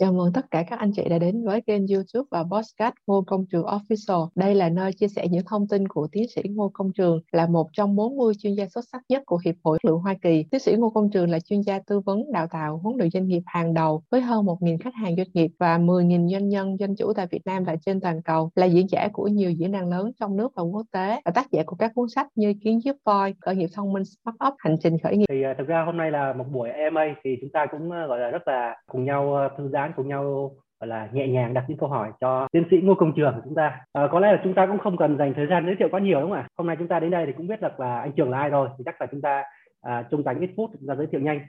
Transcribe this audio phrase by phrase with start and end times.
[0.00, 3.24] Chào mừng tất cả các anh chị đã đến với kênh YouTube và podcast Ngô
[3.26, 4.28] Công Trường Official.
[4.34, 7.46] Đây là nơi chia sẻ những thông tin của tiến sĩ Ngô Công Trường, là
[7.46, 10.44] một trong 40 chuyên gia xuất sắc nhất của Hiệp hội Lượng Hoa Kỳ.
[10.50, 13.26] Tiến sĩ Ngô Công Trường là chuyên gia tư vấn, đào tạo, huấn luyện doanh
[13.26, 16.96] nghiệp hàng đầu với hơn 1.000 khách hàng doanh nghiệp và 10.000 doanh nhân, doanh
[16.96, 19.90] chủ tại Việt Nam và trên toàn cầu, là diễn giả của nhiều diễn đàn
[19.90, 22.80] lớn trong nước và quốc tế và tác giả của các cuốn sách như Kiến
[22.84, 25.26] giúp voi, khởi nghiệp thông minh, Smart Up, hành trình khởi nghiệp.
[25.28, 28.06] Thì à, thực ra hôm nay là một buổi EMA thì chúng ta cũng à,
[28.06, 31.54] gọi là rất là cùng nhau à, thư giãn cùng nhau gọi là nhẹ nhàng
[31.54, 33.80] đặt những câu hỏi cho tiến sĩ Ngô Công Trường của chúng ta.
[33.92, 36.00] À, có lẽ là chúng ta cũng không cần dành thời gian giới thiệu quá
[36.00, 36.48] nhiều đúng không ạ?
[36.58, 38.50] Hôm nay chúng ta đến đây thì cũng biết được là anh Trường là ai
[38.50, 39.42] rồi, thì chắc là chúng ta
[39.82, 41.40] à, trong dành ít phút chúng ta giới thiệu nhanh.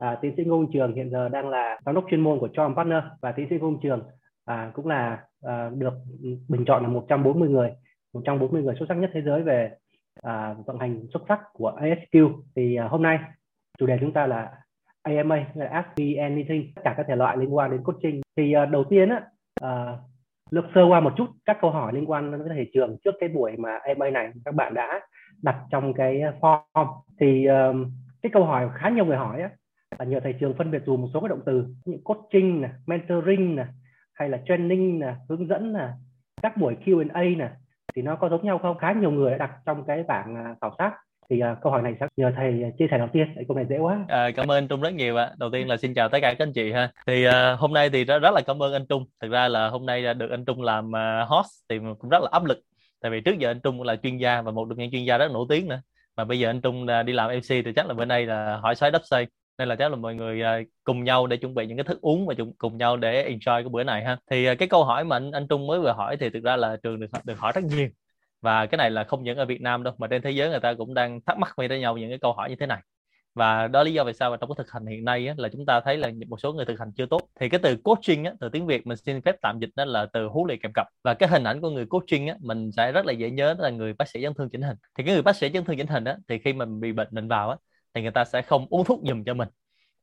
[0.00, 2.48] À, tiến sĩ Ngô Công Trường hiện giờ đang là giám đốc chuyên môn của
[2.54, 4.02] John Partner và tiến sĩ Ngô Công Trường
[4.44, 5.94] à, cũng là à, được
[6.48, 7.70] bình chọn là 140 người,
[8.14, 9.70] 140 người xuất sắc nhất thế giới về
[10.22, 12.42] à, vận hành xuất sắc của ASQ.
[12.56, 13.18] Thì à, hôm nay
[13.78, 14.52] chủ đề chúng ta là
[15.04, 18.20] AMA là Ask Me Anything tất cả các thể loại liên quan đến coaching.
[18.36, 19.22] Thì uh, đầu tiên á
[19.64, 19.98] uh,
[20.50, 23.28] lược sơ qua một chút các câu hỏi liên quan đến thị trường trước cái
[23.28, 25.00] buổi mà AMA này các bạn đã
[25.42, 26.86] đặt trong cái form.
[27.20, 27.76] Thì uh,
[28.22, 29.50] cái câu hỏi khá nhiều người hỏi á
[29.98, 32.70] là nhờ thầy trường phân biệt dùng một số cái động từ như coaching này,
[32.86, 33.66] mentoring này,
[34.14, 35.90] hay là training này, hướng dẫn này,
[36.42, 37.50] các buổi Q&A này
[37.94, 38.78] thì nó có giống nhau không?
[38.78, 40.92] Khá nhiều người đã đặt trong cái bảng à, khảo sát
[41.30, 43.66] thì uh, câu hỏi này sẽ nhờ thầy à, chia sẻ đầu tiên câu này
[43.70, 44.04] dễ quá.
[44.08, 45.30] À, cảm ơn trung rất nhiều ạ.
[45.38, 46.90] Đầu tiên là xin chào tất cả các anh chị ha.
[47.06, 49.04] Thì uh, hôm nay thì rất, rất là cảm ơn anh trung.
[49.20, 52.28] Thực ra là hôm nay được anh trung làm uh, host thì cũng rất là
[52.32, 52.58] áp lực.
[53.00, 55.18] Tại vì trước giờ anh trung là chuyên gia và một trong những chuyên gia
[55.18, 55.80] rất nổi tiếng nữa.
[56.16, 58.74] Mà bây giờ anh trung đi làm mc thì chắc là bữa nay là hỏi
[58.74, 59.26] xoáy đắp xây
[59.58, 60.42] nên là chắc là mọi người
[60.84, 63.68] cùng nhau để chuẩn bị những cái thức uống và cùng nhau để enjoy cái
[63.68, 64.16] bữa này ha.
[64.30, 66.76] Thì cái câu hỏi mà anh anh Trung mới vừa hỏi thì thực ra là
[66.82, 67.88] trường được được hỏi rất nhiều
[68.44, 70.60] và cái này là không những ở Việt Nam đâu mà trên thế giới người
[70.60, 72.80] ta cũng đang thắc mắc với nhau những cái câu hỏi như thế này.
[73.34, 75.48] Và đó lý do vì sao mà trong cái thực hành hiện nay á, là
[75.52, 77.20] chúng ta thấy là một số người thực hành chưa tốt.
[77.40, 80.06] Thì cái từ coaching á, từ tiếng Việt mình xin phép tạm dịch đó là
[80.12, 82.92] từ huấn luyện kèm cặp và cái hình ảnh của người coaching á, mình sẽ
[82.92, 84.76] rất là dễ nhớ đó là người bác sĩ chấn thương chỉnh hình.
[84.98, 87.08] Thì cái người bác sĩ chấn thương chỉnh hình á, thì khi mình bị bệnh
[87.10, 87.56] mình vào á,
[87.94, 89.48] thì người ta sẽ không uống thuốc giùm cho mình.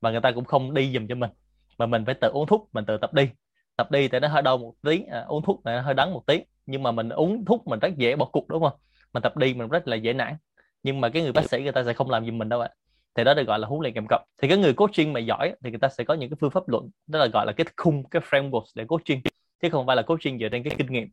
[0.02, 1.30] Và người ta cũng không đi giùm cho mình.
[1.78, 3.30] Mà mình phải tự uống thuốc mình tự tập đi.
[3.76, 6.14] Tập đi thì nó hơi đau một tí à, uống thuốc thì nó hơi đắng
[6.14, 8.74] một tí nhưng mà mình uống thuốc mình rất dễ bỏ cục đúng không?
[9.14, 10.36] Mình tập đi mình rất là dễ nản.
[10.84, 12.70] Nhưng mà cái người bác sĩ người ta sẽ không làm gì mình đâu ạ.
[13.16, 15.54] Thì đó được gọi là huấn luyện kèm cặp thì cái người coaching mà giỏi
[15.64, 17.66] thì người ta sẽ có những cái phương pháp luận đó là gọi là cái
[17.78, 19.22] khung cái framework để coaching.
[19.62, 21.10] Chứ không phải là coaching dựa trên cái kinh nghiệm.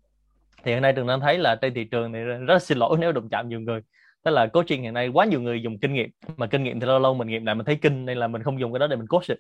[0.65, 2.97] Thì hiện nay trường đang thấy là trên thị trường thì rất là xin lỗi
[3.01, 3.81] nếu đụng chạm nhiều người.
[4.25, 6.11] Tức là coaching hiện nay quá nhiều người dùng kinh nghiệm.
[6.37, 8.43] Mà kinh nghiệm thì lâu lâu mình nghiệm lại mình thấy kinh nên là mình
[8.43, 9.37] không dùng cái đó để mình coach được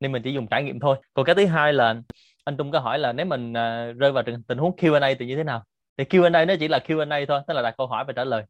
[0.00, 0.96] nên mình chỉ dùng trải nghiệm thôi.
[1.14, 1.94] Còn cái thứ hai là
[2.44, 5.36] anh Trung có hỏi là nếu mình uh, rơi vào tình huống Q&A thì như
[5.36, 5.64] thế nào?
[5.96, 8.42] Thì Q&A nó chỉ là Q&A thôi tức là đặt câu hỏi và trả lời.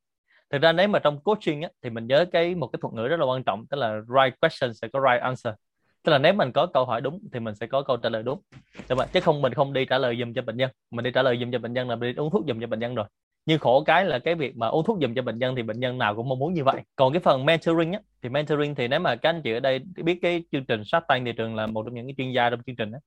[0.50, 3.08] Thực ra nếu mà trong coaching á, thì mình nhớ cái một cái thuật ngữ
[3.08, 5.54] rất là quan trọng tức là right question sẽ có right answer.
[6.02, 8.22] Tức là nếu mình có câu hỏi đúng thì mình sẽ có câu trả lời
[8.22, 8.40] đúng.
[8.88, 9.08] Đúng không?
[9.12, 10.70] chứ không mình không đi trả lời dùm cho bệnh nhân.
[10.90, 12.66] Mình đi trả lời dùm cho bệnh nhân là mình đi uống thuốc dùm cho
[12.66, 13.06] bệnh nhân rồi
[13.46, 15.80] nhưng khổ cái là cái việc mà uống thuốc dùm cho bệnh nhân thì bệnh
[15.80, 16.82] nhân nào cũng mong muốn như vậy.
[16.96, 19.78] Còn cái phần mentoring á, thì mentoring thì nếu mà các anh chị ở đây
[19.78, 22.50] biết cái chương trình sát tay thì trường là một trong những cái chuyên gia
[22.50, 22.98] trong chương trình đó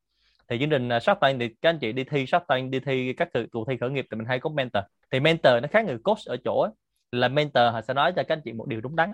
[0.49, 2.79] thì chương trình à, sát tay thì các anh chị đi thi sát tay đi
[2.79, 4.83] thi các cuộc thi khởi nghiệp thì mình hay có mentor.
[5.11, 6.71] Thì mentor nó khác người coach ở chỗ ấy,
[7.11, 9.11] là mentor họ sẽ nói cho các anh chị một điều đúng đắn.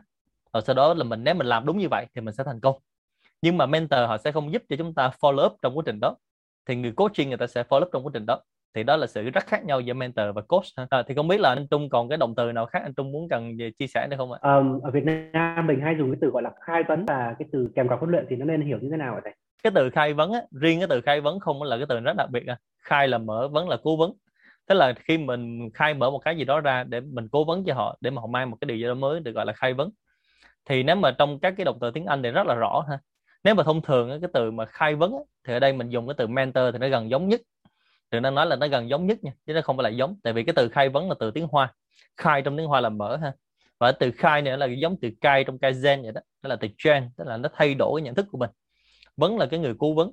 [0.54, 2.60] Rồi sau đó là mình nếu mình làm đúng như vậy thì mình sẽ thành
[2.60, 2.76] công.
[3.42, 6.00] Nhưng mà mentor họ sẽ không giúp cho chúng ta follow up trong quá trình
[6.00, 6.16] đó.
[6.66, 8.42] Thì người coaching người ta sẽ follow up trong quá trình đó
[8.76, 11.40] thì đó là sự rất khác nhau giữa mentor và coach à, thì không biết
[11.40, 14.08] là anh Trung còn cái động từ nào khác anh Trung muốn cần chia sẻ
[14.08, 14.40] được không ạ?
[14.42, 15.04] Um, ở Việt
[15.34, 18.00] Nam mình hay dùng cái từ gọi là khai vấn và cái từ kèm cặp
[18.00, 19.34] huấn luyện thì nó nên hiểu như thế nào vậy thầy?
[19.64, 22.16] cái từ khai vấn á, riêng cái từ khai vấn không là cái từ rất
[22.18, 22.58] đặc biệt à.
[22.84, 24.14] khai là mở vấn là cố vấn
[24.68, 27.64] tức là khi mình khai mở một cái gì đó ra để mình cố vấn
[27.66, 29.54] cho họ để mà họ mang một cái điều gì đó mới được gọi là
[29.54, 29.90] khai vấn
[30.70, 33.00] thì nếu mà trong các cái động từ tiếng Anh thì rất là rõ ha
[33.44, 35.14] nếu mà thông thường cái từ mà khai vấn
[35.48, 37.42] thì ở đây mình dùng cái từ mentor thì nó gần giống nhất
[38.14, 40.16] thì nó nói là nó gần giống nhất nha chứ nó không phải là giống.
[40.24, 41.74] Tại vì cái từ khai vấn là từ tiếng Hoa.
[42.18, 43.34] Khai trong tiếng Hoa là mở ha.
[43.80, 46.22] Và từ khai này là giống từ cai trong kaizen vậy đó.
[46.42, 48.50] Đó là từ change tức là nó thay đổi nhận thức của mình.
[49.18, 50.12] Vấn là cái người cố vấn.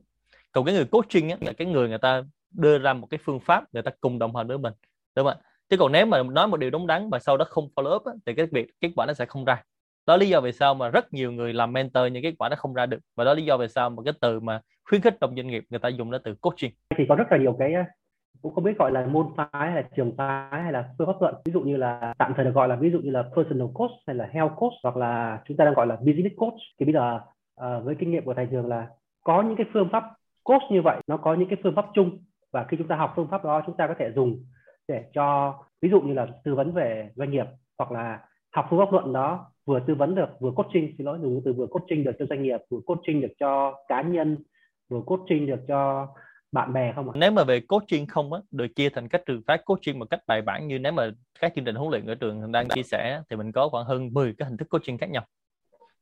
[0.53, 3.41] Còn cái người coaching á, là cái người người ta đưa ra một cái phương
[3.41, 4.73] pháp người ta cùng đồng hành với mình.
[5.17, 5.51] Đúng không ạ?
[5.69, 8.05] Chứ còn nếu mà nói một điều đúng đắn mà sau đó không follow up
[8.05, 9.63] á, thì cái việc kết quả nó sẽ không ra
[10.11, 12.57] đó lý do vì sao mà rất nhiều người làm mentor nhưng kết quả nó
[12.57, 12.99] không ra được.
[13.17, 15.65] Và đó lý do vì sao mà cái từ mà khuyến khích trong doanh nghiệp
[15.71, 16.71] người ta dùng nó từ coaching.
[16.99, 17.75] Thì có rất là nhiều cái
[18.43, 21.23] cũng không biết gọi là môn phái hay là trường phái hay là phương pháp
[21.23, 21.35] luận.
[21.45, 23.91] Ví dụ như là tạm thời được gọi là ví dụ như là personal coach
[24.07, 26.55] hay là health coach hoặc là chúng ta đang gọi là business coach.
[26.79, 27.21] Thì bây giờ
[27.61, 28.87] uh, với kinh nghiệm của thầy trường là
[29.25, 30.05] có những cái phương pháp
[30.43, 32.19] coach như vậy nó có những cái phương pháp chung.
[32.53, 34.45] Và khi chúng ta học phương pháp đó chúng ta có thể dùng
[34.89, 37.47] để cho ví dụ như là tư vấn về doanh nghiệp
[37.79, 38.21] hoặc là
[38.53, 41.53] học phương pháp luận đó vừa tư vấn được vừa coaching xin lỗi dùng từ
[41.53, 44.39] vừa coaching được cho doanh nghiệp vừa coaching được cho cá nhân
[44.89, 46.09] vừa coaching được cho
[46.53, 47.13] bạn bè không ạ?
[47.17, 50.21] Nếu mà về coaching không á, được chia thành các trường phái coaching một cách
[50.27, 53.23] bài bản như nếu mà các chương trình huấn luyện ở trường đang chia sẻ
[53.31, 55.27] thì mình có khoảng hơn 10 cái hình thức coaching khác nhau.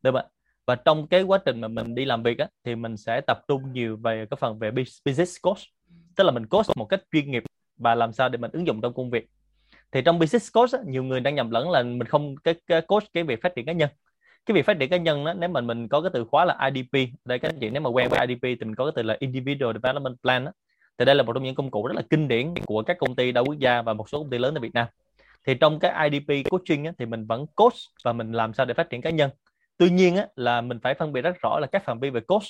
[0.03, 0.25] Được không ạ?
[0.67, 3.41] Và trong cái quá trình mà mình đi làm việc á, thì mình sẽ tập
[3.49, 5.59] trung nhiều về cái phần về business coach.
[6.17, 7.43] Tức là mình coach một cách chuyên nghiệp
[7.77, 9.29] và làm sao để mình ứng dụng trong công việc.
[9.93, 12.81] Thì trong business coach á, nhiều người đang nhầm lẫn là mình không cái, cái
[12.81, 13.89] coach cái việc phát triển cá nhân.
[14.47, 16.71] Cái việc phát triển cá nhân đó nếu mà mình có cái từ khóa là
[16.75, 19.03] IDP đây các anh chị nếu mà quen với IDP thì mình có cái từ
[19.03, 20.53] là Individual Development Plan đó.
[20.99, 23.17] thì đây là một trong những công cụ rất là kinh điển của các công
[23.17, 24.87] ty đa quốc gia và một số công ty lớn ở Việt Nam.
[25.47, 27.75] Thì trong cái IDP coaching á, thì mình vẫn coach
[28.05, 29.31] và mình làm sao để phát triển cá nhân.
[29.77, 32.21] Tuy nhiên á, là mình phải phân biệt rất rõ là các phạm vi về
[32.21, 32.43] coach.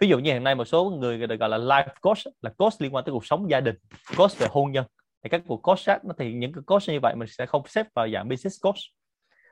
[0.00, 2.72] Ví dụ như hiện nay một số người được gọi là life coach là coach
[2.78, 3.74] liên quan tới cuộc sống gia đình
[4.16, 4.84] coach về hôn nhân
[5.28, 7.86] thì các cuộc coach khác thì những cái coach như vậy mình sẽ không xếp
[7.94, 8.76] vào dạng business coach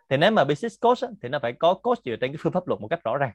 [0.09, 2.53] thì nếu mà business coach á, thì nó phải có coach dựa trên cái phương
[2.53, 3.33] pháp luận một cách rõ ràng.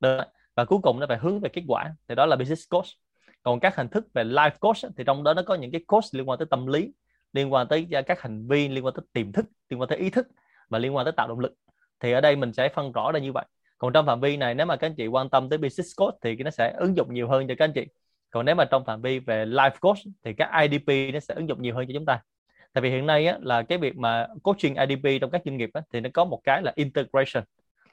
[0.00, 0.20] Được.
[0.54, 2.86] và cuối cùng nó phải hướng về kết quả thì đó là business coach
[3.42, 5.84] còn các hình thức về life coach á, thì trong đó nó có những cái
[5.86, 6.92] coach liên quan tới tâm lý
[7.32, 9.98] liên quan tới à, các hành vi liên quan tới tiềm thức liên quan tới
[9.98, 10.26] ý thức
[10.68, 11.52] và liên quan tới tạo động lực.
[12.00, 13.44] Thì ở đây mình sẽ phân rõ ra như vậy.
[13.78, 16.14] Còn trong phạm vi này nếu mà các anh chị quan tâm tới business coach
[16.22, 17.86] thì nó sẽ ứng dụng nhiều hơn cho các anh chị
[18.30, 21.48] còn nếu mà trong phạm vi về life coach thì các IDP nó sẽ ứng
[21.48, 22.22] dụng nhiều hơn cho chúng ta.
[22.72, 25.70] Tại vì hiện nay á, là cái việc mà coaching IDP trong các doanh nghiệp
[25.72, 27.44] á, thì nó có một cái là integration.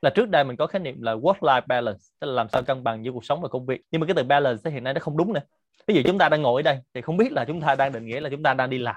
[0.01, 2.63] Là trước đây mình có khái niệm là work life balance tức là làm sao
[2.63, 3.81] cân bằng giữa cuộc sống và công việc.
[3.91, 5.41] Nhưng mà cái từ balance hiện nay nó không đúng nữa.
[5.87, 7.91] Ví dụ chúng ta đang ngồi ở đây thì không biết là chúng ta đang
[7.91, 8.95] định nghĩa là chúng ta đang đi làm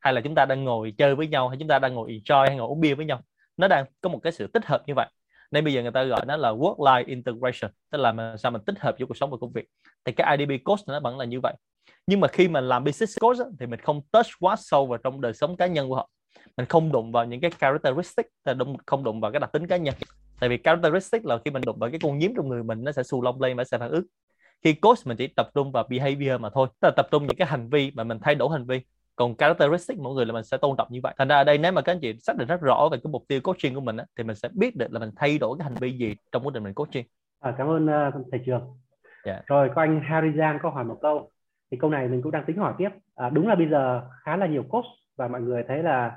[0.00, 2.46] hay là chúng ta đang ngồi chơi với nhau hay chúng ta đang ngồi enjoy
[2.46, 3.20] hay ngồi uống bia với nhau.
[3.56, 5.06] Nó đang có một cái sự tích hợp như vậy
[5.54, 8.50] nên bây giờ người ta gọi nó là work life integration tức là mà sao
[8.50, 9.64] mình tích hợp giữa cuộc sống và công việc.
[10.04, 11.54] Thì cái IDP coach nó vẫn là như vậy.
[12.06, 14.98] Nhưng mà khi mà làm business coach á, thì mình không touch quá sâu vào
[14.98, 16.10] trong đời sống cá nhân của họ.
[16.56, 18.26] Mình không đụng vào những cái characteristic
[18.86, 19.94] không đụng vào cái đặc tính cá nhân.
[20.40, 22.92] Tại vì characteristic là khi mình đụng vào cái con nhím trong người mình nó
[22.92, 24.04] sẽ xù lông lên và sẽ phản ứng.
[24.64, 27.36] Khi coach mình chỉ tập trung vào behavior mà thôi tức là tập trung những
[27.36, 28.80] cái hành vi mà mình thay đổi hành vi
[29.16, 31.14] còn characteristic mỗi người là mình sẽ tôn trọng như vậy.
[31.18, 33.10] Thành ra ở đây nếu mà các anh chị xác định rất rõ về cái
[33.10, 35.56] mục tiêu coaching của mình á, thì mình sẽ biết được là mình thay đổi
[35.58, 37.06] cái hành vi gì trong quá trình mình coaching.
[37.40, 38.60] À, cảm ơn uh, thầy trường.
[38.60, 39.36] Yeah.
[39.38, 39.42] Dạ.
[39.46, 41.30] rồi có anh Harry Giang có hỏi một câu.
[41.70, 42.88] Thì câu này mình cũng đang tính hỏi tiếp.
[43.14, 44.84] À, đúng là bây giờ khá là nhiều coach
[45.16, 46.16] và mọi người thấy là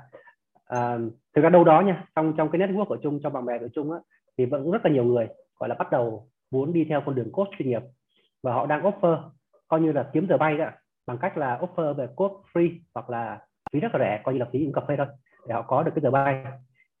[0.64, 0.98] à,
[1.34, 3.68] thực ra đâu đó nha trong trong cái network của chung trong bạn bè của
[3.74, 3.98] chung á
[4.38, 5.28] thì vẫn rất là nhiều người
[5.58, 7.82] gọi là bắt đầu muốn đi theo con đường coach chuyên nghiệp
[8.42, 9.18] và họ đang offer
[9.68, 10.70] coi như là kiếm giờ bay đó
[11.08, 13.40] bằng cách là offer về coach free hoặc là
[13.72, 15.06] phí rất là rẻ, coi như là phí uống cà phê thôi,
[15.48, 16.44] để họ có được cái giờ bay.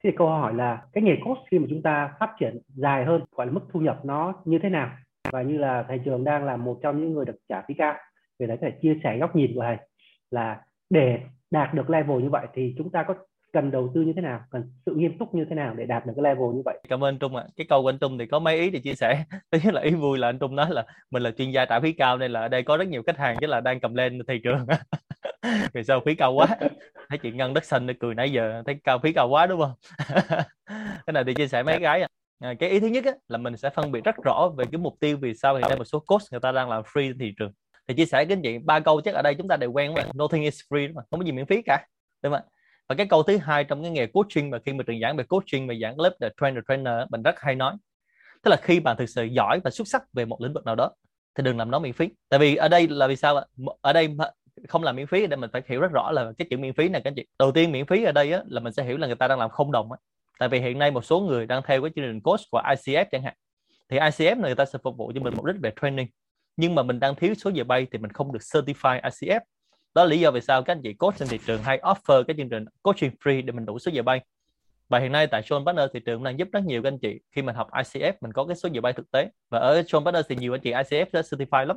[0.04, 3.24] Thì câu hỏi là cái nghề coach khi mà chúng ta phát triển dài hơn,
[3.32, 4.90] gọi là mức thu nhập nó như thế nào?
[5.32, 7.94] Và như là thầy trường đang là một trong những người được trả phí cao
[8.38, 9.76] về đấy có thể chia sẻ góc nhìn của thầy
[10.30, 11.20] là để
[11.50, 13.14] đạt được level như vậy thì chúng ta có
[13.52, 16.06] cần đầu tư như thế nào cần sự nghiêm túc như thế nào để đạt
[16.06, 16.78] được cái level như vậy?
[16.88, 17.44] Cảm ơn anh Trung ạ.
[17.46, 17.50] À.
[17.56, 19.24] cái câu của anh Trung thì có mấy ý để chia sẻ.
[19.52, 21.80] Thứ nhất là ý vui là anh Trung nói là mình là chuyên gia trả
[21.80, 23.94] phí cao nên là ở đây có rất nhiều khách hàng chứ là đang cầm
[23.94, 24.66] lên thị trường.
[25.72, 26.46] Vì sao phí cao quá?
[27.08, 29.60] Thấy chị ngân đất xanh để cười nãy giờ thấy cao phí cao quá đúng
[29.60, 29.72] không?
[31.06, 32.02] Cái này thì chia sẻ mấy cái
[32.40, 34.78] à, cái ý thứ nhất á, là mình sẽ phân biệt rất rõ về cái
[34.78, 37.34] mục tiêu vì sao hiện nay một số coach người ta đang làm free thị
[37.38, 37.52] trường.
[37.88, 39.94] Thì chia sẻ với anh chị ba câu chắc ở đây chúng ta đều quen
[39.94, 41.86] mà nothing is free mà không có gì miễn phí cả
[42.22, 42.42] đúng không
[42.88, 45.24] và cái câu thứ hai trong cái nghề coaching mà khi mà trường giảng về
[45.24, 47.76] coaching và giảng lớp the trainer trainer mình rất hay nói.
[48.42, 50.74] Tức là khi bạn thực sự giỏi và xuất sắc về một lĩnh vực nào
[50.74, 50.90] đó
[51.34, 52.08] thì đừng làm nó miễn phí.
[52.28, 53.44] Tại vì ở đây là vì sao ạ?
[53.80, 54.16] Ở đây
[54.68, 56.88] không làm miễn phí để mình phải hiểu rất rõ là cái chữ miễn phí
[56.88, 57.26] này các anh chị.
[57.38, 59.38] Đầu tiên miễn phí ở đây á, là mình sẽ hiểu là người ta đang
[59.38, 59.98] làm không đồng á.
[60.38, 63.04] tại vì hiện nay một số người đang theo cái chương trình coach của ICF
[63.10, 63.34] chẳng hạn.
[63.88, 66.06] Thì ICF này người ta sẽ phục vụ cho mình mục đích về training.
[66.56, 69.40] Nhưng mà mình đang thiếu số giờ bay thì mình không được certify ICF
[69.94, 72.22] đó là lý do vì sao các anh chị coach trên thị trường hay offer
[72.22, 74.20] cái chương trình coaching free để mình đủ số giờ bay.
[74.88, 77.20] Và hiện nay tại Sean Partner thị trường đang giúp rất nhiều các anh chị
[77.32, 79.30] khi mình học ICF mình có cái số giờ bay thực tế.
[79.50, 81.76] Và ở Sean Partner thì nhiều anh chị ICF đã certify lắm.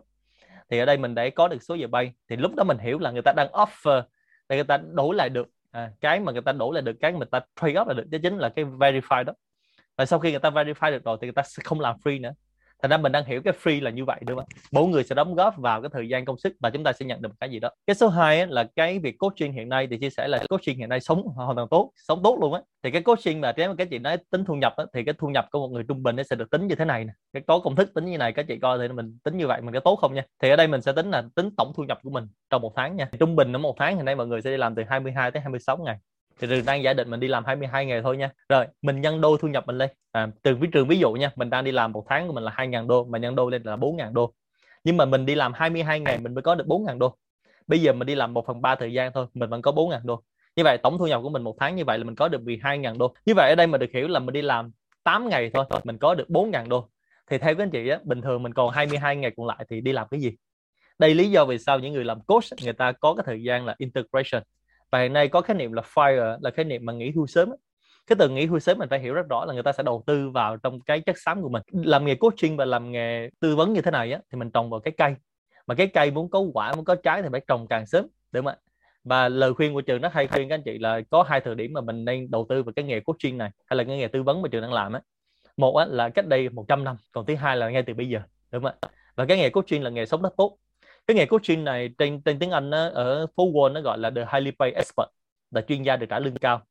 [0.69, 2.13] Thì ở đây mình để có được số giờ bay.
[2.29, 4.03] Thì lúc đó mình hiểu là người ta đang offer
[4.49, 7.13] để người ta đổi lại được à, cái mà người ta đổi lại được cái
[7.13, 9.33] người ta trade up là được đó chính là cái verify đó.
[9.97, 12.21] Và sau khi người ta verify được rồi thì người ta sẽ không làm free
[12.21, 12.31] nữa
[12.81, 14.47] thành ra mình đang hiểu cái free là như vậy đúng không?
[14.71, 17.05] Mỗi người sẽ đóng góp vào cái thời gian công sức và chúng ta sẽ
[17.05, 17.69] nhận được một cái gì đó.
[17.87, 20.89] Cái số 2 là cái việc coaching hiện nay thì chia sẻ là coaching hiện
[20.89, 22.61] nay sống hoàn toàn tốt sống tốt luôn á.
[22.83, 25.13] Thì cái coaching mà nếu mà các chị nói tính thu nhập á, thì cái
[25.17, 27.13] thu nhập của một người trung bình nó sẽ được tính như thế này nè.
[27.33, 29.61] Cái có công thức tính như này các chị coi thì mình tính như vậy
[29.61, 30.23] mình có tốt không nha?
[30.41, 32.73] Thì ở đây mình sẽ tính là tính tổng thu nhập của mình trong một
[32.75, 33.09] tháng nha.
[33.19, 35.41] Trung bình ở một tháng hiện nay mọi người sẽ đi làm từ 22 tới
[35.41, 35.97] 26 ngày
[36.41, 38.31] thì trường đang giả định mình đi làm 22 ngày thôi nha.
[38.49, 39.89] Rồi mình nhân đôi thu nhập mình lên.
[40.11, 42.43] À, từ ví trường ví dụ nha mình đang đi làm một tháng của mình
[42.43, 44.33] là 2.000 đô mà nhân đôi lên là 4.000 đô.
[44.83, 47.17] Nhưng mà mình đi làm 22 ngày mình mới có được 4.000 đô.
[47.67, 49.99] Bây giờ mình đi làm 1 phần 3 thời gian thôi mình vẫn có 4.000
[50.03, 50.23] đô.
[50.55, 52.41] Như vậy tổng thu nhập của mình một tháng như vậy là mình có được
[52.41, 53.13] 12.000 đô.
[53.25, 54.71] Như vậy ở đây mình được hiểu là mình đi làm
[55.03, 56.89] 8 ngày thôi mình có được 4.000 đô.
[57.29, 59.81] Thì theo các anh chị á bình thường mình còn 22 ngày còn lại thì
[59.81, 60.31] đi làm cái gì?
[60.99, 63.65] Đây lý do vì sao những người làm coach người ta có cái thời gian
[63.65, 64.43] là integration
[64.91, 67.49] và hiện nay có khái niệm là fire là khái niệm mà nghỉ hưu sớm
[68.07, 70.03] cái từ nghỉ hưu sớm mình phải hiểu rất rõ là người ta sẽ đầu
[70.07, 71.61] tư vào trong cái chất xám của mình.
[71.71, 74.69] Làm nghề coaching và làm nghề tư vấn như thế này á thì mình trồng
[74.69, 75.15] vào cái cây.
[75.67, 78.45] Mà cái cây muốn có quả muốn có trái thì phải trồng càng sớm đúng
[78.45, 78.57] không ạ?
[79.03, 81.55] Và lời khuyên của trường nó hay khuyên các anh chị là có hai thời
[81.55, 84.07] điểm mà mình nên đầu tư vào cái nghề coaching này hay là cái nghề
[84.07, 85.01] tư vấn mà trường đang làm á.
[85.57, 88.19] Một á, là cách đây 100 năm còn thứ hai là ngay từ bây giờ
[88.51, 88.89] đúng không ạ?
[89.15, 90.57] Và cái nghề coaching là nghề sống rất tốt
[91.11, 94.09] cái nghề coaching này trên trên tiếng Anh á, ở phố Wall nó gọi là
[94.09, 95.07] the highly paid expert
[95.51, 96.61] là chuyên gia được trả lương cao.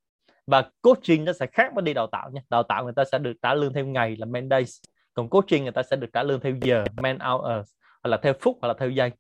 [0.47, 2.41] Và coaching nó sẽ khác với đi đào tạo nha.
[2.51, 4.81] Đào tạo người ta sẽ được trả lương theo ngày là man days
[5.15, 7.71] còn coaching người ta sẽ được trả lương theo giờ man hours
[8.03, 9.11] hoặc là theo phút hoặc là theo giây.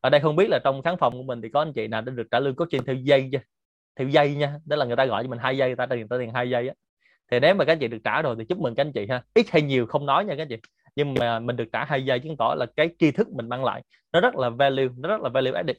[0.00, 2.00] Ở đây không biết là trong khán phòng của mình thì có anh chị nào
[2.00, 3.40] đã được trả lương coaching theo giây chưa?
[3.96, 6.08] Theo giây nha đó là người ta gọi cho mình hai giây người ta tiền
[6.08, 6.74] ta tiền hai giây á.
[7.30, 9.06] Thì nếu mà các anh chị được trả rồi thì chúc mừng các anh chị
[9.10, 9.22] ha.
[9.34, 10.56] Ít hay nhiều không nói nha các anh chị
[10.98, 13.64] nhưng mà mình được trả hai giây chứng tỏ là cái tri thức mình mang
[13.64, 15.76] lại nó rất là value nó rất là value added.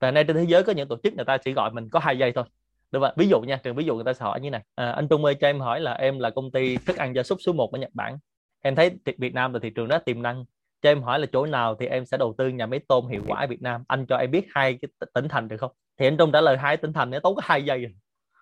[0.00, 1.98] Và nay trên thế giới có những tổ chức người ta chỉ gọi mình có
[1.98, 2.44] hai giây thôi.
[2.90, 3.12] Đúng không?
[3.16, 4.62] ví dụ nha trường ví dụ người ta sẽ hỏi như này.
[4.74, 7.22] À, anh Trung ơi cho em hỏi là em là công ty thức ăn gia
[7.22, 8.18] súc số 1 ở Nhật Bản.
[8.62, 10.44] Em thấy Việt Nam là thị trường rất tiềm năng.
[10.82, 13.22] Cho em hỏi là chỗ nào thì em sẽ đầu tư nhà máy tôm hiệu
[13.26, 13.84] quả ở Việt Nam?
[13.88, 15.72] Anh cho em biết hai cái tỉnh thành được không?
[15.98, 17.92] Thì anh Trung trả lời hai tỉnh thành nó tốn có hai giây rồi.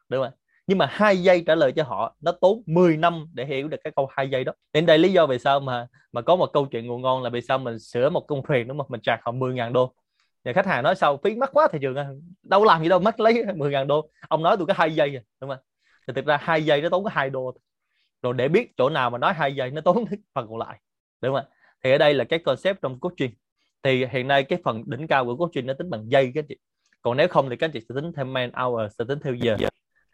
[0.08, 0.32] Đúng không
[0.66, 3.76] nhưng mà hai giây trả lời cho họ, nó tốn 10 năm để hiểu được
[3.84, 4.52] cái câu hai giây đó.
[4.72, 7.30] Nên đây lý do vì sao mà mà có một câu chuyện ngụ ngon là
[7.30, 8.86] vì sao mình sửa một công thuyền đúng không?
[8.90, 9.94] Mình trả họ 10 ngàn đô.
[10.44, 12.08] Và khách hàng nói sau phí mắc quá thị trường à.
[12.42, 14.10] đâu làm gì đâu mất lấy 10 ngàn đô.
[14.28, 15.58] Ông nói tôi có hai giây rồi đúng không?
[16.06, 17.54] Thì thực ra hai giây nó tốn có hai đô
[18.22, 20.04] rồi để biết chỗ nào mà nói hai giây nó tốn
[20.34, 20.80] phần còn lại,
[21.20, 21.44] đúng không
[21.84, 23.30] thì ở đây là cái concept trong coaching.
[23.82, 26.56] Thì hiện nay cái phần đỉnh cao của coaching nó tính bằng giây các chị.
[27.02, 29.56] Còn nếu không thì các chị sẽ tính theo man hour, sẽ tính theo giờ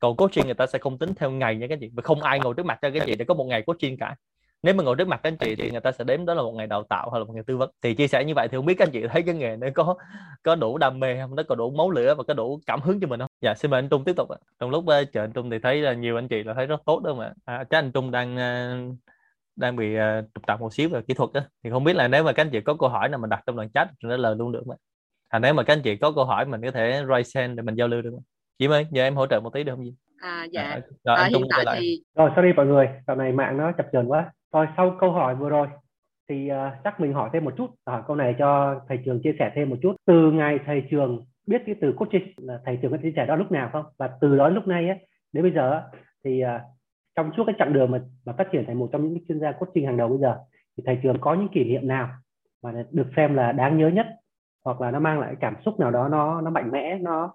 [0.02, 1.90] còn coaching người ta sẽ không tính theo ngày nha các chị.
[1.94, 4.16] Và không ai ngồi trước mặt cho các chị để có một ngày coaching cả.
[4.62, 6.42] Nếu mà ngồi trước mặt các anh chị thì người ta sẽ đếm đó là
[6.42, 7.70] một ngày đào tạo hoặc là một ngày tư vấn.
[7.82, 9.70] Thì chia sẻ như vậy thì không biết các anh chị thấy cái nghề này
[9.70, 9.94] có
[10.42, 11.34] có đủ đam mê không?
[11.34, 13.30] Nó có đủ máu lửa và có đủ cảm hứng cho mình không?
[13.40, 14.28] Dạ xin mời anh Trung tiếp tục
[14.58, 16.80] trong lúc uh, chờ anh Trung thì thấy là nhiều anh chị là thấy rất
[16.86, 17.32] tốt đó mà.
[17.44, 18.96] À, chắc anh Trung đang uh,
[19.56, 22.08] đang bị uh, trục trặc một xíu về kỹ thuật đó thì không biết là
[22.08, 24.08] nếu mà các anh chị có câu hỏi nào mình đặt trong đoạn chat thì
[24.10, 24.74] trả lời luôn được mà.
[25.28, 27.62] À, nếu mà các anh chị có câu hỏi mình có thể raise hand để
[27.62, 28.10] mình giao lưu được
[28.58, 30.62] chị ơi nhờ em hỗ trợ một tí được không gì à dạ.
[30.62, 33.86] À, rồi, à, hiện tại thì rồi sorry mọi người dạo này mạng nó chập
[33.92, 34.32] chờn quá.
[34.52, 35.66] Rồi sau câu hỏi vừa rồi
[36.28, 39.34] thì uh, chắc mình hỏi thêm một chút hỏi câu này cho thầy trường chia
[39.38, 39.96] sẻ thêm một chút.
[40.06, 43.36] Từ ngày thầy trường biết cái từ coaching là thầy trường có chia sẻ đó
[43.36, 43.84] lúc nào không?
[43.98, 44.94] Và từ đó lúc này á
[45.32, 45.82] đến bây giờ
[46.24, 46.60] thì uh,
[47.16, 49.52] trong suốt cái chặng đường mà, mà phát triển thành một trong những chuyên gia
[49.52, 50.36] coaching hàng đầu bây giờ
[50.76, 52.08] thì thầy trường có những kỷ niệm nào
[52.62, 54.06] mà được xem là đáng nhớ nhất?
[54.64, 57.34] Hoặc là nó mang lại cảm xúc nào đó nó nó mạnh mẽ nó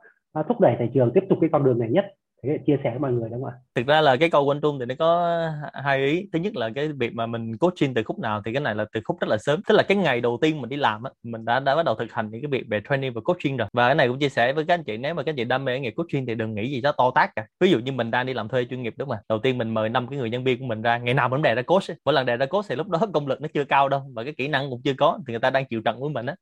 [0.50, 2.06] thúc đẩy thị trường tiếp tục cái con đường này nhất.
[2.44, 3.60] Thế chia sẻ với mọi người đúng không ạ?
[3.76, 5.40] Thực ra là cái câu quanh trung thì nó có
[5.74, 6.30] hai ý.
[6.34, 8.86] Thứ nhất là cái việc mà mình coaching từ khúc nào thì cái này là
[8.94, 9.62] từ khúc rất là sớm.
[9.68, 11.96] Tức là cái ngày đầu tiên mình đi làm á, mình đã đã bắt đầu
[11.96, 13.68] thực hành những cái việc về training và coaching rồi.
[13.74, 15.44] Và cái này cũng chia sẻ với các anh chị, nếu mà các anh chị
[15.44, 17.46] đam mê nghề coaching thì đừng nghĩ gì đó to tát cả.
[17.60, 19.74] Ví dụ như mình đang đi làm thuê chuyên nghiệp đúng không đầu tiên mình
[19.74, 21.84] mời năm cái người nhân viên của mình ra, ngày nào mình đề ra coach
[22.06, 24.24] mỗi lần đề ra coach thì lúc đó công lực nó chưa cao đâu, và
[24.24, 26.36] cái kỹ năng cũng chưa có, thì người ta đang chịu trận với mình á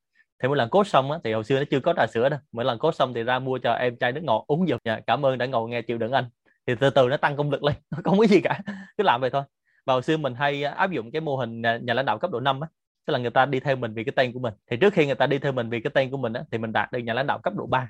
[0.44, 2.40] thì mỗi lần cốt xong á thì hồi xưa nó chưa có trà sữa đâu.
[2.52, 5.00] Mỗi lần cốt xong thì ra mua cho em chai nước ngọt uống giùm nha.
[5.08, 6.26] Cảm ơn đã ngồi nghe chịu đựng anh.
[6.68, 8.60] Thì từ từ nó tăng công lực lên nó không có gì cả.
[8.98, 9.44] Cứ làm vậy thôi.
[9.86, 12.20] Và hồi xưa mình hay à, áp dụng cái mô hình nhà, nhà lãnh đạo
[12.20, 12.68] cấp độ 5 á.
[13.06, 14.54] Tức là người ta đi theo mình vì cái tên của mình.
[14.72, 16.58] Thì trước khi người ta đi theo mình vì cái tên của mình á, thì
[16.58, 17.90] mình đạt được nhà lãnh đạo cấp độ 3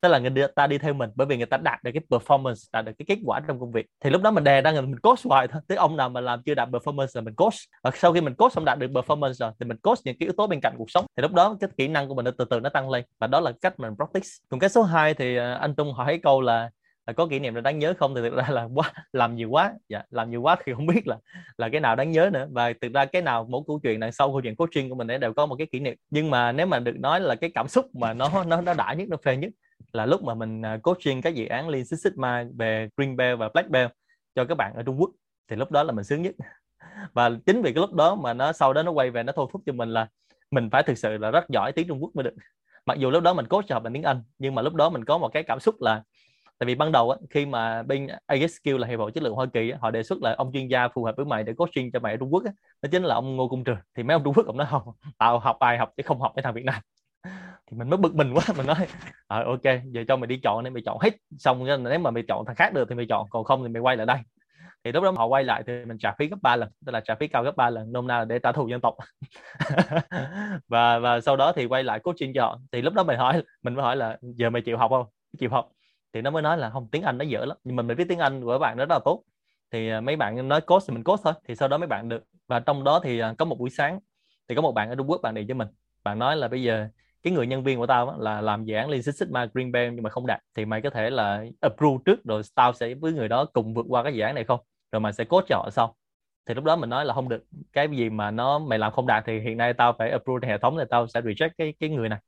[0.00, 2.68] tức là người ta đi theo mình bởi vì người ta đạt được cái performance,
[2.72, 3.86] đạt được cái kết quả trong công việc.
[4.00, 5.62] Thì lúc đó mình đè ra mình coach hoài thôi.
[5.68, 7.54] Tới ông nào mà làm chưa đạt performance là mình coach.
[7.82, 10.26] Và sau khi mình coach xong đạt được performance rồi thì mình coach những cái
[10.26, 11.06] yếu tố bên cạnh cuộc sống.
[11.16, 13.04] Thì lúc đó cái kỹ năng của mình từ từ nó tăng lên.
[13.18, 14.28] Và đó là cách mình practice.
[14.48, 16.70] Còn cái số 2 thì à, anh Trung hỏi câu là
[17.06, 18.14] là có kỷ niệm nào đáng nhớ không?
[18.14, 19.72] Thì thực ra là quá, làm nhiều quá.
[19.88, 21.16] Dạ làm nhiều quá thì không biết là
[21.56, 22.46] là cái nào đáng nhớ nữa.
[22.50, 25.10] Và thực ra cái nào mỗi câu chuyện đằng sau câu chuyện coaching của mình
[25.10, 25.96] ấy đều có một cái kỷ niệm.
[26.10, 28.92] Nhưng mà nếu mà được nói là cái cảm xúc mà nó nó nó đã
[28.92, 29.50] nhất, nó phê nhất
[29.92, 33.38] là lúc mà mình à, coaching các dự án Lean Six Sigma về Green Belt
[33.38, 33.90] và Black Belt
[34.34, 35.10] cho các bạn ở Trung Quốc
[35.48, 36.34] thì lúc đó là mình sướng nhất.
[37.12, 39.46] Và chính vì cái lúc đó mà nó sau đó nó quay về nó thôi
[39.52, 40.08] thúc cho mình là
[40.50, 42.34] mình phải thực sự là rất giỏi tiếng Trung Quốc mới được.
[42.86, 44.90] Mặc dù lúc đó mình coach cho học bằng tiếng Anh nhưng mà lúc đó
[44.90, 46.02] mình có một cái cảm xúc là
[46.60, 49.46] tại vì ban đầu á, khi mà bên ASQ là hiệp hội chất lượng Hoa
[49.52, 51.92] Kỳ á, họ đề xuất là ông chuyên gia phù hợp với mày để coaching
[51.92, 53.76] cho mày ở Trung Quốc á, đó chính là ông Ngô Cung Trường.
[53.94, 54.82] Thì mấy ông Trung Quốc ông nói không
[55.18, 56.82] tao học bài học chứ không học cái thằng Việt Nam
[57.70, 58.86] thì mình mới bực mình quá mình nói
[59.28, 62.22] à, ok giờ cho mày đi chọn nên mày chọn hết xong nếu mà mày
[62.28, 64.18] chọn thằng khác được thì mày chọn còn không thì mày quay lại đây.
[64.84, 67.00] Thì lúc đó họ quay lại thì mình trả phí gấp 3 lần tức là
[67.00, 68.94] trả phí cao gấp 3 lần nôm na là để trả thù dân tộc.
[70.68, 72.60] Và và sau đó thì quay lại coaching cho họ.
[72.72, 75.06] Thì lúc đó mình hỏi mình mới hỏi là giờ mày chịu học không?
[75.38, 75.68] Chịu học.
[76.12, 78.04] Thì nó mới nói là không tiếng Anh nó dở lắm nhưng mà mình biết
[78.08, 79.22] tiếng Anh của các bạn nó rất là tốt.
[79.72, 81.32] Thì à, mấy bạn nói cốt thì mình cốt thôi.
[81.48, 83.98] Thì sau đó mấy bạn được và trong đó thì à, có một buổi sáng
[84.48, 85.68] thì có một bạn ở Trung Quốc bạn này cho mình.
[86.04, 86.88] Bạn nói là bây giờ
[87.22, 89.72] cái người nhân viên của tao á, là làm dự án Lean Six Sigma Green
[89.72, 92.94] Belt nhưng mà không đạt thì mày có thể là approve trước rồi tao sẽ
[92.94, 94.60] với người đó cùng vượt qua cái dự án này không?
[94.92, 95.96] Rồi mày sẽ cốt cho họ sau.
[96.46, 99.06] Thì lúc đó mình nói là không được cái gì mà nó mày làm không
[99.06, 101.90] đạt thì hiện nay tao phải approve hệ thống thì tao sẽ reject cái cái
[101.90, 102.18] người này.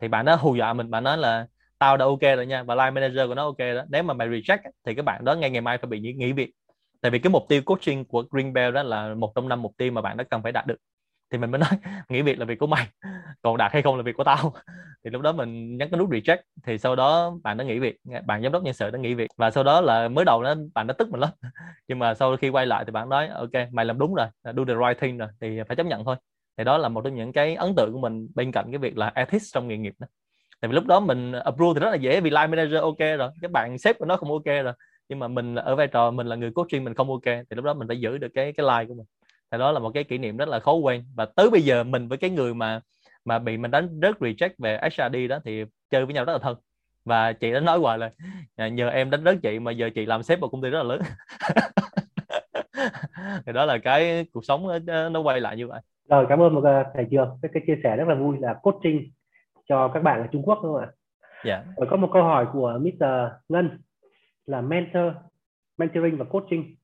[0.00, 1.46] Thì bạn đó hù dọa mình bạn nói là
[1.78, 3.82] tao đã ok rồi nha và line manager của nó ok đó.
[3.88, 6.50] Nếu mà mày reject thì các bạn đó ngay ngày mai phải bị nghỉ việc.
[7.00, 9.72] Tại vì cái mục tiêu coaching của Green bell đó là một trong năm mục
[9.76, 10.76] tiêu mà bạn đó cần phải đạt được
[11.34, 11.70] thì mình mới nói,
[12.08, 12.86] nghỉ việc là việc của mày,
[13.42, 14.54] còn đạt hay không là việc của tao.
[15.04, 17.96] Thì lúc đó mình nhấn cái nút reject thì sau đó bạn đã nghỉ việc
[18.26, 20.54] bạn giám đốc nhân sự đã nghỉ việc, và sau đó là mới đầu đó
[20.74, 21.30] bạn đã tức mình lắm.
[21.88, 24.64] Nhưng mà sau khi quay lại thì bạn nói, ok, mày làm đúng rồi do
[24.64, 26.16] the right thing rồi, thì phải chấp nhận thôi.
[26.58, 28.98] Thì đó là một trong những cái ấn tượng của mình bên cạnh cái việc
[28.98, 30.06] là ethics trong nghề nghiệp đó.
[30.60, 33.30] Tại vì lúc đó mình approve thì rất là dễ, vì line manager ok rồi,
[33.42, 34.72] các bạn sếp của nó không ok rồi,
[35.08, 37.64] nhưng mà mình ở vai trò mình là người coaching mình không ok, thì lúc
[37.64, 39.06] đó mình phải giữ được cái cái line của mình
[39.50, 41.84] thì đó là một cái kỷ niệm rất là khó quên và tới bây giờ
[41.84, 42.80] mình với cái người mà
[43.24, 46.38] mà bị mình đánh rớt reject về HRD đó thì chơi với nhau rất là
[46.38, 46.56] thân
[47.04, 48.10] và chị đã nói hoài là
[48.68, 50.84] nhờ em đánh rớt chị mà giờ chị làm sếp một công ty rất là
[50.84, 51.00] lớn
[53.46, 56.62] thì đó là cái cuộc sống nó quay lại như vậy rồi cảm ơn một
[56.94, 59.10] thầy trường cái, cái chia sẻ rất là vui là coaching
[59.68, 60.90] cho các bạn ở Trung Quốc đúng không ạ?
[61.44, 61.54] Dạ.
[61.54, 61.66] Yeah.
[61.76, 63.04] Rồi có một câu hỏi của Mr.
[63.48, 63.78] Ngân
[64.46, 65.12] là mentor,
[65.78, 66.74] mentoring và coaching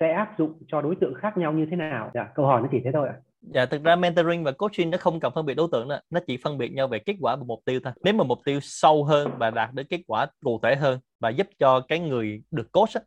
[0.00, 2.10] sẽ áp dụng cho đối tượng khác nhau như thế nào?
[2.14, 3.14] Dạ, câu hỏi nó chỉ thế thôi ạ.
[3.40, 6.20] Dạ, thực ra mentoring và coaching nó không cần phân biệt đối tượng nữa, nó
[6.26, 7.92] chỉ phân biệt nhau về kết quả và mục tiêu thôi.
[8.04, 11.28] Nếu mà mục tiêu sâu hơn và đạt đến kết quả cụ thể hơn và
[11.28, 13.00] giúp cho cái người được coach á,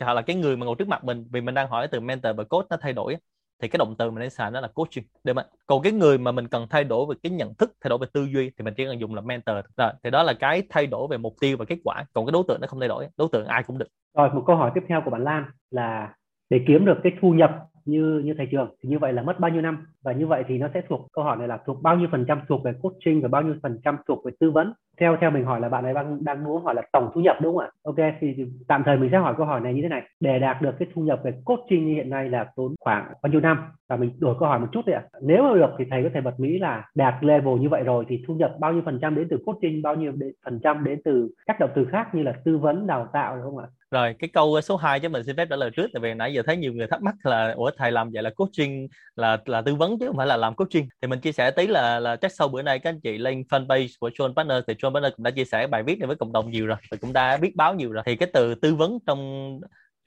[0.00, 2.36] hoặc là cái người mà ngồi trước mặt mình vì mình đang hỏi từ mentor
[2.36, 3.16] và coach nó thay đổi
[3.62, 6.18] thì cái động từ mình nên xài nó là coaching để mà còn cái người
[6.18, 8.64] mà mình cần thay đổi về cái nhận thức thay đổi về tư duy thì
[8.64, 11.34] mình chỉ cần dùng là mentor rồi thì đó là cái thay đổi về mục
[11.40, 13.62] tiêu và kết quả còn cái đối tượng nó không thay đổi đối tượng ai
[13.62, 16.14] cũng được rồi một câu hỏi tiếp theo của bạn Lan là
[16.52, 17.50] để kiếm được cái thu nhập
[17.84, 18.68] như như thầy trường.
[18.82, 19.86] Thì như vậy là mất bao nhiêu năm?
[20.04, 22.24] Và như vậy thì nó sẽ thuộc, câu hỏi này là thuộc bao nhiêu phần
[22.28, 24.72] trăm thuộc về coaching và bao nhiêu phần trăm thuộc về tư vấn?
[25.00, 27.36] Theo theo mình hỏi là bạn ấy đang đang muốn hỏi là tổng thu nhập
[27.42, 27.70] đúng không ạ?
[27.84, 30.02] Ok, thì tạm thời mình sẽ hỏi câu hỏi này như thế này.
[30.20, 33.30] Để đạt được cái thu nhập về coaching như hiện nay là tốn khoảng bao
[33.32, 33.58] nhiêu năm?
[33.88, 35.02] Và mình đổi câu hỏi một chút đấy ạ.
[35.22, 38.04] Nếu mà được thì thầy có thể bật mí là đạt level như vậy rồi
[38.08, 40.12] thì thu nhập bao nhiêu phần trăm đến từ coaching, bao nhiêu
[40.44, 43.44] phần trăm đến từ các động từ khác như là tư vấn, đào tạo đúng
[43.44, 43.66] không ạ?
[43.92, 46.14] Rồi, cái câu ờ, số 2 chứ mình xin phép trả lời trước, tại vì
[46.14, 49.38] nãy giờ thấy nhiều người thắc mắc là, ủa, thầy làm vậy là coaching là
[49.46, 50.88] là tư vấn chứ không phải là làm coaching.
[51.02, 53.42] Thì mình chia sẻ tí là là chắc sau bữa nay các anh chị lên
[53.50, 56.16] fanpage của John Partner thì John Partner cũng đã chia sẻ bài viết này với
[56.16, 58.02] cộng đồng nhiều rồi, và cũng đã viết báo nhiều rồi.
[58.06, 59.60] Thì cái từ tư vấn trong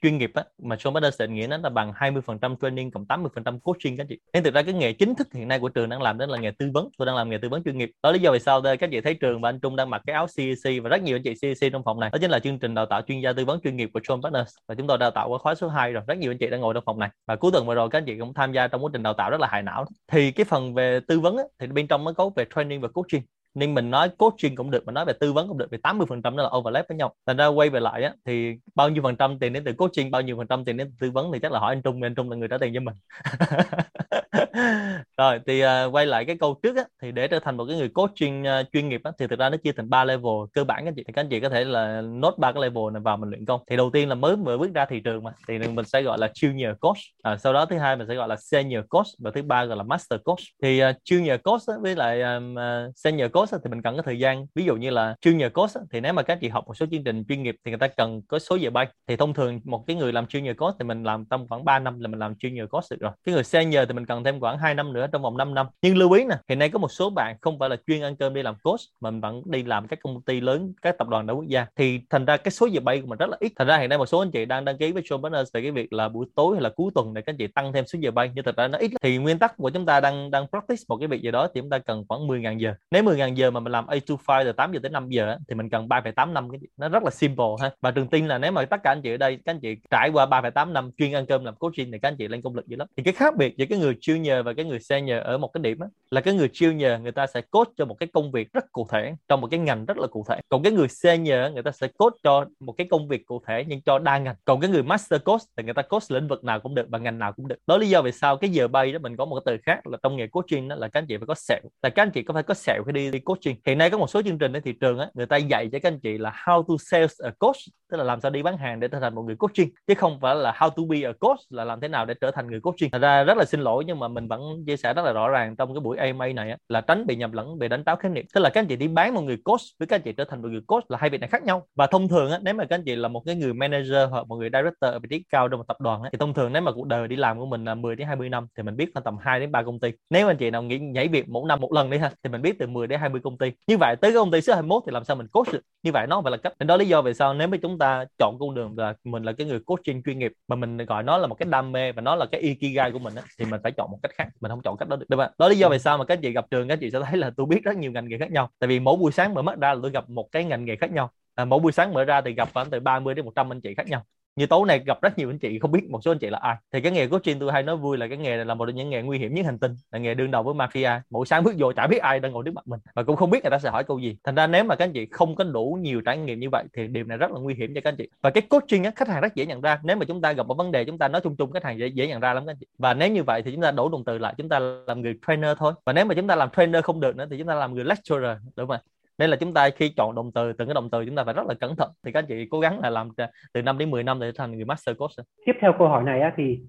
[0.06, 3.96] chuyên nghiệp á, mà Sean Patterson nghĩa nó là bằng 20% training cộng 80% coaching
[3.96, 4.18] các chị.
[4.32, 6.38] Nên thực ra cái nghề chính thức hiện nay của trường đang làm đó là
[6.38, 6.88] nghề tư vấn.
[6.98, 7.90] Tôi đang làm nghề tư vấn chuyên nghiệp.
[8.02, 10.02] Đó lý do vì sao đây các chị thấy trường và anh Trung đang mặc
[10.06, 12.10] cái áo CEC và rất nhiều anh chị CEC trong phòng này.
[12.12, 14.22] Đó chính là chương trình đào tạo chuyên gia tư vấn chuyên nghiệp của Sean
[14.22, 16.02] Partners và chúng tôi đào tạo qua khóa số 2 rồi.
[16.06, 17.10] Rất nhiều anh chị đang ngồi trong phòng này.
[17.26, 19.12] Và cuối tuần vừa rồi các anh chị cũng tham gia trong quá trình đào
[19.12, 19.84] tạo rất là hài não.
[20.12, 22.88] Thì cái phần về tư vấn á, thì bên trong nó có về training và
[22.88, 23.22] coaching
[23.56, 26.06] nên mình nói coaching cũng được mà nói về tư vấn cũng được, vì 80
[26.10, 27.14] phần trăm nó là overlap với nhau.
[27.26, 30.10] Thành ra quay về lại á, thì bao nhiêu phần trăm tiền đến từ coaching,
[30.10, 32.02] bao nhiêu phần trăm tiền đến từ tư vấn thì chắc là hỏi anh Trung
[32.02, 32.94] anh Trung là người trả tiền cho mình.
[35.16, 37.76] rồi thì uh, quay lại cái câu trước á thì để trở thành một cái
[37.76, 40.64] người coaching uh, chuyên nghiệp á thì thực ra nó chia thành ba level cơ
[40.64, 41.04] bản các chị.
[41.06, 43.44] Thì các anh chị có thể là nốt ba cái level này vào mình luyện
[43.44, 43.60] công.
[43.70, 46.18] Thì đầu tiên là mới vừa bước ra thị trường mà thì mình sẽ gọi
[46.18, 46.96] là junior coach.
[47.22, 49.76] À, sau đó thứ hai mình sẽ gọi là senior coach và thứ ba gọi
[49.76, 50.38] là master coach.
[50.62, 53.96] Thì uh, junior coach á, với lại um, uh, senior coach á, thì mình cần
[53.96, 54.46] có thời gian.
[54.54, 56.86] Ví dụ như là junior coach á, thì nếu mà các chị học một số
[56.90, 58.86] chương trình chuyên nghiệp thì người ta cần có số giờ bay.
[59.06, 61.78] Thì thông thường một cái người làm junior coach thì mình làm trong khoảng 3
[61.78, 63.12] năm là mình làm junior coach được rồi.
[63.24, 65.66] Cái người senior thì mình cần thêm khoảng 2 năm nữa trong vòng 5 năm.
[65.82, 68.16] Nhưng lưu ý nè hiện nay có một số bạn không phải là chuyên ăn
[68.16, 71.08] cơm đi làm coach mà mình vẫn đi làm các công ty lớn các tập
[71.08, 71.66] đoàn đa quốc gia.
[71.76, 73.52] Thì thành ra cái số giờ bay của mình rất là ít.
[73.56, 75.70] Thành ra hiện nay một số anh chị đang đăng ký với show về cái
[75.70, 77.98] việc là buổi tối hay là cuối tuần để các anh chị tăng thêm số
[78.02, 78.90] giờ bay nhưng thật ra nó ít.
[79.02, 81.60] Thì nguyên tắc của chúng ta đang đang practice một cái việc gì đó thì
[81.60, 82.74] chúng ta cần khoảng 10.000 giờ.
[82.90, 85.36] Nếu 10.000 giờ mà mình làm A to 5 từ 8 giờ tới 5 giờ
[85.48, 86.50] thì mình cần 3,8 năm.
[86.50, 87.70] Cái nó rất là simple ha.
[87.80, 89.76] Và trường tin là nếu mà tất cả anh chị ở đây các anh chị
[89.90, 92.54] trải qua 3,8 năm chuyên ăn cơm làm coaching thì các anh chị lên công
[92.54, 92.88] lực dữ lắm.
[92.96, 95.60] Thì cái khác biệt giữa cái người junior và cái người senior ở một cái
[95.62, 98.52] điểm á, là cái người junior người ta sẽ coach cho một cái công việc
[98.52, 100.40] rất cụ thể trong một cái ngành rất là cụ thể.
[100.48, 103.64] Còn cái người senior người ta sẽ coach cho một cái công việc cụ thể
[103.68, 104.34] nhưng cho đa ngành.
[104.44, 106.98] Còn cái người master coach thì người ta coach lĩnh vực nào cũng được và
[106.98, 107.56] ngành nào cũng được.
[107.66, 109.86] Đó lý do vì sao cái giờ bay đó mình có một cái từ khác
[109.86, 111.60] là trong nghề coaching đó là các anh chị phải có sẹo.
[111.82, 113.56] Là các anh chị có phải có sẹo khi đi đi coaching?
[113.66, 115.78] Hiện nay có một số chương trình ở thị trường á người ta dạy cho
[115.82, 117.56] các anh chị là how to sales a coach
[117.90, 120.20] tức là làm sao đi bán hàng để trở thành một người coaching chứ không
[120.20, 122.60] phải là how to be a coach là làm thế nào để trở thành người
[122.60, 122.90] coaching.
[122.90, 125.12] Thật ra rất là xin lỗi nhưng mà mà mình vẫn chia sẻ rất là
[125.12, 127.84] rõ ràng trong cái buổi AMA này á, là tránh bị nhầm lẫn về đánh
[127.84, 128.24] táo khái niệm.
[128.34, 130.24] Tức là các anh chị đi bán một người coach với các anh chị trở
[130.24, 131.66] thành một người coach là hai việc này khác nhau.
[131.74, 134.26] Và thông thường á, nếu mà các anh chị là một cái người manager hoặc
[134.28, 136.52] một người director ở vị trí cao trong một tập đoàn á, thì thông thường
[136.52, 138.76] nếu mà cuộc đời đi làm của mình là 10 đến 20 năm thì mình
[138.76, 139.92] biết là tầm 2 đến 3 công ty.
[140.10, 142.42] Nếu anh chị nào nghĩ nhảy việc mỗi năm một lần đi ha thì mình
[142.42, 143.52] biết từ 10 đến 20 công ty.
[143.66, 145.62] Như vậy tới cái công ty số 21 thì làm sao mình coach được?
[145.82, 146.52] Như vậy nó phải là cách.
[146.58, 149.22] Nên đó lý do vì sao nếu mà chúng ta chọn con đường là mình
[149.22, 151.92] là cái người coaching chuyên nghiệp mà mình gọi nó là một cái đam mê
[151.92, 154.28] và nó là cái ikigai của mình á, thì mình phải chọn một cách khác
[154.40, 155.06] mình không chọn cách đó được.
[155.08, 156.98] Đúng không đó lý do vì sao mà các chị gặp trường các chị sẽ
[157.04, 158.50] thấy là tôi biết rất nhiều ngành nghề khác nhau.
[158.58, 160.76] Tại vì mỗi buổi sáng mở mắt ra là tôi gặp một cái ngành nghề
[160.76, 161.10] khác nhau.
[161.34, 163.74] À, mỗi buổi sáng mở ra thì gặp khoảng từ 30 đến 100 anh chị
[163.74, 164.04] khác nhau
[164.36, 166.38] như tối này gặp rất nhiều anh chị không biết một số anh chị là
[166.38, 166.56] ai.
[166.72, 168.74] Thì cái nghề coaching tôi hay nói vui là cái nghề này là một trong
[168.74, 171.00] những nghề nguy hiểm nhất hành tinh là nghề đương đầu với mafia.
[171.10, 173.30] Mỗi sáng bước vô chả biết ai đang ngồi trước mặt mình và cũng không
[173.30, 174.16] biết người ta sẽ hỏi câu gì.
[174.24, 176.64] Thành ra nếu mà các anh chị không có đủ nhiều trải nghiệm như vậy
[176.76, 178.08] thì điều này rất là nguy hiểm cho các anh chị.
[178.22, 179.80] Và cái coaching á, khách hàng rất dễ nhận ra.
[179.82, 181.78] Nếu mà chúng ta gặp một vấn đề chúng ta nói chung chung khách hàng
[181.78, 182.66] dễ, dễ nhận ra lắm các anh chị.
[182.78, 185.18] Và nếu như vậy thì chúng ta đổ đồng từ lại chúng ta làm người
[185.26, 185.72] trainer thôi.
[185.84, 187.84] Và nếu mà chúng ta làm trainer không được nữa thì chúng ta làm người
[187.84, 188.80] lecturer đúng không
[189.18, 191.34] nên là chúng ta khi chọn động từ từng cái động từ chúng ta phải
[191.34, 193.08] rất là cẩn thận thì các anh chị cố gắng là làm
[193.52, 195.10] từ 5 đến 10 năm để thành người master coach
[195.46, 196.60] tiếp theo câu hỏi này á, thì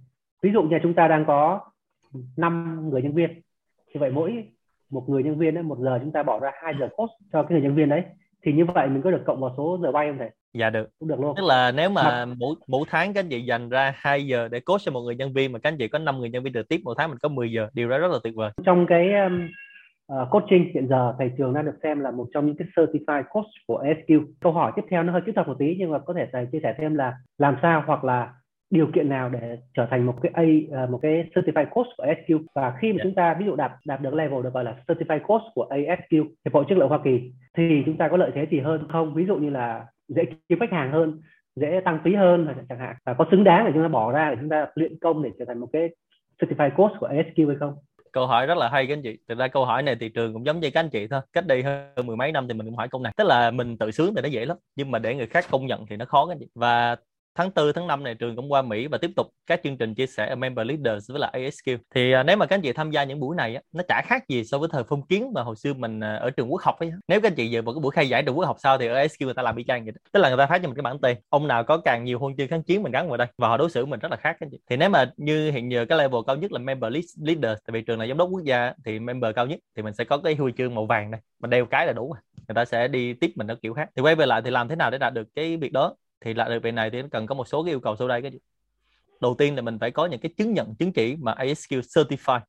[0.44, 1.60] ví dụ như chúng ta đang có
[2.38, 3.42] 5 người nhân viên
[3.94, 4.44] thì vậy mỗi
[4.90, 7.44] một người nhân viên ấy, một giờ chúng ta bỏ ra 2 giờ coach cho
[7.44, 8.04] cái người nhân viên đấy
[8.46, 10.30] thì như vậy mình có được cộng vào số giờ bay không thầy?
[10.54, 10.90] Dạ được.
[11.00, 11.34] Cũng được luôn.
[11.38, 14.60] Tức là nếu mà, mỗi mỗi tháng các anh chị dành ra 2 giờ để
[14.60, 16.54] coach cho một người nhân viên mà các anh chị có 5 người nhân viên
[16.54, 18.52] trực tiếp một tháng mình có 10 giờ, điều đó rất là tuyệt vời.
[18.66, 19.48] Trong cái um,
[20.14, 23.24] uh, coaching hiện giờ thầy trường đang được xem là một trong những cái certified
[23.30, 24.26] coach của ASQ.
[24.40, 26.46] Câu hỏi tiếp theo nó hơi kỹ thuật một tí nhưng mà có thể thầy
[26.46, 28.34] chia sẻ thêm là làm sao hoặc là
[28.70, 32.06] điều kiện nào để trở thành một cái A uh, một cái certified coach của
[32.06, 32.98] ASQ và khi mà yeah.
[32.98, 33.04] Dạ.
[33.04, 36.24] chúng ta ví dụ đạt đạt được level được gọi là certified coach của ASQ
[36.46, 39.14] hiệp hội chất lượng Hoa Kỳ thì chúng ta có lợi thế gì hơn không
[39.14, 41.22] ví dụ như là dễ kiếm khách hàng hơn
[41.56, 44.30] dễ tăng phí hơn chẳng hạn và có xứng đáng để chúng ta bỏ ra
[44.30, 45.90] để chúng ta luyện công để trở thành một cái
[46.42, 47.74] certified coach của ASQ hay không
[48.18, 49.18] câu hỏi rất là hay các anh chị.
[49.30, 51.22] Thực ra câu hỏi này thị trường cũng giống như các anh chị thôi.
[51.34, 53.14] Cách đây hơn mười mấy năm thì mình cũng hỏi câu này.
[53.18, 55.66] Tức là mình tự sướng thì nó dễ lắm, nhưng mà để người khác công
[55.66, 56.48] nhận thì nó khó các anh chị.
[56.56, 56.96] Và
[57.38, 59.96] tháng 4 tháng 5 này trường cũng qua Mỹ và tiếp tục các chương trình
[59.96, 62.92] chia sẻ member leaders với lại ASQ thì à, nếu mà các anh chị tham
[62.92, 65.42] gia những buổi này á, nó chả khác gì so với thời phong kiến mà
[65.42, 66.92] hồi xưa mình à, ở trường quốc học ấy.
[67.08, 68.88] Nếu các anh chị giờ một cái buổi khai giải trường quốc học sau thì
[68.88, 70.00] ở ASQ người ta làm y chang vậy đó.
[70.12, 72.20] tức là người ta phát cho mình cái bản tên ông nào có càng nhiều
[72.20, 73.28] huân chương kháng chiến mình gắn vào đây.
[73.38, 74.60] Và họ đối xử mình rất là khác các anh chị.
[74.70, 77.82] Thì nếu mà như hiện giờ cái level cao nhất là member leaders tại vì
[77.82, 80.36] trường là giám đốc quốc gia thì member cao nhất thì mình sẽ có cái
[80.36, 81.22] huy chương màu vàng đây.
[81.40, 82.22] Mình đeo cái là đủ rồi.
[82.48, 83.90] Người ta sẽ đi tiếp mình ở kiểu khác.
[83.96, 85.96] Thì quay về lại thì làm thế nào để đạt được cái việc đó?
[86.22, 88.08] Thì lại được bên này thì nó cần có một số cái yêu cầu sau
[88.08, 88.22] đây.
[88.22, 88.32] Cái
[89.22, 92.40] đầu tiên là mình phải có những cái chứng nhận chứng chỉ mà ASQ certify.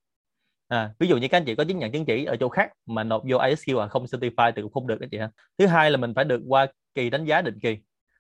[0.68, 2.70] À, ví dụ như các anh chị có chứng nhận chứng chỉ ở chỗ khác
[2.87, 5.31] mà nộp vô ASQ mà không certify thì cũng không được các chị ha.
[5.59, 7.78] Thứ hai là mình phải được qua kỳ đánh giá định kỳ.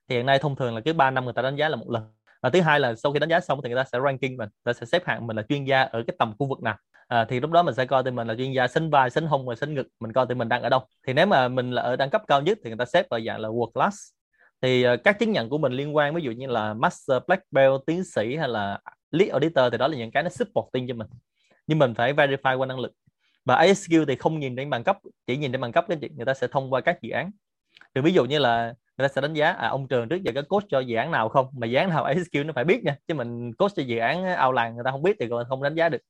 [0.08, 1.90] Thì hiện nay thông thường là cứ 3 năm người ta đánh giá là một
[1.90, 2.02] lần.
[2.42, 4.48] Và thứ hai là sau khi đánh giá xong thì người ta sẽ ranking mình
[4.64, 6.76] người ta sẽ xếp hạng mình là chuyên gia ở cái tầm khu vực nào.
[7.08, 9.26] À, thì lúc đó mình sẽ coi thì mình là chuyên gia sánh vai sánh
[9.26, 10.80] hông và sánh ngực mình coi thì mình đang ở đâu.
[11.06, 13.20] Thì nếu mà mình là ở đẳng cấp cao nhất thì người ta xếp vào
[13.20, 13.96] dạng là world class
[14.62, 17.42] thì ờ, các chứng nhận của mình liên quan ví dụ như là master black
[17.50, 18.78] belt tiến sĩ hay là
[19.10, 21.06] lead auditor thì đó là những cái nó supporting cho mình.
[21.66, 22.92] Nhưng mình phải verify qua năng lực.
[23.44, 26.26] Và ASQ thì không nhìn đến bằng cấp chỉ nhìn đến bằng cấp cái người
[26.26, 27.30] ta sẽ thông qua các dự án.
[27.94, 30.32] Thì ví dụ như là người ta sẽ đánh giá à ông trường trước giờ
[30.34, 31.46] có coach cho dự án nào không?
[31.52, 34.24] Mà dự án nào ASQ nó phải biết nha chứ mình coach cho dự án
[34.24, 36.02] ao làng người ta không biết thì còn không đánh giá được.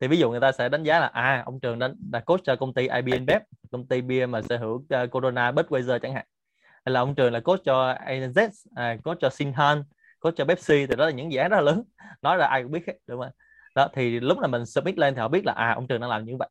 [0.00, 2.40] Thì ví dụ người ta sẽ đánh giá là à ông trường đã, đã coach
[2.44, 6.14] cho công ty IBM Bep công ty bia mà sở hữu uh, Corona Budweiser chẳng
[6.14, 6.26] hạn
[6.84, 9.84] hay là ông trường là coach cho ANZ à, coach cho Sinhan
[10.20, 11.82] coach cho Pepsi thì đó là những dự án rất là lớn.
[12.22, 13.30] Nói là ai cũng biết hết đúng không
[13.74, 16.10] đó thì lúc là mình submit lên thì họ biết là à ông trường đang
[16.10, 16.48] làm như vậy.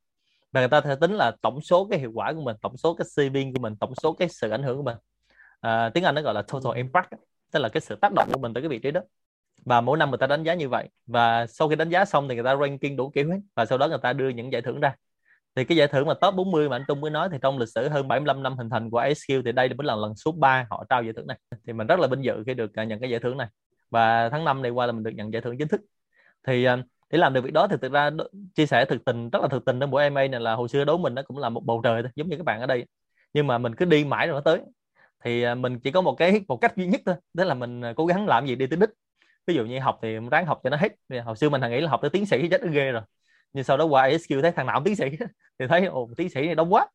[0.52, 2.94] Và người ta sẽ tính là tổng số cái hiệu quả của mình tổng số
[2.94, 4.98] cái CV của mình tổng số cái sự ảnh hưởng của mình.
[5.62, 7.10] À, tiếng Anh nó gọi là total impact
[7.52, 9.02] tức là cái sự tác động của mình tới cái vị trí đó.
[9.66, 10.90] Và mỗi năm người ta đánh giá như vậy.
[11.06, 13.40] Và sau khi đánh giá xong thì người ta ranking đủ kiểu hết.
[13.56, 14.96] Và sau đó người ta đưa những giải thưởng ra
[15.56, 17.70] thì cái giải thưởng mà top 40 mà anh Trung mới nói thì trong lịch
[17.70, 20.86] sử hơn 75 năm hình thành của ASQ thì đây là lần số 3 họ
[20.90, 21.40] trao giải thưởng này.
[21.68, 23.48] Thì mình rất là vinh dự khi được à, nhận cái giải thưởng này.
[23.90, 25.82] Và tháng 5 này qua là mình được nhận giải thưởng chính thức.
[26.48, 26.78] Thì à,
[27.10, 28.10] để làm được việc đó thì thực ra
[28.56, 30.86] chia sẻ thực tình, rất là thực tình đó buổi MA này là hồi xưa
[30.86, 32.86] đối mình nó cũng là một bầu trời thôi, giống như các bạn ở đây.
[33.34, 34.60] Nhưng mà mình cứ đi mãi rồi nó tới.
[35.24, 37.82] Thì à, mình chỉ có một cái, một cách duy nhất thôi, đó là mình
[37.96, 38.90] cố gắng làm gì đi tới đích.
[39.48, 41.22] Ví dụ như học thì ráng học cho nó hết.
[41.26, 43.02] Hồi xưa mình thằng nghĩ là học tới tiến sĩ, chết ghê rồi
[43.54, 45.06] nhưng sau đó qua ASQ thấy thằng nào cũng tiến sĩ.
[45.60, 46.88] Thì thấy ồ tiến sĩ này đông quá.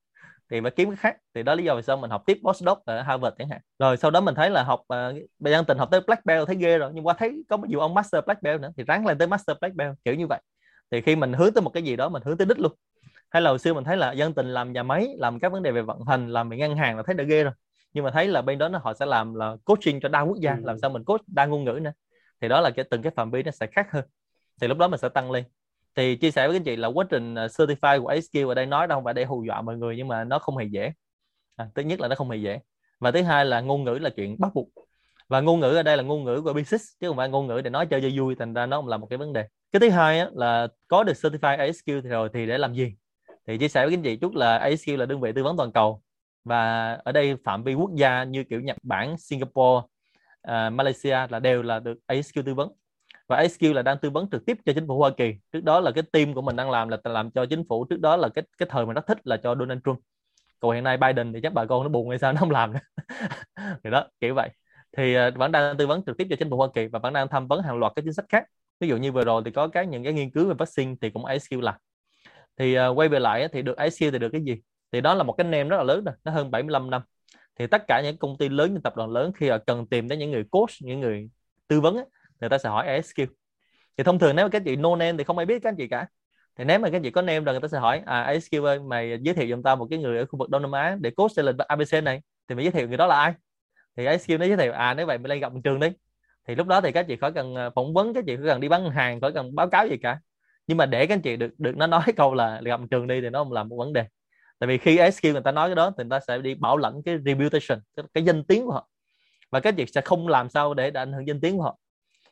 [0.50, 1.16] Thì phải kiếm cái khác.
[1.34, 3.60] Thì đó lý do vì sao mình học tiếp postdoc ở Harvard chẳng hạn.
[3.78, 6.46] Rồi sau đó mình thấy là học uh, bây giờ tình học tới black belt
[6.46, 6.90] thấy ghê rồi.
[6.94, 9.28] Nhưng qua thấy có một vụ ông master black belt nữa thì ráng lên tới
[9.28, 10.40] master black belt kiểu như vậy.
[10.90, 12.72] Thì khi mình hướng tới một cái gì đó mình hướng tới đích luôn.
[13.30, 15.62] Hay là hồi xưa mình thấy là dân tình làm nhà máy làm các vấn
[15.62, 17.52] đề về vận hành làm về ngân hàng là thấy đã ghê rồi.
[17.92, 20.36] Nhưng mà thấy là bên đó nó họ sẽ làm là coaching cho đa quốc
[20.40, 20.52] gia.
[20.52, 20.60] Ừ.
[20.64, 21.92] làm sao mình coach đa ngôn ngữ nữa.
[22.40, 24.04] Thì đó là cái từng cái phạm vi nó sẽ khác hơn.
[24.60, 25.44] Thì lúc đó mình sẽ tăng lên
[25.96, 28.54] thì chia sẻ với các anh chị là quá trình à, certify của ASQ ở
[28.54, 30.64] đây nói đâu không phải để hù dọa mọi người nhưng mà nó không hề
[30.64, 30.92] dễ.
[31.56, 32.60] À, thứ nhất là nó không hề dễ.
[33.00, 34.68] Và thứ hai là ngôn ngữ là chuyện bắt buộc.
[35.28, 37.60] Và ngôn ngữ ở đây là ngôn ngữ của business chứ không phải ngôn ngữ
[37.60, 39.44] để nói chơi cho vui thành ra nó cũng là một cái vấn đề.
[39.72, 42.94] Cái thứ hai á, là có được certify ASQ thì rồi thì để làm gì?
[43.46, 45.56] Thì chia sẻ với các anh chị chút là ASQ là đơn vị tư vấn
[45.56, 46.02] toàn cầu.
[46.44, 49.86] Và ở đây phạm vi quốc gia như kiểu Nhật Bản, Singapore,
[50.48, 52.72] uh, Malaysia là đều là được ASQ tư vấn
[53.28, 55.34] và SQ là đang tư vấn trực tiếp cho chính phủ Hoa Kỳ.
[55.52, 57.84] Trước đó là cái team của mình đang làm là làm cho chính phủ.
[57.84, 59.98] Trước đó là cái cái thời mà rất thích là cho Donald Trump.
[60.60, 62.72] Còn hiện nay Biden thì chắc bà con nó buồn hay sao nó không làm
[62.72, 62.80] nữa.
[63.84, 64.50] Thì đó kiểu vậy.
[64.96, 67.12] Thì à, vẫn đang tư vấn trực tiếp cho chính phủ Hoa Kỳ và vẫn
[67.12, 68.44] đang tham vấn hàng loạt các chính sách khác.
[68.80, 71.10] Ví dụ như vừa rồi thì có các những cái nghiên cứu về vaccine thì
[71.10, 71.74] cũng ASQ làm.
[72.56, 74.56] Thì uh, quay về lại thì được ASQ thì được cái gì?
[74.92, 77.02] Thì đó là một cái name rất là lớn rồi nó hơn 75 năm.
[77.58, 80.08] Thì tất cả những công ty lớn những tập đoàn lớn khi họ cần tìm
[80.08, 81.30] đến những người coach những người
[81.68, 82.06] tư vấn ấy,
[82.40, 83.26] người ta sẽ hỏi ASQ
[83.96, 85.76] thì thông thường nếu mà các chị no name thì không ai biết các anh
[85.76, 86.06] chị cả.
[86.58, 88.80] Thì nếu mà các chị có name rồi người ta sẽ hỏi à ASQ ơi
[88.80, 91.10] mày giới thiệu giùm tao một cái người ở khu vực Đông Nam Á để
[91.10, 92.22] coach lên ABC này.
[92.48, 93.34] Thì mày giới thiệu người đó là ai?
[93.96, 95.88] Thì ASQ nó giới thiệu à nếu vậy mày lên gặp trường đi.
[96.48, 98.60] Thì lúc đó thì các chị khỏi cần à, phỏng vấn các chị khỏi cần
[98.60, 100.20] đi bán hàng khỏi cần báo cáo gì cả.
[100.66, 103.20] Nhưng mà để các anh chị được được nó nói câu là gặp trường đi
[103.20, 104.04] thì nó không là một vấn đề.
[104.58, 106.76] Tại vì khi SQ người ta nói cái đó thì người ta sẽ đi bảo
[106.76, 108.88] lãnh cái reputation cái, cái danh tiếng của họ.
[109.50, 111.78] Và các chị sẽ không làm sao để ảnh hưởng danh tiếng của họ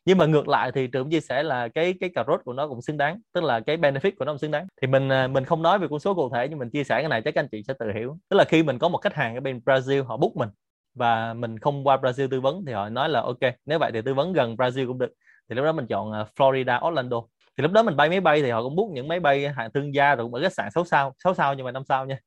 [0.04, 2.68] nhưng mà ngược lại thì trường chia sẻ là cái cái cà rốt của nó
[2.68, 4.66] cũng xứng đáng, tức là cái benefit của nó cũng xứng đáng.
[4.82, 7.00] Thì mình à, mình không nói về con số cụ thể, nhưng mình chia sẻ
[7.00, 8.18] cái này chắc các anh chị sẽ tự hiểu.
[8.28, 10.48] Tức là khi mình có một khách hàng ở bên Brazil, họ book mình,
[10.94, 14.02] và mình không qua Brazil tư vấn, thì họ nói là ok, nếu vậy thì
[14.02, 15.12] tư vấn gần Brazil cũng được.
[15.48, 17.22] Thì lúc đó mình chọn à, Florida, Orlando.
[17.56, 19.72] Thì lúc đó mình bay máy bay thì họ cũng book những máy bay hạng
[19.72, 22.06] thương gia rồi cũng ở khách sạn 6 sao 6 sao nhưng mà năm sao
[22.06, 22.18] nha.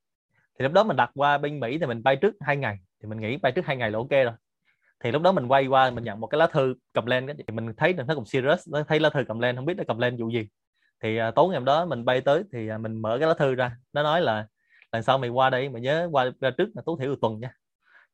[0.59, 2.77] Thì lúc đó mình đặt qua bên Mỹ thì mình bay trước hai ngày.
[3.03, 4.31] Thì mình nghĩ bay trước hai ngày là ok rồi
[5.03, 7.53] thì lúc đó mình quay qua mình nhận một cái lá thư cầm lên thì
[7.53, 9.83] mình thấy là nó cũng serious nó thấy lá thư cầm lên không biết nó
[9.87, 10.47] cầm lên vụ gì.
[11.03, 13.33] Thì uh, tối ngày hôm đó mình bay tới thì uh, mình mở cái lá
[13.33, 14.47] thư ra nó nói là
[14.91, 17.39] lần sau mày qua đây mày nhớ qua ra trước là tối thiểu một tuần
[17.39, 17.53] nha.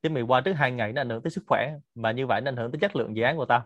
[0.03, 2.41] Chứ mày qua trước hai ngày nó ảnh hưởng tới sức khỏe mà như vậy
[2.41, 3.65] nó ảnh hưởng tới chất lượng dự án của tao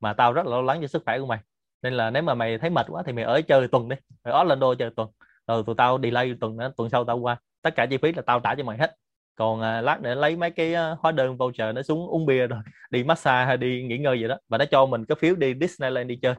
[0.00, 1.38] mà tao rất là lo lắng cho sức khỏe của mày.
[1.82, 4.40] Nên là nếu mà mày thấy mệt quá thì mày ở chơi tuần đi ở
[4.42, 5.08] Orlando chơi tuần.
[5.46, 7.36] Rồi tụi tao delay tuần nữa tuần sau tao qua.
[7.62, 8.96] Tất cả chi phí là tao trả cho mày hết
[9.38, 12.46] còn à, lát nữa lấy mấy cái à, hóa đơn voucher nó xuống uống bia
[12.46, 15.34] rồi đi massage hay đi nghỉ ngơi gì đó và nó cho mình cái phiếu
[15.34, 16.34] đi Disneyland đi chơi.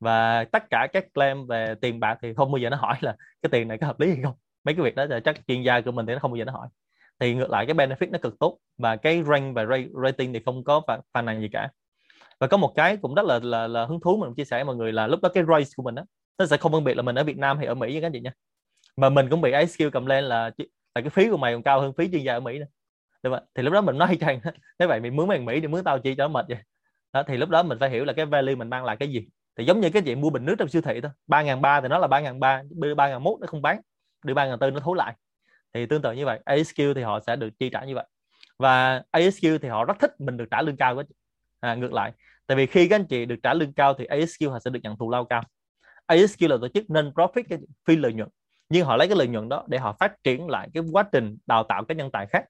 [0.00, 3.16] Và tất cả các claim về tiền bạc thì không bao giờ nó hỏi là
[3.42, 4.34] cái tiền này có hợp lý hay không.
[4.64, 6.44] Mấy cái việc đó là chắc chuyên gia của mình thì nó không bao giờ
[6.44, 6.68] nó hỏi.
[7.20, 9.66] Thì ngược lại cái benefit nó cực tốt và cái rank và
[10.04, 11.70] rating thì không có phàn, phàn nàn gì cả.
[12.40, 14.64] Và có một cái cũng rất là là, là hứng thú mình chia sẻ với
[14.64, 16.04] mọi người là lúc đó cái race của mình đó
[16.38, 18.06] nó sẽ không phân biệt là mình ở Việt Nam hay ở Mỹ với các
[18.06, 18.32] anh chị nha.
[18.96, 20.50] Mà mình cũng bị ice skill cầm lên là
[20.94, 22.66] là cái phí của mày còn cao hơn phí chuyên gia ở Mỹ nữa.
[23.22, 23.44] Đúng không?
[23.54, 24.40] thì lúc đó mình nói cho anh
[24.78, 26.58] thế vậy mình mướn mày Mỹ thì mướn tao chi cho mệt vậy.
[27.12, 29.26] Đó, thì lúc đó mình phải hiểu là cái value mình mang lại cái gì.
[29.56, 31.10] Thì giống như cái chuyện mua bình nước trong siêu thị thôi.
[31.26, 33.62] Ba ngàn ba thì nó là ba ngàn ba đưa ba ngàn mốt nó không
[33.62, 33.80] bán.
[34.24, 35.14] Đưa ba ngàn tư nó thối lại.
[35.74, 38.04] Thì tương tự như vậy ASQ thì họ sẽ được chi trả như vậy.
[38.58, 41.04] Và ASQ thì họ rất thích mình được trả lương cao quá.
[41.60, 42.12] à, ngược lại.
[42.46, 44.80] Tại vì khi các anh chị được trả lương cao thì ASQ họ sẽ được
[44.82, 45.42] nhận thù lao cao.
[46.06, 48.28] ASQ là tổ chức non profit phi lợi nhuận
[48.72, 51.36] nhưng họ lấy cái lợi nhuận đó để họ phát triển lại cái quá trình
[51.46, 52.44] đào tạo các nhân tài khác.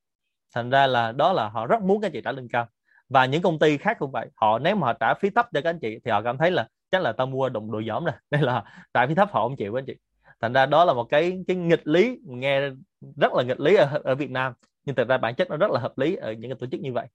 [0.54, 2.66] Thành ra là đó là họ rất muốn các anh chị trả lương cao.
[3.08, 4.28] Và những công ty khác cũng vậy.
[4.34, 6.50] Họ nếu mà họ trả phí thấp cho các anh chị thì họ cảm thấy
[6.50, 8.14] là chắc là tao mua đồng đội giỏm rồi.
[8.30, 9.94] Nên là trả phí thấp họ không chịu các anh chị.
[10.40, 12.60] Thành ra đó là một cái cái nghịch lý nghe
[13.16, 14.52] rất là nghịch lý ở, ở Việt Nam.
[14.84, 16.80] Nhưng thực ra bản chất nó rất là hợp lý ở những cái tổ chức
[16.80, 17.06] như vậy.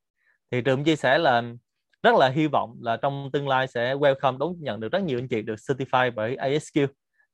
[0.52, 1.44] Thì trường chia sẻ là
[2.04, 5.20] rất là hy vọng là trong tương lai sẽ welcome đón nhận được rất nhiều
[5.20, 6.88] anh chị được certify bởi ASQ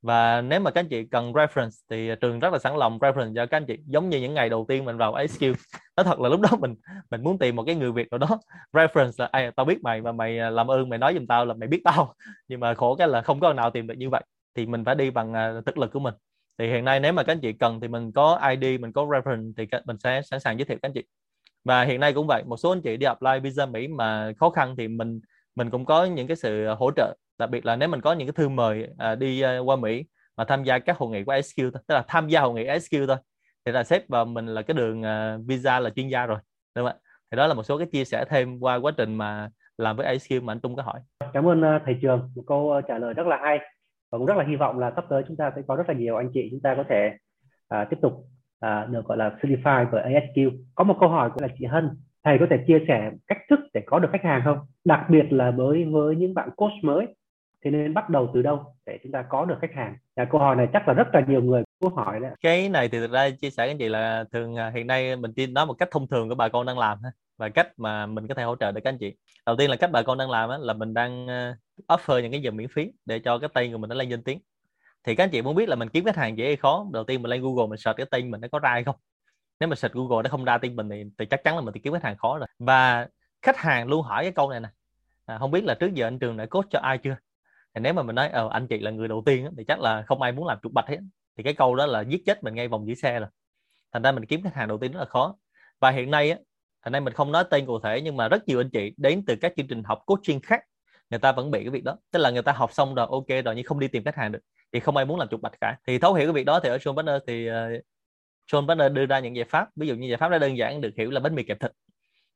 [0.03, 3.35] và nếu mà các anh chị cần reference thì trường rất là sẵn lòng reference
[3.35, 5.53] cho các anh chị, giống như những ngày đầu tiên mình vào ASQ
[5.97, 6.75] nó thật là lúc đó mình
[7.11, 8.27] mình muốn tìm một cái người Việt nào đó
[8.73, 11.45] reference là, ai, tao biết mày mà mày à, làm ơn mày nói giùm tao
[11.45, 12.13] là mày biết tao.
[12.47, 14.23] Nhưng mà khổ cái là không có nào tìm được như vậy.
[14.55, 16.13] Thì mình phải đi bằng à, thực lực của mình.
[16.57, 19.03] Thì hiện nay nếu mà các anh chị cần thì mình có ID mình có
[19.05, 21.03] reference thì mình sẽ sẵn sàng giới thiệu các anh chị.
[21.63, 24.49] Và hiện nay cũng vậy, một số anh chị đi apply visa Mỹ mà khó
[24.49, 25.19] khăn thì mình
[25.55, 28.28] mình cũng có những cái sự hỗ trợ đặc biệt là nếu mình có những
[28.28, 30.06] cái thư mời à, đi à, qua Mỹ
[30.38, 32.63] mà tham gia các hội nghị của SQ thôi tức là tham gia hội nghị
[32.63, 33.17] SQ thôi
[33.65, 36.38] thì là xếp vào mình là cái đường à, visa là chuyên gia rồi
[36.76, 37.00] đúng không ạ?
[37.32, 40.17] Thì đó là một số cái chia sẻ thêm qua quá trình mà làm với
[40.17, 41.00] SQ mà anh Trung có hỏi.
[41.34, 42.32] Cảm ơn uh, thầy trường.
[42.36, 43.60] Một câu uh, trả lời rất là hay
[44.12, 45.93] và cũng rất là hy vọng là sắp tới chúng ta sẽ có rất là
[45.93, 47.12] nhiều anh chị chúng ta có thể
[47.76, 48.13] uh, tiếp tục
[48.65, 51.89] uh, được gọi là certify bởi ASQ có một câu hỏi của là chị Hân
[52.24, 54.58] thầy có thể chia sẻ cách thức để có được khách hàng không?
[54.86, 57.08] Đặc biệt là với với những bạn coach mới
[57.63, 59.97] thì nên bắt đầu từ đâu để chúng ta có được khách hàng?
[60.15, 62.89] Là câu hỏi này chắc là rất là nhiều người có hỏi đấy cái này
[62.89, 65.54] thì thực ra chia sẻ với anh chị là thường à, hiện nay mình tin
[65.54, 66.97] đó một cách thông thường của bà con đang làm
[67.38, 69.15] và cách mà mình có thể hỗ trợ được các anh chị.
[69.45, 71.56] Đầu tiên là cách bà con đang làm là mình đang à,
[71.88, 74.23] offer những cái giờ miễn phí để cho cái tay của mình nó lên danh
[74.23, 74.39] tiếng.
[75.04, 77.04] Thì các anh chị muốn biết là mình kiếm khách hàng dễ hay khó đầu
[77.04, 78.95] tiên mình lên Google mình search cái tên mình nó có ra hay không.
[79.60, 81.73] Nếu mà search Google nó không ra tên mình thì, thì chắc chắn là mình
[81.73, 82.47] tìm kiếm khách hàng khó rồi.
[82.60, 83.08] Và
[83.41, 84.69] khách hàng luôn hỏi cái câu này nè.
[85.26, 87.15] À, không biết là trước giờ anh trường đã cốt cho ai chưa?
[87.75, 90.03] Thì nếu mà mình nói ờ, anh chị là người đầu tiên thì chắc là
[90.07, 90.97] không ai muốn làm trục bạch hết.
[91.38, 93.29] Thì cái câu đó là giết chết mình ngay vòng giữ xe rồi.
[93.93, 95.36] Thành ra mình kiếm khách hàng đầu tiên rất là khó.
[95.79, 96.38] Và hiện nay á
[96.86, 99.23] hiện nay mình không nói tên cụ thể nhưng mà rất nhiều anh chị đến
[99.27, 100.62] từ các chương trình học coaching khác
[101.09, 101.97] người ta vẫn bị cái việc đó.
[102.12, 104.31] Tức là người ta học xong rồi ok rồi nhưng không đi tìm khách hàng
[104.31, 104.39] được.
[104.73, 105.77] Thì không ai muốn làm trục bạch cả.
[105.88, 107.53] Thì thấu hiểu cái việc đó thì ở Sean Partner thì uh,
[108.51, 109.69] Sean Partner đưa ra những giải pháp.
[109.75, 111.71] Ví dụ như giải pháp đó đơn giản được hiểu là bánh mì kẹp thịt.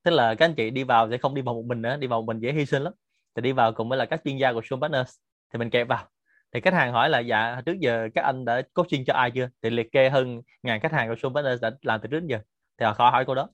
[0.03, 2.07] Tức là các anh chị đi vào sẽ không đi vào một mình nữa đi
[2.07, 2.93] vào một mình dễ hy sinh lắm.
[3.35, 5.15] Thì đi vào cùng với là các chuyên gia của Sean Partners
[5.53, 6.07] thì mình kẹp vào.
[6.53, 9.49] Thì khách hàng hỏi là dạ trước giờ các anh đã coaching cho ai chưa?
[9.61, 12.27] Thì liệt kê hơn ngàn khách hàng của Zoom Partners đã làm từ trước đến
[12.27, 12.39] giờ.
[12.77, 13.49] Thì họ hỏi câu đó.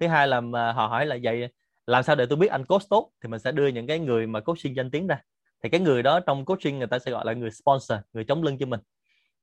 [0.00, 0.40] Thứ hai là
[0.72, 1.48] họ hỏi là, vậy
[1.86, 3.10] làm sao để tôi biết anh coach tốt?
[3.22, 5.22] Thì mình sẽ đưa những cái người mà coaching danh tiếng ra.
[5.62, 8.42] Thì cái người đó trong coaching người ta sẽ gọi là người sponsor, người chống
[8.42, 8.80] lưng cho mình.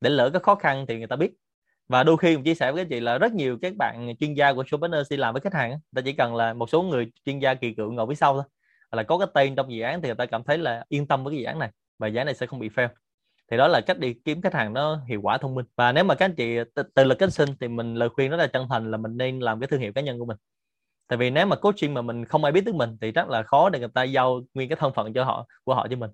[0.02, 1.32] Để lỡ có khó khăn thì người ta biết.
[1.88, 4.34] Và đôi khi mình chia sẻ với các chị là rất nhiều các bạn chuyên
[4.34, 7.12] gia của showbiz đi làm với khách hàng ta chỉ cần là một số người
[7.26, 8.44] chuyên gia kỳ cựu ngồi phía sau thôi
[8.92, 11.24] là có cái tên trong dự án thì người ta cảm thấy là yên tâm
[11.24, 12.88] với cái dự án này và dự án này sẽ không bị fail.
[13.52, 15.66] Thì đó là cách đi kiếm khách hàng nó hiệu quả thông minh.
[15.76, 16.58] Và nếu mà các anh chị
[16.94, 19.40] tự lực cánh sinh thì mình lời khuyên rất là chân thành là mình nên
[19.40, 20.38] làm cái thương hiệu cá nhân của mình.
[21.08, 23.44] Tại vì nếu mà coaching mà mình không ai biết tới mình thì rất là
[23.44, 26.12] khó để người ta giao nguyên cái thân phận cho họ của họ cho mình.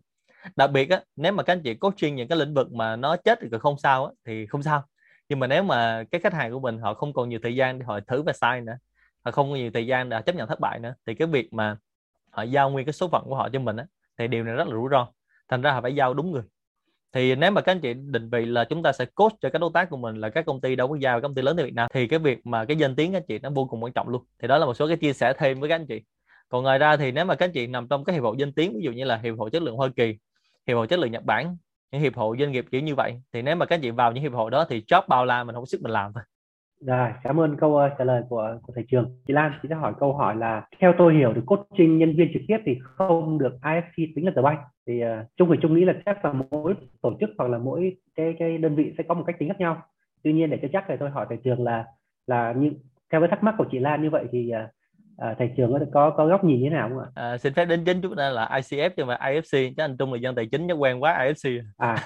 [0.56, 3.16] Đặc biệt á nếu mà các anh chị coaching những cái lĩnh vực mà nó
[3.18, 4.84] chết thì không sao á, thì không sao.
[5.30, 7.80] Nhưng mà nếu mà cái khách hàng của mình họ không còn nhiều thời gian
[7.80, 8.78] để họ thử và sai nữa
[9.26, 11.54] họ không có nhiều thời gian để chấp nhận thất bại nữa thì cái việc
[11.54, 11.78] mà
[12.34, 13.86] họ giao nguyên cái số phận của họ cho mình á,
[14.17, 15.08] thì điều này rất là rủi ro.
[15.50, 16.43] Thành ra họ phải giao đúng người.
[17.13, 19.60] Thì nếu mà các anh chị định vị là chúng ta sẽ coach cho các
[19.60, 21.65] đối tác của mình là các công ty đâu có giao công ty lớn tại
[21.65, 23.84] Việt Nam thì cái việc mà cái danh tiếng các anh chị nó vô cùng
[23.84, 24.24] quan trọng luôn.
[24.39, 26.02] Thì đó là một số cái chia sẻ thêm với các anh chị.
[26.50, 28.54] Còn ngoài ra thì nếu mà các anh chị nằm trong cái hiệp hội danh
[28.54, 30.17] tiếng ví dụ như là hiệp hội chất lượng Hoa Kỳ
[30.67, 31.58] hiệp hội chất lượng Nhật Bản
[31.91, 34.12] những hiệp hội doanh nghiệp kiểu như vậy thì nếu mà các anh chị vào
[34.12, 36.13] những hiệp hội đó thì job bao la mình không sức mình làm.
[36.13, 36.24] thôi
[36.86, 39.17] rồi cảm ơn câu uh, trả lời của của thầy trường.
[39.28, 42.30] Chị Lan chị sẽ hỏi câu hỏi là theo tôi hiểu thì coaching nhân viên
[42.34, 45.76] trực tiếp thì không được IFC tính là tờ bay thì uh, chung thì chung
[45.76, 49.04] nghĩ là chắc là mỗi tổ chức hoặc là mỗi cái cái đơn vị sẽ
[49.04, 49.82] có một cách tính khác nhau.
[50.24, 51.86] Tuy nhiên để cho chắc thì tôi hỏi thầy trường là
[52.28, 52.72] là như
[53.12, 54.69] theo cái thắc mắc của chị Lan như vậy thì uh,
[55.17, 57.06] à, thầy trường có có góc nhìn như thế nào không ạ?
[57.15, 60.13] À, xin phép đến chính chúng ta là ICF chứ mà IFC chứ anh Trung
[60.13, 61.95] là dân tài chính chắc quen quá IFC à.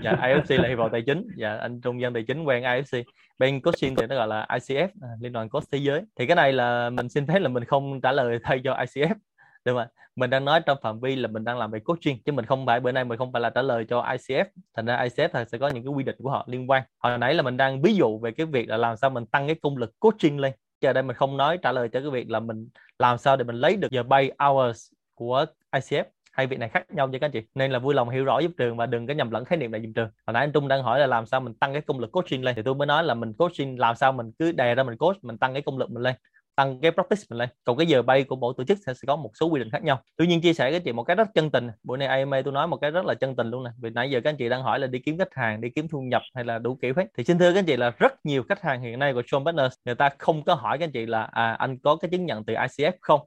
[0.00, 1.28] Dạ IFC là hiệp hội tài chính.
[1.36, 3.02] Dạ anh Trung dân tài chính quen IFC
[3.38, 6.02] bên coaching thì nó gọi là ICF à, liên đoàn coach thế giới.
[6.18, 9.14] Thì cái này là mình xin phép là mình không trả lời thay cho ICF
[9.64, 12.32] đúng không mình đang nói trong phạm vi là mình đang làm về coaching chứ
[12.32, 14.44] mình không phải bữa nay mình không phải là trả lời cho ICF
[14.76, 16.82] thành ra ICF thì sẽ có những cái quy định của họ liên quan.
[16.98, 19.46] Hồi nãy là mình đang ví dụ về cái việc là làm sao mình tăng
[19.46, 22.30] cái công lực coaching lên giờ đây mình không nói trả lời cho cái việc
[22.30, 26.58] là mình làm sao để mình lấy được giờ bay hours của ICF hai việc
[26.58, 27.40] này khác nhau nha các anh chị.
[27.54, 29.70] Nên là vui lòng hiểu rõ giúp trường và đừng có nhầm lẫn khái niệm
[29.70, 31.82] này dùm trường hồi nãy anh Trung đang hỏi là làm sao mình tăng cái
[31.82, 32.56] công lực coaching lên.
[32.56, 35.24] Thì tôi mới nói là mình coaching, làm sao mình cứ đè ra mình coach,
[35.24, 36.14] mình tăng cái công lực mình lên
[36.56, 37.48] tăng cái practice mình lên.
[37.64, 39.70] Còn cái giờ bay của mỗi tổ chức sẽ, sẽ có một số quy định
[39.70, 40.02] khác nhau.
[40.16, 41.68] Tuy nhiên chia sẻ với chị một cái rất chân tình.
[41.82, 43.70] Buổi nay AMA tôi nói một cái rất là chân tình luôn nè.
[43.82, 45.88] Vì nãy giờ các anh chị đang hỏi là đi kiếm khách hàng đi kiếm
[45.88, 47.04] thu nhập hay là đủ kiểu hết.
[47.18, 49.44] Thì xin thưa các anh chị là rất nhiều khách hàng hiện nay của Sean
[49.44, 52.26] Partners người ta không có hỏi các anh chị là à, anh có cái chứng
[52.26, 53.20] nhận từ ICF không?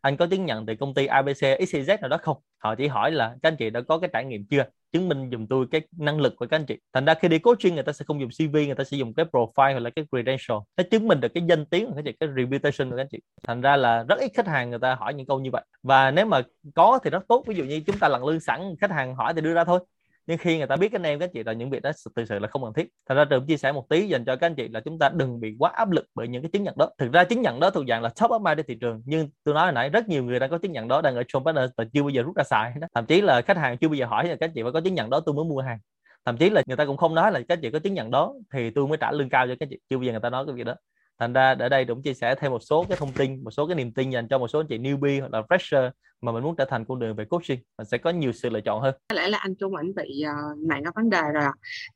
[0.00, 2.36] Anh có chứng nhận từ công ty ABC XYZ nào đó không?
[2.58, 4.64] Họ chỉ hỏi là các anh chị đã có cái trải nghiệm chưa?
[4.96, 6.78] Chứng minh dùm tôi cái năng lực của các anh chị.
[6.92, 9.14] Thành ra khi đi coaching, người ta sẽ không dùng CV người ta sẽ dùng
[9.14, 12.02] cái profile hoặc là cái credential nó chứng minh được cái danh tiếng của các
[12.04, 13.18] chị, cái reputation của các anh chị.
[13.42, 15.64] Thành ra là rất ít khách hàng người ta hỏi những câu như vậy.
[15.82, 16.42] Và nếu mà
[16.74, 17.44] có thì rất tốt.
[17.46, 19.80] Ví dụ như chúng ta lần lương sẵn, khách hàng hỏi thì đưa ra thôi
[20.26, 22.38] nhưng khi người ta biết anh em các chị là những việc đó thực sự
[22.38, 22.88] là không cần thiết.
[23.08, 25.08] Thành ra trường chia sẻ một tí dành cho các anh chị là chúng ta
[25.08, 26.90] đừng bị quá áp lực bởi những cái chứng nhận đó.
[26.98, 29.28] Thực ra chứng nhận đó thuộc dạng là top of mind trên thị trường, nhưng
[29.44, 31.44] tôi nói hồi nãy rất nhiều người đang có chứng nhận đó đang ở trong
[31.44, 32.86] partner và chưa bao giờ rút ra xài đó.
[32.94, 34.80] thậm chí là khách hàng chưa bao giờ hỏi là các anh chị phải có
[34.80, 35.78] chứng nhận đó, tôi mới mua hàng.
[36.24, 38.10] Thậm chí là người ta cũng không nói là các anh chị có chứng nhận
[38.10, 39.78] đó, thì tôi mới trả lương cao cho các anh chị.
[39.90, 40.74] Chưa bao giờ người ta nói cái việc đó
[41.18, 43.66] thành ra ở đây cũng chia sẻ thêm một số cái thông tin một số
[43.66, 46.42] cái niềm tin dành cho một số anh chị newbie hoặc là fresher mà mình
[46.42, 47.58] muốn trở thành con đường về coaching.
[47.78, 48.94] Mình sẽ có nhiều sự lựa chọn hơn.
[49.08, 51.44] Có lẽ là anh Trung ảnh bị uh, nặng cái vấn đề rồi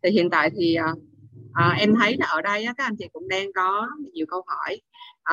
[0.02, 0.98] thì hiện tại thì uh,
[1.38, 4.42] uh, em thấy là ở đây uh, các anh chị cũng đang có nhiều câu
[4.46, 4.80] hỏi.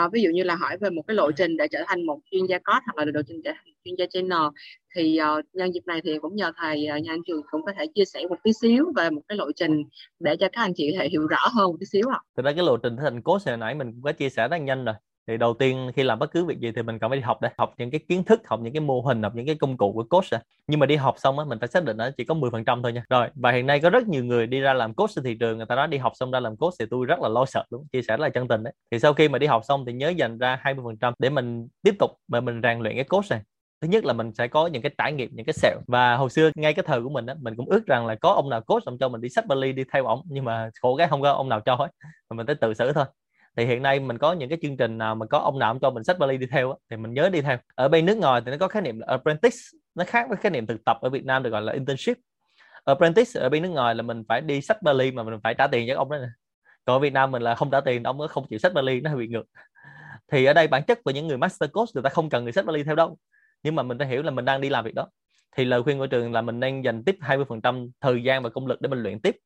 [0.06, 2.20] Uh, ví dụ như là hỏi về một cái lộ trình để trở thành một
[2.32, 4.42] chuyên gia coach hoặc là lộ trình trở thành chuyên gia trainer
[4.98, 7.72] thì uh, nhân dịp này thì cũng nhờ thầy uh, nhà anh trường cũng có
[7.78, 9.84] thể chia sẻ một tí xíu về một cái lộ trình
[10.20, 12.20] để cho các anh chị thể hiểu rõ hơn một tí xíu ạ.
[12.38, 14.58] Thực ra cái lộ trình thành cố hồi nãy mình cũng có chia sẻ rất
[14.58, 14.96] nhanh rồi
[15.28, 17.42] thì đầu tiên khi làm bất cứ việc gì thì mình cần phải đi học
[17.42, 19.78] để học những cái kiến thức học những cái mô hình học những cái công
[19.78, 20.42] cụ của coach à.
[20.68, 22.94] nhưng mà đi học xong á mình phải xác định nó chỉ có 10% thôi
[22.94, 25.36] nha rồi và hiện nay có rất nhiều người đi ra làm coach trên thị
[25.40, 27.46] trường người ta nói đi học xong ra làm coach thì tôi rất là lo
[27.46, 29.86] sợ luôn chia sẻ là chân tình đấy thì sau khi mà đi học xong
[29.86, 33.26] thì nhớ dành ra 20% để mình tiếp tục mà mình rèn luyện cái coach
[33.30, 33.42] này
[33.82, 35.78] thứ nhất là mình sẽ có những cái trải nghiệm, những cái sẹo.
[35.88, 38.32] Và hồi xưa ngay cái thời của mình á, mình cũng ước rằng là có
[38.32, 40.96] ông nào coach làm cho mình đi sách Bali đi theo ổng, nhưng mà khổ
[40.98, 41.88] cái không có ông nào cho hết,
[42.30, 43.06] mà mình phải tự xử thôi.
[43.58, 45.90] Thì hiện nay mình có những cái chương trình nào mà có ông nào cho
[45.90, 47.58] mình sách Bali đi theo thì mình nhớ đi theo.
[47.76, 49.58] Ở bên nước ngoài thì nó có khái niệm là apprentice,
[49.96, 52.18] nó khác với khái niệm thực tập ở Việt Nam được gọi là internship.
[52.86, 55.68] Apprentice ở bên nước ngoài là mình phải đi sách Bali mà mình phải trả
[55.68, 56.28] tiền cho ông đó nè.
[56.86, 59.02] Còn ở Việt Nam mình là không trả tiền, ông mới không chịu sách Bali
[59.02, 59.46] nó hơi bị ngược.
[60.32, 62.54] Thì ở đây bản chất của những người master coach người ta không cần người
[62.54, 63.18] sách Bali theo đâu
[63.68, 65.08] nhưng mà mình phải hiểu là mình đang đi làm việc đó.
[65.56, 68.68] Thì lời khuyên của trường là mình nên dành tiếp 20% thời gian và công
[68.68, 69.38] lực để mình luyện tiếp.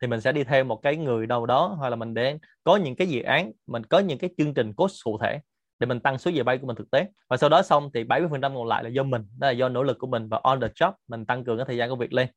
[0.00, 2.76] Thì mình sẽ đi theo một cái người đâu đó, hoặc là mình để có
[2.76, 5.40] những cái dự án, mình có những cái chương trình coach cụ thể
[5.78, 7.06] để mình tăng số giờ bay của mình thực tế.
[7.28, 9.82] Và sau đó xong thì 70% còn lại là do mình, đó là do nỗ
[9.82, 12.12] lực của mình và on the job, mình tăng cường cái thời gian công việc
[12.12, 12.28] lên.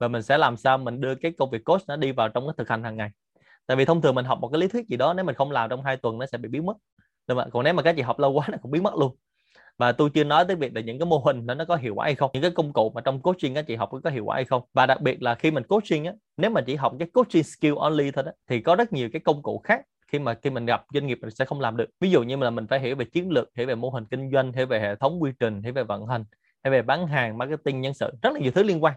[0.00, 2.46] Và mình sẽ làm sao mình đưa cái công việc coach nó đi vào trong
[2.46, 3.10] cái thực hành hàng ngày.
[3.66, 5.50] Tại vì thông thường mình học một cái lý thuyết gì đó, nếu mình không
[5.50, 6.76] làm trong hai tuần nó sẽ bị biến mất.
[7.26, 7.50] Đúng không?
[7.50, 9.16] còn nếu mà các chị học lâu quá nó cũng biến mất luôn
[9.78, 11.94] và tôi chưa nói tới việc là những cái mô hình đó nó có hiệu
[11.94, 14.24] quả hay không, những cái công cụ mà trong coaching các chị học có hiệu
[14.24, 14.62] quả hay không.
[14.74, 17.74] Và đặc biệt là khi mình coaching á, nếu mà chỉ học cái coaching skill
[17.76, 19.80] only thôi đó, thì có rất nhiều cái công cụ khác
[20.12, 21.86] khi mà, khi mình gặp doanh nghiệp mình sẽ không làm được.
[22.00, 24.30] Ví dụ như là mình phải hiểu về chiến lược, hiểu về mô hình kinh
[24.30, 26.24] doanh, hiểu về hệ thống quy trình, hiểu về vận hành
[26.64, 28.94] hay về bán hàng, marketing, nhân sự, rất là nhiều thứ liên quan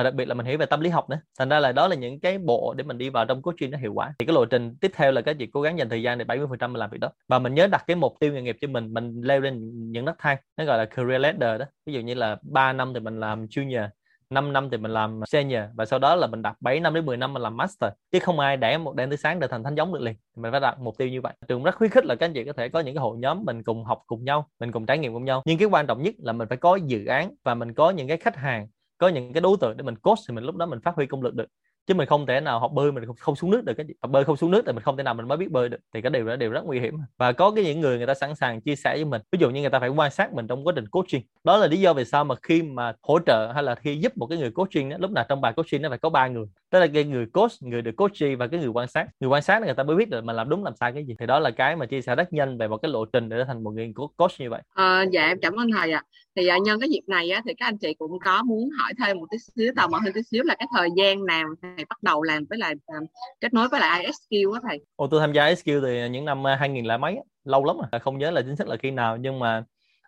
[0.00, 1.20] mà đặc biệt là mình hiểu về tâm lý học nữa.
[1.38, 3.78] Thành ra là đó là những cái bộ để mình đi vào trong coaching nó
[3.78, 4.14] hiệu quả.
[4.18, 6.24] Thì cái lộ trình tiếp theo là cái việc cố gắng dành thời gian để
[6.24, 7.10] 70 phần trăm làm việc đó.
[7.28, 10.04] Và mình nhớ đặt cái mục tiêu nghề nghiệp cho mình mình leo lên những
[10.04, 10.36] nấc thang.
[10.56, 11.66] Nó gọi là career ladder đó.
[11.86, 13.88] Ví dụ như là 3 năm thì mình làm junior
[14.30, 15.62] 5 năm thì mình làm senior.
[15.74, 17.92] Và sau đó là mình đặt 7 năm đến 10 năm mình làm master.
[18.12, 20.14] Chứ không ai để một đêm tới sáng để thành thánh giống được liền.
[20.36, 21.32] Mình phải đặt mục tiêu như vậy.
[21.48, 23.44] Trường rất khuyến khích là các anh chị có thể có những cái hội nhóm
[23.44, 25.42] mình cùng học cùng nhau, mình cùng trải nghiệm cùng nhau.
[25.46, 28.08] Nhưng cái quan trọng nhất là mình phải có dự án và mình có những
[28.08, 28.68] cái khách hàng
[29.00, 31.06] có những cái đối tượng để mình coach thì mình lúc đó mình phát huy
[31.06, 31.46] công lực được
[31.90, 34.10] chứ mình không thể nào học bơi mình không, không xuống nước được cái học
[34.10, 35.78] bơi không xuống nước thì mình không thể nào mình mới biết bơi được.
[35.94, 36.98] Thì cái điều đó đều rất nguy hiểm.
[37.18, 39.22] Và có cái những người người ta sẵn sàng chia sẻ với mình.
[39.32, 41.22] Ví dụ như người ta phải quan sát mình trong quá trình coaching.
[41.44, 44.12] Đó là lý do vì sao mà khi mà hỗ trợ hay là khi giúp
[44.16, 46.46] một cái người coaching đó, lúc nào trong bài coaching nó phải có ba người.
[46.70, 49.06] Đó là cái người coach người được coach và cái người quan sát.
[49.20, 51.14] Người quan sát người ta mới biết được mình làm đúng làm sai cái gì.
[51.18, 53.36] Thì đó là cái mà chia sẻ rất nhanh về một cái lộ trình để
[53.38, 54.62] trở thành một người coach như vậy.
[54.74, 56.02] À, dạ em cảm ơn thầy ạ.
[56.04, 56.08] À.
[56.36, 58.92] thì à, nhân cái dịp này á, thì các anh chị cũng có muốn hỏi
[58.98, 59.72] thêm một tí xíu.
[59.76, 61.48] Tò mò hơn tí xíu là cái thời gian nào
[61.80, 63.06] thầy bắt đầu làm với lại um,
[63.40, 64.80] kết nối với lại ISQ á thầy.
[64.96, 68.00] Ồ, tôi tham gia ISQ thì những năm à, 2000 là mấy lâu lắm rồi.
[68.00, 69.64] Không nhớ là chính xác là khi nào nhưng mà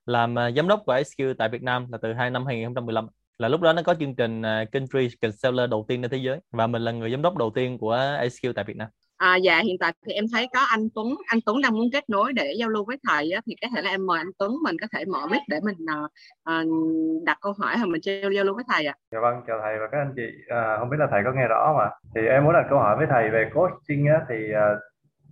[0.07, 3.07] làm à, giám đốc của ISQ tại Việt Nam là từ hai năm 2015
[3.39, 4.43] là lúc đó nó có chương trình
[4.73, 5.09] country
[5.43, 7.95] seller đầu tiên trên thế giới và mình là người giám đốc đầu tiên của
[7.97, 8.89] ISQ tại Việt Nam.
[9.23, 12.11] À, dạ hiện tại thì em thấy có anh Tuấn anh Tuấn đang muốn kết
[12.11, 14.53] nối để giao lưu với thầy á, thì có thể là em mời anh Tuấn
[14.65, 18.45] mình có thể mở mic để mình uh, đặt câu hỏi hoặc mình giao, giao
[18.45, 18.95] lưu với thầy ạ.
[18.97, 19.01] À.
[19.13, 21.47] Dạ vâng chào thầy và các anh chị à, không biết là thầy có nghe
[21.49, 24.79] rõ mà thì em muốn đặt câu hỏi với thầy về coaching á, thì uh,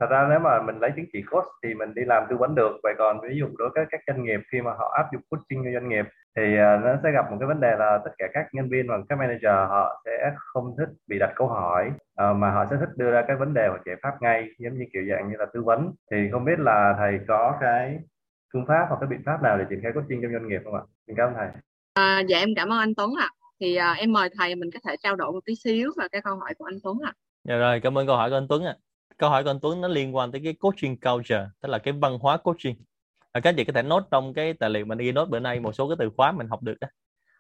[0.01, 2.55] thật ra nếu mà mình lấy chứng chỉ coach thì mình đi làm tư vấn
[2.55, 5.23] được vậy còn ví dụ đối với các doanh nghiệp khi mà họ áp dụng
[5.31, 6.05] coaching cho doanh nghiệp
[6.37, 8.89] thì uh, nó sẽ gặp một cái vấn đề là tất cả các nhân viên
[8.89, 12.77] và các manager họ sẽ không thích bị đặt câu hỏi uh, mà họ sẽ
[12.81, 15.37] thích đưa ra cái vấn đề hoặc giải pháp ngay giống như kiểu dạng như
[15.39, 17.99] là tư vấn thì không biết là thầy có cái
[18.53, 20.75] phương pháp hoặc cái biện pháp nào để triển khai coaching trong doanh nghiệp không
[20.75, 20.83] ạ?
[21.07, 21.49] Xin cảm ơn thầy.
[21.95, 23.29] À, dạ em cảm ơn anh Tuấn ạ.
[23.31, 23.37] À.
[23.61, 26.21] Thì à, em mời thầy mình có thể trao đổi một tí xíu về cái
[26.23, 27.13] câu hỏi của anh Tuấn ạ.
[27.15, 27.19] À.
[27.49, 28.75] Dạ rồi, cảm ơn câu hỏi của anh Tuấn ạ.
[28.79, 31.79] À câu hỏi của anh Tuấn nó liên quan tới cái coaching culture tức là
[31.79, 32.77] cái văn hóa coaching
[33.33, 35.61] à, các chị có thể nốt trong cái tài liệu mình ghi nốt bữa nay
[35.61, 36.89] một số cái từ khóa mình học được đó.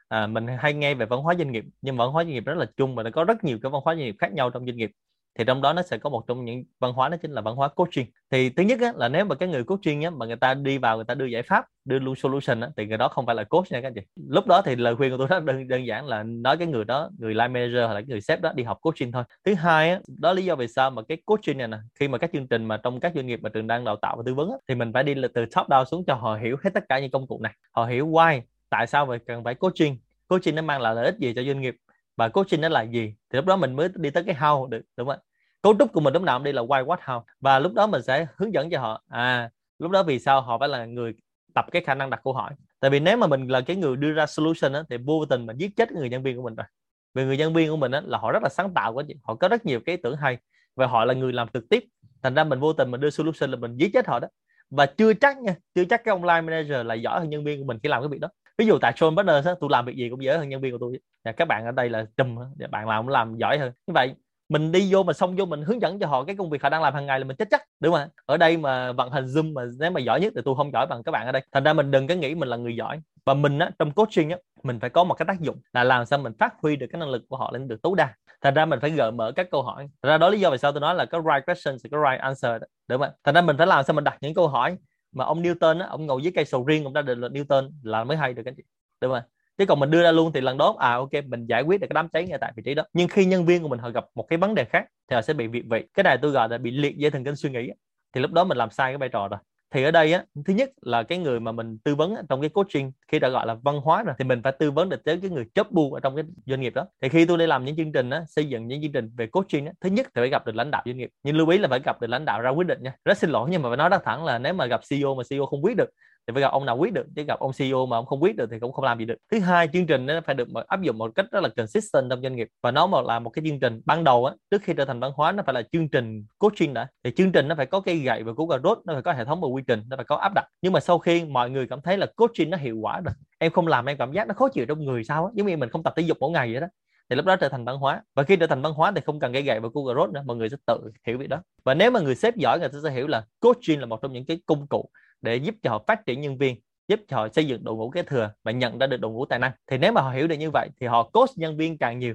[0.09, 2.59] À, mình hay nghe về văn hóa doanh nghiệp nhưng văn hóa doanh nghiệp rất
[2.59, 4.66] là chung và nó có rất nhiều cái văn hóa doanh nghiệp khác nhau trong
[4.66, 4.91] doanh nghiệp
[5.39, 7.57] thì trong đó nó sẽ có một trong những văn hóa đó chính là văn
[7.57, 8.07] hóa coaching.
[8.31, 10.78] Thì thứ nhất á, là nếu mà cái người coaching á, mà người ta đi
[10.78, 13.35] vào người ta đưa giải pháp đưa luôn solution á, thì người đó không phải
[13.35, 14.01] là coach nha các anh chị.
[14.28, 16.85] Lúc đó thì lời khuyên của tôi rất đơn, đơn giản là nói cái người
[16.85, 19.24] đó người line manager hoặc là người sếp đó đi học coaching thôi.
[19.45, 22.18] Thứ hai á, đó lý do vì sao mà cái coaching này nè khi mà
[22.18, 24.35] các chương trình mà trong các doanh nghiệp mà trường đang đào tạo và tư
[24.35, 26.85] vấn á, thì mình phải đi từ top down xuống cho họ hiểu hết tất
[26.89, 27.53] cả những công cụ này.
[27.72, 29.99] Họ hiểu why tại sao mà cần phải coaching.
[30.28, 31.76] Coaching nó mang lại lợi ích gì cho doanh nghiệp?
[32.16, 33.14] Và coaching nó là gì?
[33.30, 35.22] Thì lúc đó mình mới đi tới cái how được đúng không ạ?
[35.62, 37.22] Cấu trúc của mình lúc nào cũng đi là why what how.
[37.40, 39.50] Và lúc đó mình sẽ hướng dẫn cho họ à
[39.80, 41.14] lúc đó vì sao họ phải là người
[41.54, 42.52] tập cái khả năng đặt câu hỏi.
[42.80, 45.46] Tại vì nếu mà mình là cái người đưa ra solution á, thì vô tình
[45.46, 46.66] mình giết chết người nhân viên của mình rồi.
[47.14, 49.34] Vì người nhân viên của mình á, là họ rất là sáng tạo quá họ
[49.34, 50.38] có rất nhiều cái ý tưởng hay.
[50.76, 51.84] Và họ là người làm trực tiếp.
[52.22, 54.28] Thành ra mình vô tình mình đưa solution là mình giết chết họ đó.
[54.70, 57.66] Và chưa chắc nha chưa chắc cái online manager là giỏi hơn nhân viên của
[57.66, 58.28] mình khi làm cái việc đó
[58.61, 60.72] ví dụ tại Sean Partners á, tôi làm việc gì cũng dễ hơn nhân viên
[60.72, 61.00] của tôi
[61.36, 62.36] các bạn ở đây là trùm
[62.70, 63.72] bạn làm cũng làm giỏi hơn.
[63.86, 64.14] Như vậy
[64.48, 66.68] mình đi vô mà xong vô mình hướng dẫn cho họ cái công việc họ
[66.68, 69.24] đang làm hàng ngày là mình chết chắc đúng không ở đây mà vận hành
[69.26, 71.42] zoom mà nếu mà giỏi nhất thì tôi không giỏi bằng các bạn ở đây.
[71.52, 73.00] Thành ra mình đừng có nghĩ mình là người giỏi.
[73.24, 76.06] Và mình á trong coaching á mình phải có một cái tác dụng là làm
[76.06, 78.14] sao mình phát huy được cái năng lực của họ lên được tối đa.
[78.40, 79.88] Thành ra mình phải gợi mở các câu hỏi.
[80.02, 81.98] Thành ra đó lý do vì sao tôi nói là có right question thì có
[82.11, 82.66] right answer đó.
[82.88, 84.76] đúng không thành ra mình phải làm sao mình đặt những câu hỏi
[85.12, 87.70] mà ông Newton á, ông ngồi dưới cây sầu riêng ông ra định luật Newton
[87.82, 88.62] là mới hay được anh chị.
[89.00, 89.22] Đúng không
[89.58, 91.86] chứ còn mình đưa ra luôn thì lần đó à ok mình giải quyết được
[91.90, 92.82] cái đám cháy ngay tại vị trí đó.
[92.92, 95.22] Nhưng khi nhân viên của mình họ gặp một cái vấn đề khác thì họ
[95.22, 95.84] sẽ bị việc vị.
[95.94, 97.70] Cái này tôi gọi là bị liệt dây thần kinh suy nghĩ
[98.12, 99.40] thì lúc đó mình làm sai cái vai trò rồi
[99.70, 102.50] thì ở đây á, thứ nhất là cái người mà mình tư vấn trong cái
[102.50, 105.18] coaching, khi đã gọi là văn hóa rồi, thì mình phải tư vấn được tới
[105.22, 106.86] cái người chấp bu ở trong cái doanh nghiệp đó.
[107.02, 109.26] Thì khi tôi đi làm những chương trình á, xây dựng những chương trình về
[109.26, 111.10] coaching á, thứ nhất thì phải gặp được lãnh đạo doanh nghiệp.
[111.22, 112.92] Nhưng lưu ý là phải gặp được lãnh đạo ra quyết định nha.
[113.04, 115.22] Rất xin lỗi nhưng mà phải nói rất thẳng là nếu mà gặp CEO mà
[115.30, 115.90] CEO không quyết được
[116.26, 118.36] thì phải gặp ông nào quyết được, chứ gặp ông CEO mà ông không quyết
[118.36, 119.16] được thì cũng không làm gì được.
[119.32, 122.22] Thứ hai, chương trình nó phải được áp dụng một cách rất là consistent trong
[122.22, 122.48] doanh nghiệp.
[122.62, 125.00] Và nó mà là một cái chương trình ban đầu á, trước khi trở thành
[125.00, 126.88] văn hóa, nó phải là chương trình coaching đã.
[127.04, 129.12] Thì chương trình nó phải có cây gậy và cú cà rốt, nó phải có
[129.12, 130.44] hệ thống và quy trình, nó phải có áp đặt.
[130.62, 133.52] Nhưng mà sau khi mọi người cảm thấy là coaching nó hiệu quả rồi, em
[133.52, 135.68] không làm em cảm giác nó khó chịu trong người sao á, giống như mình
[135.68, 136.66] không tập thể dục mỗi ngày vậy đó.
[137.10, 138.02] Thì lúc đó trở thành văn hóa.
[138.14, 140.22] Và khi trở thành văn hóa thì không cần cái gậy và Google Road nữa,
[140.26, 141.42] mọi người sẽ tự hiểu việc đó.
[141.64, 144.12] Và nếu mà người sếp giỏi, người ta sẽ hiểu là coaching là một trong
[144.12, 144.90] những cái công cụ
[145.22, 146.56] để giúp cho họ phát triển nhân viên,
[146.88, 149.24] giúp cho họ xây dựng đội ngũ kế thừa và nhận ra được đội ngũ
[149.24, 149.52] tài năng.
[149.66, 152.14] Thì nếu mà họ hiểu được như vậy thì họ coach nhân viên càng nhiều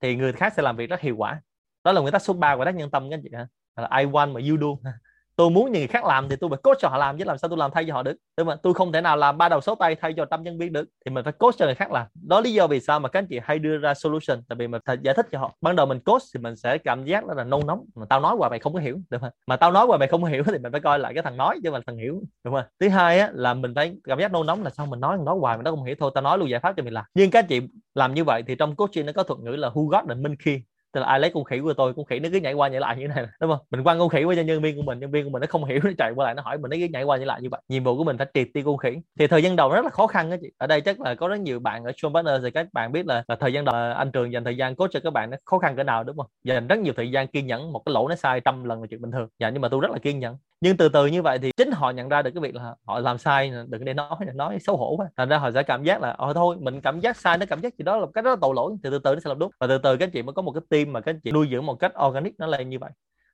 [0.00, 1.40] thì người khác sẽ làm việc rất hiệu quả.
[1.84, 3.46] Đó là nguyên tắc số 3 của tác nhân tâm các anh chị ha
[3.76, 4.90] là I want mà you do
[5.36, 7.38] tôi muốn những người khác làm thì tôi phải coach cho họ làm, chứ làm
[7.38, 8.16] sao tôi làm thay cho họ được?
[8.38, 8.58] Đúng không?
[8.62, 10.88] Tôi không thể nào làm ba đầu số tay thay cho trăm nhân viên được.
[11.04, 12.06] Thì mình phải coach cho người khác làm.
[12.22, 14.66] Đó lý do vì sao mà các anh chị hay đưa ra solution, tại vì
[14.66, 15.52] mình phải giải thích cho họ.
[15.60, 17.84] Ban đầu mình coach thì mình sẽ cảm giác đó là nôn nóng.
[17.94, 19.30] Mà tao nói qua mày không có hiểu, đúng không?
[19.46, 21.36] Mà tao nói qua mày không có hiểu thì mình phải coi lại cái thằng
[21.36, 22.64] nói chứ mà thằng hiểu, đúng không?
[22.80, 25.36] Thứ hai á, là mình phải cảm giác nôn nóng là sao mình nói nói
[25.40, 25.94] hoài mà nó không hiểu.
[25.98, 27.04] Thôi tao nói luôn giải pháp cho mình làm.
[27.14, 27.60] Nhưng các anh chị
[27.94, 30.36] làm như vậy thì trong coaching nó có thuật ngữ là who got the minh
[30.38, 30.60] khi
[30.96, 32.80] tức là ai lấy con khỉ của tôi con khỉ nó cứ nhảy qua nhảy
[32.80, 33.58] lại như thế này đúng không?
[33.70, 35.46] Mình quăng con khỉ qua cho nhân viên của mình nhân viên của mình nó
[35.50, 37.42] không hiểu nó chạy qua lại nó hỏi mình nó cứ nhảy qua nhảy lại
[37.42, 37.60] như vậy.
[37.68, 38.90] Nhiệm vụ của mình phải triệt tiêu con khỉ.
[39.18, 40.48] Thì thời gian đầu rất là khó khăn đó chị.
[40.58, 43.06] Ở đây chắc là có rất nhiều bạn ở John Partner thì các bạn biết
[43.06, 45.30] là, là thời gian đầu à, anh trường dành thời gian coach cho các bạn
[45.30, 46.26] nó khó khăn cỡ nào đúng không?
[46.44, 48.86] Dành rất nhiều thời gian kiên nhẫn một cái lỗ nó sai trăm lần là
[48.90, 49.28] chuyện bình thường.
[49.38, 51.70] Dạ nhưng mà tôi rất là kiên nhẫn nhưng từ từ như vậy thì chính
[51.70, 54.76] họ nhận ra được cái việc là họ làm sai, đừng để nói nói xấu
[54.76, 55.06] hổ quá.
[55.16, 57.60] Thành ra họ sẽ cảm giác là ờ thôi, mình cảm giác sai, nó cảm
[57.60, 58.72] giác gì đó là cái đó là tội lỗi.
[58.84, 59.50] Thì từ từ nó sẽ làm đúng.
[59.60, 61.66] Và từ từ các chị mới có một cái team mà các chị nuôi dưỡng
[61.66, 62.90] một cách organic nó lên như vậy.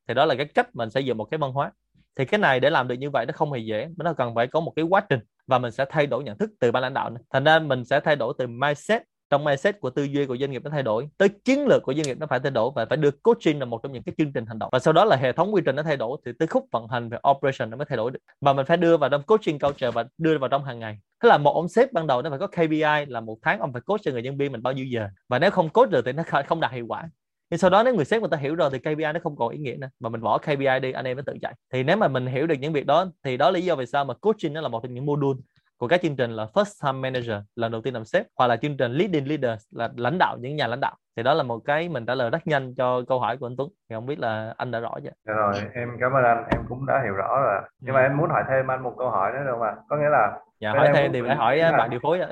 [0.09, 1.73] Thì đó là cái cách mình xây dựng một cái văn hóa.
[2.17, 4.47] Thì cái này để làm được như vậy nó không hề dễ, nó cần phải
[4.47, 6.95] có một cái quá trình và mình sẽ thay đổi nhận thức từ ban lãnh
[6.95, 7.23] đạo này.
[7.33, 9.03] thành ra mình sẽ thay đổi từ mindset
[9.33, 11.95] trong mindset của tư duy của doanh nghiệp nó thay đổi, tới chiến lược của
[11.95, 14.15] doanh nghiệp nó phải thay đổi và phải được coaching là một trong những cái
[14.19, 14.69] chương trình hành động.
[14.73, 16.89] Và sau đó là hệ thống quy trình nó thay đổi thì tới khúc vận
[16.89, 18.19] hành về operation nó mới thay đổi được.
[18.41, 20.99] Và mình phải đưa vào trong coaching culture và đưa vào trong hàng ngày.
[21.23, 23.73] Tức là một ông sếp ban đầu nó phải có KPI là một tháng ông
[23.73, 25.09] phải coach cho người nhân viên mình bao nhiêu giờ.
[25.29, 27.09] Và nếu không coach được thì nó không đạt hiệu quả.
[27.51, 29.49] Nhưng sau đó nếu người sếp người ta hiểu rồi thì KPI nó không còn
[29.49, 29.89] ý nghĩa nữa.
[30.01, 31.55] Mà mình bỏ KPI đi, anh em nó tự chạy.
[31.73, 33.87] Thì nếu mà mình hiểu được những việc đó, thì đó là lý do vì
[33.87, 35.41] sao mà coaching nó là một trong những module
[35.83, 38.57] của các chương trình là first time manager lần đầu tiên làm sếp hoặc là
[38.57, 40.97] chương trình leading leaders là lãnh đạo những nhà lãnh đạo.
[41.17, 43.57] Thì đó là một cái mình trả lời rất nhanh cho câu hỏi của anh
[43.59, 43.69] Tuấn.
[43.89, 45.11] Thì không biết là anh đã rõ chưa?
[45.27, 46.45] Dạ rồi em cảm ơn anh.
[46.53, 47.61] Em cũng đã hiểu rõ rồi.
[47.81, 48.05] Nhưng mà ừ.
[48.05, 49.75] em muốn hỏi thêm anh một câu hỏi nữa được không ạ?
[49.89, 52.29] Có nghĩa là dạ hỏi thêm thì phải hỏi bạn điều phối ạ.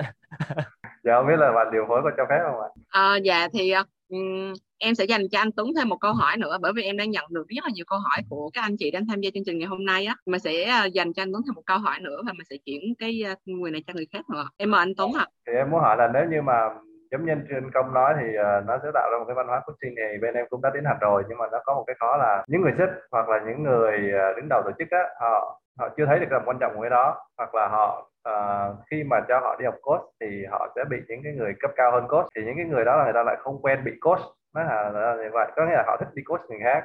[1.03, 2.67] Dạ không biết là bạn điều phối có cho phép không ạ?
[2.89, 3.73] À, dạ thì
[4.11, 6.97] um, em sẽ dành cho anh Tuấn thêm một câu hỏi nữa bởi vì em
[6.97, 9.29] đang nhận được rất là nhiều câu hỏi của các anh chị đang tham gia
[9.33, 11.65] chương trình ngày hôm nay á mà sẽ à, dành cho anh Tuấn thêm một
[11.65, 14.49] câu hỏi nữa và mình sẽ chuyển cái à, người này cho người khác nữa
[14.57, 15.31] em mời anh Tuấn ạ à.
[15.47, 16.69] thì em muốn hỏi là nếu như mà
[17.11, 19.61] giống như trên công nói thì uh, nó sẽ tạo ra một cái văn hóa
[19.65, 21.95] coaching này bên em cũng đã tiến hành rồi nhưng mà nó có một cái
[21.99, 25.03] khó là những người sếp hoặc là những người uh, đứng đầu tổ chức á
[25.21, 28.77] họ họ chưa thấy được tầm quan trọng của cái đó hoặc là họ uh,
[28.91, 31.71] khi mà cho họ đi học coach thì họ sẽ bị những cái người cấp
[31.75, 33.91] cao hơn coach thì những cái người đó là người ta lại không quen bị
[34.01, 34.21] coach
[34.55, 35.51] nó là, là như vậy.
[35.55, 36.83] Có nghĩa là họ thích đi coach người khác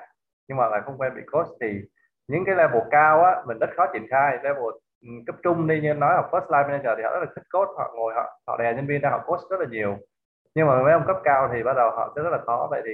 [0.49, 1.81] nhưng mà lại không quen bị coach thì
[2.29, 4.37] những cái level cao á mình rất khó triển khai.
[4.43, 4.65] Level
[5.03, 7.47] ừ, cấp trung đi như nói học first line manager thì họ rất là thích
[7.53, 9.97] coach họ ngồi họ họ đè nhân viên ra họ coach rất là nhiều.
[10.55, 12.69] Nhưng mà mấy ông cấp cao thì bắt đầu họ sẽ rất là khó.
[12.71, 12.93] Vậy thì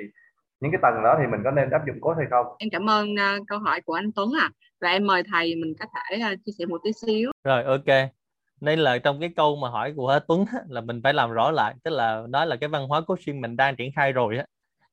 [0.61, 2.47] những cái tầng đó thì mình có nên áp dụng coach hay không?
[2.59, 5.75] Em cảm ơn uh, câu hỏi của anh Tuấn à và em mời thầy mình
[5.81, 7.31] có thể uh, chia sẻ một tí xíu.
[7.45, 8.13] Rồi ok
[8.63, 11.75] nên là trong cái câu mà hỏi của Tuấn là mình phải làm rõ lại,
[11.85, 14.45] tức là nói là cái văn hóa coaching mình đang triển khai rồi á.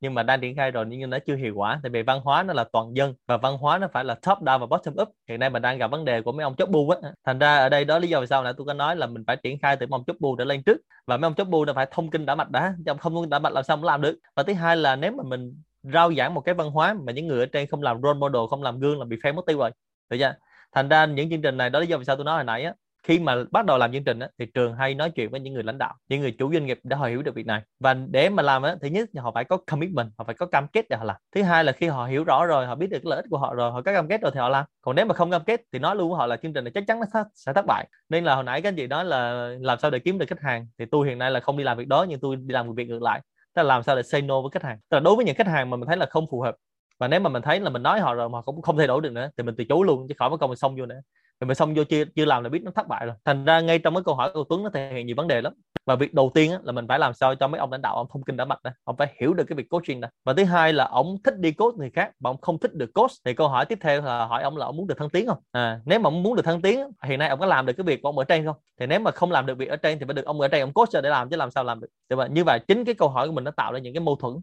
[0.01, 2.43] Nhưng mà đang triển khai rồi nhưng nó chưa hiệu quả, tại vì văn hóa
[2.43, 5.09] nó là toàn dân và văn hóa nó phải là top down và bottom up.
[5.27, 6.97] Hiện nay mình đang gặp vấn đề của mấy ông chốt bu á.
[7.25, 9.23] Thành ra ở đây đó lý do vì sao nãy tôi có nói là mình
[9.27, 10.77] phải triển khai từ mấy ông chốt bu để lên trước.
[11.07, 13.23] Và mấy ông chốt bu là phải thông kinh đã mạch đã trong không thông
[13.23, 14.19] kinh đã mạch làm sao mới làm được.
[14.35, 17.27] Và thứ hai là nếu mà mình rao giảng một cái văn hóa mà những
[17.27, 19.57] người ở trên không làm role model, không làm gương là bị phê mất tiêu
[19.57, 19.71] rồi.
[20.09, 20.33] Được chưa?
[20.71, 22.63] Thành ra những chương trình này đó lý do vì sao tôi nói hồi nãy
[22.63, 22.73] á
[23.03, 25.53] khi mà bắt đầu làm chương trình á, thì trường hay nói chuyện với những
[25.53, 27.61] người lãnh đạo những người chủ doanh nghiệp để họ hiểu được việc này.
[27.79, 30.67] Và để mà làm á, thứ nhất họ phải có commitment họ phải có cam
[30.67, 31.15] kết để họ làm.
[31.35, 33.53] Thứ hai là khi họ hiểu rõ rồi họ biết được lợi ích của họ
[33.53, 34.65] rồi họ có cam kết rồi thì họ làm.
[34.81, 36.71] Còn nếu mà không cam kết thì nói luôn với họ là chương trình này
[36.75, 37.87] chắc chắn nó sẽ thất bại.
[38.09, 40.41] Nên là hồi nãy các anh chị nói là làm sao để kiếm được khách
[40.41, 42.67] hàng thì tôi hiện nay là không đi làm việc đó nhưng tôi đi làm
[42.67, 43.21] một việc ngược lại.
[43.53, 44.77] Tức là làm sao để say no với khách hàng.
[44.89, 46.55] Tức là đối với những khách hàng mà mình thấy là không phù hợp
[46.99, 49.01] và nếu mà mình thấy là mình nói họ rồi mà cũng không thay đổi
[49.01, 50.99] được nữa thì mình từ chối luôn chứ khỏi mất công mình xong vô nữa
[51.41, 53.15] thì mà xong vô chưa chưa làm là biết nó thất bại rồi.
[53.25, 55.41] Thành ra ngay trong cái câu hỏi của Tuấn nó thể hiện nhiều vấn đề
[55.41, 55.53] lắm.
[55.85, 57.95] Và việc đầu tiên á, là mình phải làm sao cho mấy ông lãnh đạo
[57.95, 58.71] ông thông kinh đã mạch đó.
[58.83, 61.51] ông phải hiểu được cái việc coaching đó và thứ hai là ông thích đi
[61.51, 63.11] coach người khác mà ông không thích được coach.
[63.25, 65.37] Thì câu hỏi tiếp theo là hỏi ông là ông muốn được thăng tiến không?
[65.51, 67.83] À, nếu mà ông muốn được thăng tiến hiện nay ông có làm được cái
[67.83, 68.55] việc của ông ở trên không?
[68.79, 70.61] Thì nếu mà không làm được việc ở trên thì phải được ông ở trên
[70.61, 71.87] ông coach để làm chứ làm sao làm được?
[72.09, 74.15] Vậy như vậy chính cái câu hỏi của mình nó tạo ra những cái mâu
[74.15, 74.33] thuẫn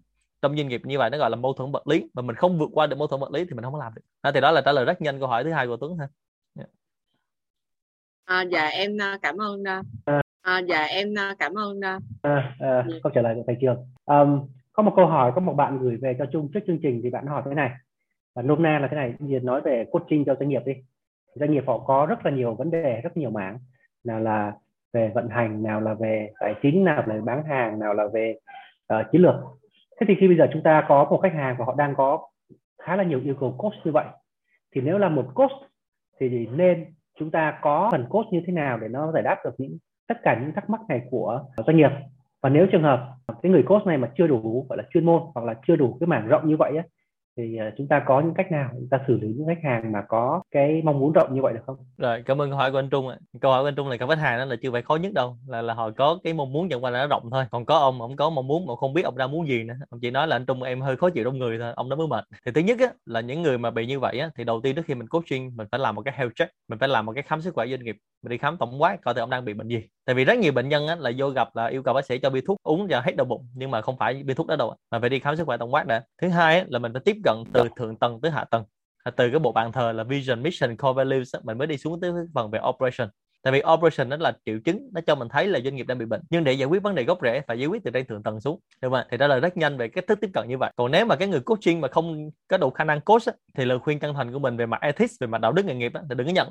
[0.42, 2.04] trong doanh nghiệp như vậy nó gọi là mâu thuẫn vật lý.
[2.14, 3.94] Mà mình không vượt qua được mâu thuẫn vật lý thì mình không có làm
[3.94, 4.02] được.
[4.22, 6.08] À, thì đó là trả lời rất nhanh câu hỏi thứ hai của Tuấn ha
[8.26, 9.82] à, dạ em à, cảm ơn à,
[10.42, 13.86] à, dạ em à, cảm ơn à, à, câu trả lời của thầy trường.
[14.04, 17.00] Um, có một câu hỏi có một bạn gửi về cho chung trước chương trình
[17.02, 17.70] thì bạn hỏi thế này.
[18.34, 20.72] Và nôm na là thế này giờ nói về coaching cho doanh nghiệp đi.
[21.34, 23.58] Doanh nghiệp họ có rất là nhiều vấn đề rất nhiều mảng.
[24.04, 24.52] Nào là
[24.92, 28.38] về vận hành nào là về tài chính nào là bán hàng nào là về
[28.94, 29.34] uh, chiến lược.
[30.00, 32.28] Thế thì khi bây giờ chúng ta có một khách hàng và họ đang có
[32.82, 34.06] khá là nhiều yêu cầu coach như vậy
[34.74, 35.52] thì nếu là một coach
[36.20, 36.84] thì nên
[37.18, 40.14] chúng ta có phần cốt như thế nào để nó giải đáp được những tất
[40.22, 41.90] cả những thắc mắc này của doanh nghiệp?
[42.42, 45.22] Và nếu trường hợp cái người cốt này mà chưa đủ gọi là chuyên môn
[45.34, 46.84] hoặc là chưa đủ cái mảng rộng như vậy á,
[47.36, 49.92] thì ờ, chúng ta có những cách nào chúng ta xử lý những khách hàng
[49.92, 51.76] mà có cái mong muốn rộng như vậy được không?
[51.98, 53.18] Rồi cảm ơn câu hỏi của anh Trung ạ.
[53.40, 55.12] Câu hỏi của anh Trung là các khách hàng đó là chưa phải khó nhất
[55.12, 57.44] đâu, là là họ có cái mong muốn nhận qua là nó rộng thôi.
[57.50, 59.74] Còn có ông ông có mong muốn mà không biết ông đang muốn gì nữa.
[59.90, 61.96] Ông chỉ nói là anh Trung em hơi khó chịu đông người thôi, ông đó
[61.96, 62.24] mới mệt.
[62.46, 64.76] Thì thứ nhất á, là những người mà bị như vậy á, thì đầu tiên
[64.76, 67.12] trước khi mình coaching mình phải làm một cái health check, mình phải làm một
[67.12, 69.44] cái khám sức khỏe doanh nghiệp, mình đi khám tổng quát coi thử ông đang
[69.44, 69.82] bị bệnh gì.
[70.04, 72.18] Tại vì rất nhiều bệnh nhân á, là vô gặp là yêu cầu bác sĩ
[72.18, 74.56] cho bi thuốc uống và hết đau bụng nhưng mà không phải bi thuốc đó
[74.56, 76.04] đâu, mà phải đi khám sức khỏe tổng quát đã.
[76.22, 78.64] Thứ hai á, là mình phải tiếp cận từ thượng tầng tới hạ tầng.
[79.16, 82.10] Từ cái bộ bàn thờ là vision mission core values mình mới đi xuống tới
[82.34, 83.08] phần về operation.
[83.42, 85.98] Tại vì operation nó là triệu chứng nó cho mình thấy là doanh nghiệp đang
[85.98, 86.20] bị bệnh.
[86.30, 88.40] Nhưng để giải quyết vấn đề gốc rễ phải giải quyết từ trên thượng tầng
[88.40, 88.60] xuống.
[88.82, 90.72] Đúng không thì đó là rất nhanh về cách thức tiếp cận như vậy.
[90.76, 93.64] Còn nếu mà cái người coaching mà không có đủ khả năng coach á, thì
[93.64, 95.92] lời khuyên chân thành của mình về mặt ethics về mặt đạo đức nghề nghiệp
[95.94, 96.48] á, thì đừng có nhận.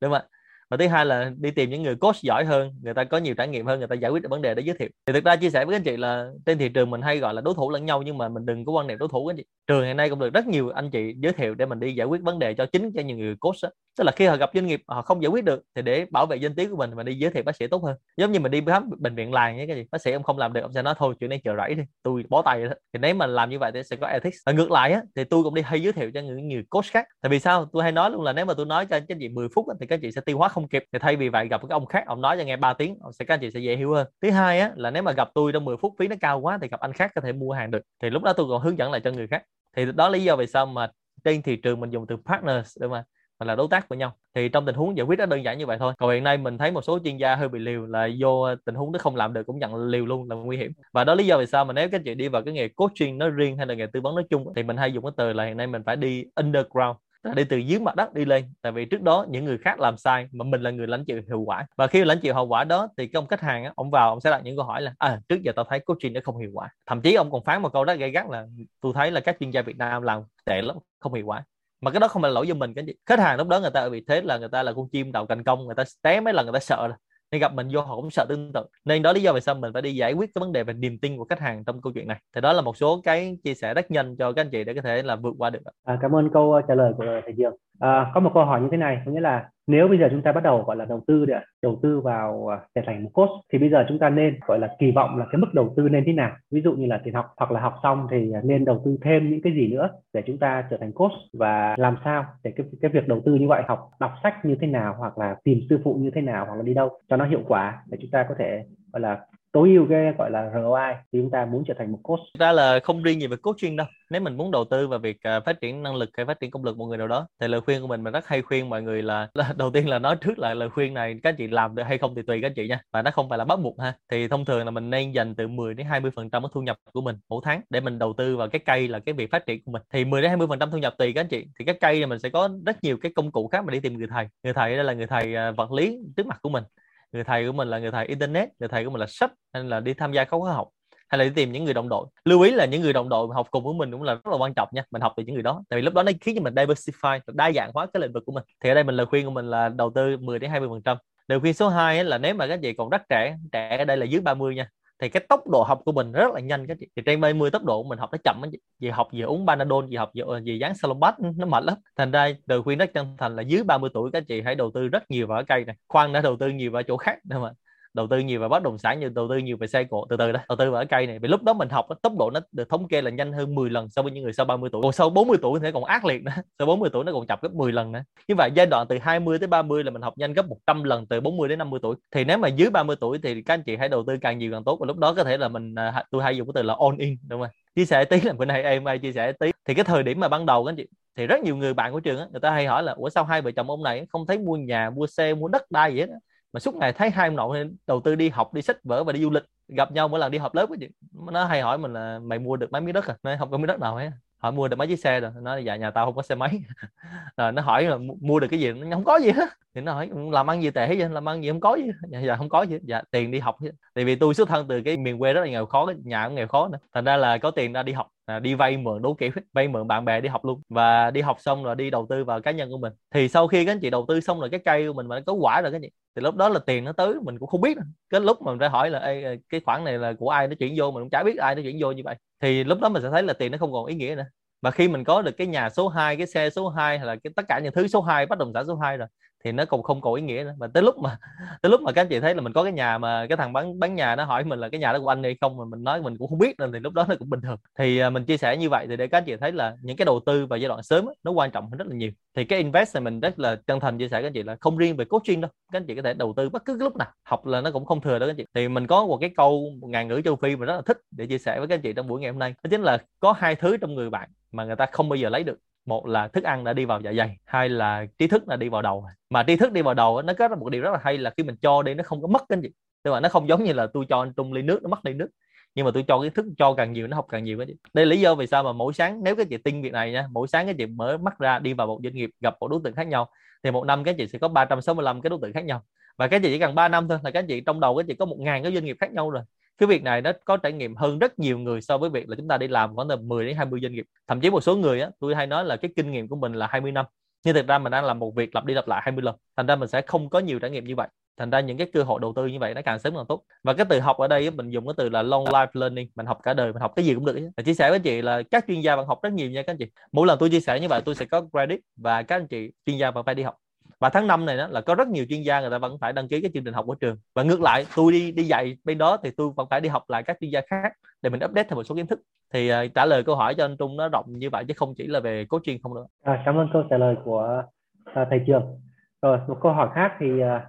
[0.00, 0.22] Đúng không
[0.70, 3.34] và thứ hai là đi tìm những người coach giỏi hơn, người ta có nhiều
[3.34, 5.24] trải nghiệm hơn, người ta giải quyết được vấn đề để giới thiệu thì thực
[5.24, 7.54] ra chia sẻ với anh chị là trên thị trường mình hay gọi là đối
[7.54, 9.84] thủ lẫn nhau, nhưng mà mình đừng có quan niệm đối thủ anh chị trường
[9.84, 12.22] hiện nay cũng được rất nhiều anh chị giới thiệu để mình đi giải quyết
[12.22, 13.68] vấn đề cho chính cho những người coach đó
[13.98, 16.26] tức là khi họ gặp doanh nghiệp họ không giải quyết được thì để bảo
[16.26, 17.96] vệ danh tiếng của mình mà đi giới thiệu bác sĩ tốt hơn.
[18.16, 20.38] Giống như mình đi khám bệnh viện làng như cái gì, bác sĩ ông không
[20.38, 22.70] làm được, ông sẽ nói, thôi, chuyện này chờ rẫy đi, tôi bó tay đó.
[22.92, 24.36] Thì nếu mà làm như vậy thì sẽ có ethics.
[24.46, 26.84] Và ngược lại á, thì tôi cũng đi hay giới thiệu cho những người coach
[26.84, 27.06] khác.
[27.22, 27.68] Tại vì sao?
[27.72, 29.86] Tôi hay nói luôn là nếu mà tôi nói cho anh chị 10 phút thì
[29.86, 30.84] các chị sẽ tiêu hóa không kịp.
[30.92, 33.12] Thì thay vì vậy gặp cái ông khác, ông nói cho nghe 3 tiếng, ông
[33.12, 34.06] sẽ, các anh chị sẽ dễ hiểu hơn.
[34.22, 36.58] Thứ hai á, là nếu mà gặp tôi trong 10 phút, phí nó cao quá
[36.62, 37.82] thì gặp anh khác có thể mua hàng được.
[38.02, 39.42] Thì lúc đó tôi còn hướng dẫn lại cho người khác.
[39.76, 40.90] Thì đó lý do vì sao mà
[41.24, 43.02] trên thị trường mình dùng từ partners đúng không
[43.38, 44.12] hoặc là đối tác của nhau.
[44.34, 45.92] Thì trong tình huống giải quyết nó đơn giản như vậy thôi.
[45.98, 48.74] Còn hiện nay mình thấy một số chuyên gia hơi bị liều là vô tình
[48.74, 50.72] huống nó không làm được cũng nhận liều luôn là nguy hiểm.
[50.92, 53.18] Và đó lý do vì sao mà nếu các chị đi vào cái nghề coaching
[53.18, 55.32] nó riêng hay là nghề tư vấn nói chung thì mình hay dùng cái từ
[55.32, 56.96] là hiện nay mình phải đi underground
[57.34, 58.44] đi từ dưới mặt đất đi lên.
[58.62, 61.22] Tại vì trước đó những người khác làm sai mà mình là người lãnh chịu
[61.28, 61.66] hiệu quả.
[61.76, 64.08] Và khi lãnh chịu hậu quả đó thì cái ông khách hàng á, ông vào
[64.08, 66.36] ông sẽ đặt những câu hỏi là à trước giờ tao thấy coaching nó không
[66.36, 66.68] hiệu quả.
[66.86, 68.46] Thậm chí ông còn phán một câu rất gay gắt là
[68.80, 71.44] tôi thấy là các chuyên gia Việt Nam làm tệ lắm không hiệu quả
[71.80, 72.92] mà cái đó không phải là lỗi do mình cái gì?
[73.06, 75.12] Khách hàng lúc đó người ta ở vị thế là người ta là con chim
[75.12, 76.96] đầu cành công người ta té mấy lần người ta sợ rồi.
[77.30, 78.64] Nên gặp mình vô họ cũng sợ tương tự.
[78.84, 80.74] Nên đó lý do vì sao mình phải đi giải quyết cái vấn đề về
[80.74, 82.20] niềm tin của khách hàng trong câu chuyện này.
[82.34, 84.74] Thì đó là một số cái chia sẻ rất nhanh cho các anh chị để
[84.74, 85.60] có thể là vượt qua được.
[85.84, 88.60] À, cảm ơn câu ờ, trả lời của thầy Dương à, có một câu hỏi
[88.60, 90.84] như thế này có nghĩa là nếu bây giờ chúng ta bắt đầu gọi là
[90.84, 93.98] đầu tư để đầu tư vào à, để thành một coach thì bây giờ chúng
[93.98, 96.36] ta nên gọi là kỳ vọng là cái mức đầu tư nên thế nào?
[96.50, 99.30] Ví dụ như là tiền học hoặc là học xong thì nên đầu tư thêm
[99.30, 102.66] những cái gì nữa để chúng ta trở thành coach và làm sao để cái
[102.80, 105.60] cái việc đầu tư như vậy học đọc sách như thế nào hoặc là tìm
[105.70, 108.10] sư phụ như thế nào hoặc là đi đâu cho nó hiệu quả để chúng
[108.10, 109.18] ta có thể gọi là
[109.52, 112.20] tối ưu cái gọi là ROI thì chúng ta muốn trở thành một coach.
[112.38, 113.86] Ra là không riêng gì về coaching đâu.
[114.10, 116.50] Nếu mình muốn đầu tư vào việc à, phát triển năng lực hay phát triển
[116.50, 118.70] công lực một người nào đó thì lời khuyên của mình mình rất hay khuyên
[118.70, 121.36] mọi người là, là đầu tiên là nói trước là lời khuyên này các anh
[121.38, 122.80] chị làm được hay không thì tùy các anh chị nha.
[122.92, 123.94] Và nó không phải là bắt buộc ha.
[124.10, 126.76] Thì thông thường là mình nên dành từ 10 đến 20% phần trăm thu nhập
[126.92, 129.46] của mình mỗi tháng để mình đầu tư vào cái cây là cái việc phát
[129.46, 129.82] triển của mình.
[129.92, 131.46] Thì 10 đến 20 phần trăm thu nhập tùy các anh chị.
[131.58, 133.80] Thì cái cây là mình sẽ có rất nhiều cái công cụ khác mà đi
[133.80, 134.26] tìm người thầy.
[134.42, 136.64] Người thầy đây là người thầy à, vật lý trước mặt của mình
[137.12, 139.64] người thầy của mình là người thầy internet, người thầy của mình là sách hay
[139.64, 140.68] là đi tham gia khóa học,
[141.08, 142.06] hay là đi tìm những người đồng đội.
[142.24, 144.36] Lưu ý là những người đồng đội học cùng với mình cũng là rất là
[144.36, 145.64] quan trọng nha, mình học từ những người đó.
[145.68, 148.22] Tại vì lúc đó nó khiến cho mình diversify đa dạng hóa cái lĩnh vực
[148.26, 148.44] của mình.
[148.64, 150.82] Thì ở đây mình lời khuyên của mình là đầu tư 10 đến 20 phần
[150.82, 150.96] trăm.
[151.28, 153.96] Lời khuyên số 2 là nếu mà các chị còn rất trẻ trẻ ở đây
[153.96, 154.68] là dưới 30 nha
[155.00, 156.66] thì cái tốc độ học của mình rất là nhanh.
[156.66, 158.42] Các chị thì trên 30 tốc độ mình học nó chậm
[158.78, 161.64] vì học vừa uống panadol gì học vừa ờ, vì dán salombat ừ, nó mệt
[161.64, 161.74] lắm.
[161.96, 164.70] Thành ra từ khuyên rất chân thành là dưới 30 tuổi các chị hãy đầu
[164.74, 165.76] tư rất nhiều vào cái cây này.
[165.88, 167.50] Khoan đã đầu tư nhiều vào chỗ khác nữa mà
[167.94, 170.16] đầu tư nhiều vào bất động sản, như đầu tư nhiều về xe cộ, từ
[170.16, 171.18] từ đó đầu tư vào cây này.
[171.18, 173.70] Vì lúc đó mình học tốc độ nó được thống kê là nhanh hơn 10
[173.70, 174.82] lần so với những người sau 30 tuổi.
[174.82, 176.32] Còn sau 40 tuổi thì còn ác liệt nữa.
[176.58, 178.02] Sau 40 tuổi nó còn chập gấp 10 lần nữa.
[178.28, 181.06] Như vậy giai đoạn từ 20 tới 30 là mình học nhanh gấp 100 lần
[181.06, 181.96] từ 40 đến 50 tuổi.
[182.10, 184.52] Thì nếu mà dưới 30 tuổi thì các anh chị hãy đầu tư càng nhiều
[184.52, 184.76] càng tốt.
[184.80, 187.00] Và lúc đó có thể là mình à, tôi hay dùng cái từ là all
[187.00, 187.50] in, đúng không?
[187.76, 189.50] Chia sẻ tí là bữa nay em ai chia sẻ tí.
[189.64, 190.86] Thì cái thời điểm mà ban đầu các anh chị,
[191.16, 193.24] thì rất nhiều người bạn của trường á, người ta hay hỏi là, ủa, sao
[193.24, 196.00] hai vợ chồng ông này không thấy mua nhà, mua xe, mua đất đai gì
[196.00, 196.06] hết
[196.52, 199.12] mà suốt ngày thấy hai ông nội đầu tư đi học đi sách vở và
[199.12, 200.88] đi du lịch gặp nhau mỗi lần đi họp lớp cái gì
[201.32, 203.16] nó hay hỏi mình là mày mua được mấy miếng đất à?
[203.22, 205.30] Nó không có miếng đất nào hết hỏi mua được mấy chiếc xe rồi?
[205.42, 206.60] Nó dạ nhà tao không có xe máy.
[207.36, 208.72] Rồi nó hỏi là mua được cái gì?
[208.72, 209.48] Nó không có gì hết.
[209.74, 211.08] Thì nó hỏi làm ăn gì tệ vậy?
[211.08, 213.56] Làm ăn gì không có gì dạ, dạ không có gì dạ tiền đi học
[213.94, 216.34] tại vì tôi xuất thân từ cái miền quê rất là nghèo khó nhà cũng
[216.34, 216.78] nghèo khó nữa.
[216.94, 219.68] Thành ra là có tiền ra đi học à, đi vay mượn đủ kiểu vay
[219.68, 220.62] mượn bạn bè đi học luôn.
[220.68, 222.92] Và đi học xong rồi đi đầu tư vào cá nhân của mình.
[223.14, 225.20] Thì sau khi các anh chị đầu tư xong rồi cái cây của mình mà
[225.26, 227.48] có quả rồi các anh chị thì lúc đó là tiền nó tới mình cũng
[227.48, 227.78] không biết
[228.10, 230.54] cái lúc mà mình phải hỏi là Ê, cái khoản này là của ai nó
[230.58, 230.90] chuyển vô?
[230.90, 232.14] Mình cũng chả biết ai nó chuyển vô như vậy.
[232.40, 234.26] Thì lúc đó mình sẽ thấy là tiền nó không còn ý nghĩa nữa.
[234.62, 237.16] Và khi mình có được cái nhà số 2 cái xe số 2 hay là
[237.16, 239.08] cái tất cả những thứ số 2 bất động sản số 2 rồi
[239.44, 240.54] thì nó cũng không có ý nghĩa nữa.
[240.58, 241.18] Mà tới lúc mà,
[241.62, 243.52] tới lúc mà các anh chị thấy là mình có cái nhà mà cái thằng
[243.52, 245.64] bán bán nhà nó hỏi mình là cái nhà đó của anh hay không mà
[245.64, 247.56] mình nói mình cũng không biết nên thì lúc đó nó cũng bình thường.
[247.78, 249.96] Thì à, mình chia sẻ như vậy thì để các anh chị thấy là những
[249.96, 252.10] cái đầu tư vào giai đoạn sớm nó quan trọng hơn rất là nhiều.
[252.36, 254.56] Thì cái invest này mình rất là chân thành chia sẻ các anh chị là
[254.60, 255.50] không riêng về coaching đâu.
[255.72, 257.84] Các anh chị có thể đầu tư bất cứ lúc nào, học là nó cũng
[257.86, 258.44] không thừa đâu các anh chị.
[258.54, 260.98] Thì mình có một cái câu một ngàn ngữ châu phi mà rất là thích
[261.10, 262.54] để chia sẻ với các anh chị trong buổi ngày hôm nay.
[262.62, 265.28] Đó chính là có hai thứ trong người bạn mà người ta không bao giờ
[265.28, 265.58] lấy được
[265.88, 268.68] một là thức ăn đã đi vào dạ dày, hai là trí thức đã đi
[268.68, 269.06] vào đầu.
[269.30, 271.42] Mà trí thức đi vào đầu nó có một điều rất là hay là khi
[271.42, 272.68] mình cho đi, nó không có mất cái gì.
[273.02, 274.98] Tức là nó không giống như là tôi cho anh trung ly nước, nó mất
[275.04, 275.28] ly nước.
[275.74, 277.64] Nhưng mà tôi cho cái thức, cho càng nhiều, nó học càng nhiều đó
[277.94, 280.12] đây là lý do vì sao mà mỗi sáng, nếu cái chị tin việc này
[280.12, 282.68] nha, mỗi sáng cái chị mở mắt ra đi vào một doanh nghiệp, gặp một
[282.68, 283.30] đối tượng khác nhau,
[283.62, 285.82] thì một năm các chị sẽ có 365 cái đối tượng khác nhau.
[286.16, 288.14] Và các chị chỉ cần 3 năm thôi là các chị trong đầu các chị
[288.14, 289.42] có một ngàn cái doanh nghiệp khác nhau rồi
[289.78, 292.36] cái việc này nó có trải nghiệm hơn rất nhiều người so với việc là
[292.36, 294.04] chúng ta đi làm khoảng từ 10 đến 20 doanh nghiệp.
[294.28, 296.52] Thậm chí một số người á tôi hay nói là cái kinh nghiệm của mình
[296.52, 297.06] là 20 năm.
[297.44, 299.36] Nhưng thực ra mình đang làm một việc lặp đi lặp lại 20 lần.
[299.56, 301.08] Thành ra mình sẽ không có nhiều trải nghiệm như vậy.
[301.36, 303.44] Thành ra những cái cơ hội đầu tư như vậy nó càng sớm càng tốt.
[303.62, 306.08] Và cái từ học ở đây mình dùng cái từ là long life learning.
[306.14, 308.22] Mình học cả đời, mình học cái gì cũng được và chia sẻ với chị
[308.22, 309.86] là các chuyên gia bạn học rất nhiều nha các anh chị.
[310.12, 312.70] Mỗi lần tôi chia sẻ như vậy tôi sẽ có credit và các anh chị
[312.86, 313.54] chuyên gia bạn phải đi học
[314.00, 316.12] và tháng 5 này đó là có rất nhiều chuyên gia người ta vẫn phải
[316.12, 317.16] đăng ký cái chương trình học của trường.
[317.34, 320.04] Và ngược lại tôi đi đi dạy bên đó thì tôi vẫn phải đi học
[320.08, 320.92] lại các chuyên gia khác
[321.22, 322.20] để mình update thêm một số kiến thức.
[322.52, 324.94] Thì uh, trả lời câu hỏi cho anh Trung nó rộng như vậy chứ không
[324.96, 326.06] chỉ là về cố chuyên không nữa.
[326.22, 327.62] À, cảm ơn câu trả lời của
[328.10, 328.80] uh, thầy trường.
[329.22, 330.62] Rồi một câu hỏi khác thì uh,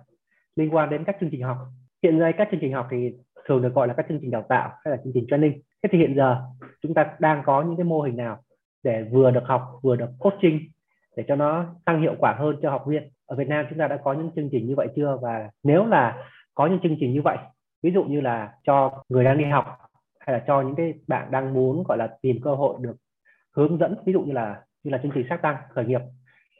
[0.56, 1.58] liên quan đến các chương trình học.
[2.04, 2.98] Hiện nay các chương trình học thì
[3.48, 5.62] thường được gọi là các chương trình đào tạo hay là chương trình training.
[5.84, 6.38] Thế thì hiện giờ
[6.82, 8.44] chúng ta đang có những cái mô hình nào
[8.84, 10.60] để vừa được học vừa được coaching
[11.20, 13.10] để cho nó tăng hiệu quả hơn cho học viên.
[13.26, 15.18] Ở Việt Nam chúng ta đã có những chương trình như vậy chưa?
[15.22, 17.38] Và nếu là có những chương trình như vậy
[17.84, 19.78] ví dụ như là cho người đang đi học
[20.20, 22.96] hay là cho những cái bạn đang muốn gọi là tìm cơ hội được
[23.56, 26.02] hướng dẫn ví dụ như là như là chương trình xác tăng khởi nghiệp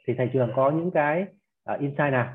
[0.06, 1.24] thì thầy trường có những cái
[1.74, 2.28] uh, insight nào